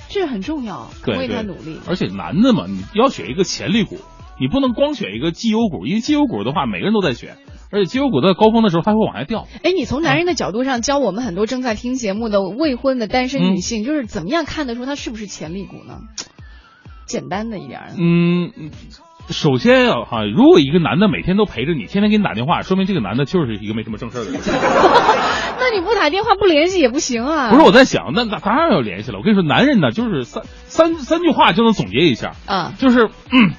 [0.10, 1.80] 这很重要，肯为他努力。
[1.88, 3.98] 而且男的嘛，你要选一个潜力股，
[4.40, 7.38] 你不能光选一个绩优股，因为绩优股的话，每个人都在选，
[7.72, 9.48] 而且绩优股在高峰的时候，它会往下掉。
[9.64, 16.00] 哎，你从男人的角度上教我们很多正在听节目的未婚的单身女性，就是怎么样看得出他是不是潜力股呢？
[17.06, 18.52] 简单的一点儿，嗯，
[19.30, 24.42] 首先啊，哈，如果一个男的每天都陪着你，天天给你打电话，说明这个男的就是一个没什么正事儿的人。
[25.60, 27.52] 那你不打电话不联系也不行啊。
[27.52, 29.20] 不是我在想，那那当然要联系了。
[29.20, 33.52] 我跟你说，男人呢，就是三三三句话就能总结一下，啊，就是嗯，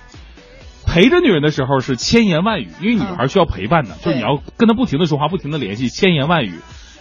[0.87, 6.55] 陪着女人的时候是千言万语，因为女孩需要陪伴的，就是你要跟她不停的说话，不停的联系，千言万语。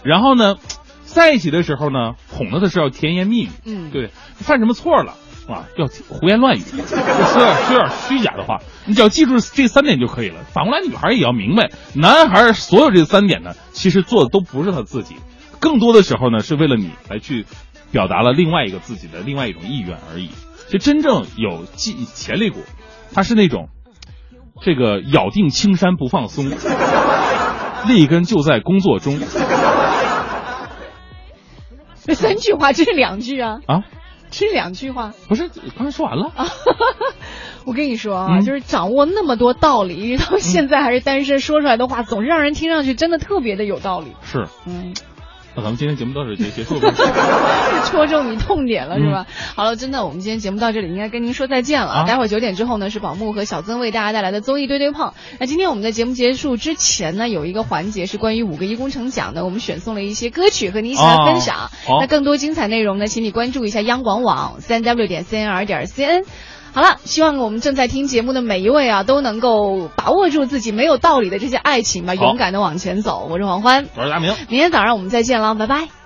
[0.04, 0.56] 然后呢，
[1.02, 5.14] 在一起的时候呢，哄她的是要甜言蜜语，嗯，对，犯什么错了
[5.48, 10.44] 啊，要胡言乱语，就说点说点虚假的话，你只要记住这三点就可以了。
[10.52, 15.16] 反过来，女孩也要明白，男孩所有这三点呢，其实做的都不是他自己，
[15.58, 17.46] 更多的时候呢，是为了你来去
[17.90, 20.30] 表达了另外一个自己的另外一种意愿而已。
[20.68, 22.62] 就真正有技潜力股，
[23.12, 23.68] 他是那种
[24.62, 26.48] 这个咬定青山不放松，
[27.88, 29.18] 立根就在工作中
[32.04, 33.82] 这 三句话，这是两句啊，啊。
[34.30, 35.12] 这两句话。
[35.28, 36.32] 不是，刚才说完了。
[37.66, 44.12] 我跟你说啊，嗯就是掌握那么多道理，到现在还是单身，说出来的话总是让人听上去真的特别的有道理。
[44.22, 44.94] 是，嗯，
[45.54, 46.92] 那咱们今天节目到这儿结结束吧。
[47.90, 49.26] 戳中你痛点了是吧？
[49.28, 51.92] 嗯好了，真的，我们今天节目到这里应该跟您说再见了。
[51.92, 55.12] 啊待会儿九点之后呢，是宝木和小曾为大家带来的综艺对对碰。
[55.38, 61.70] 那今天我们在节目结束之前呢，有一个环节是关于五个一工程奖的，我们选送了一些歌曲和您一起来分享。
[62.00, 66.24] 那更多精彩内容呢，请你关注一下央广网三 w 点 cnr 点 cn。
[66.72, 73.26] 好了，希望我们正在听节目的每一位啊，都能够把握住自己没有道理的这些爱情吧，勇敢的往前走。
[73.30, 74.34] 我是王欢，我是大明。
[74.48, 75.99] 明天早上我们再见了，拜拜。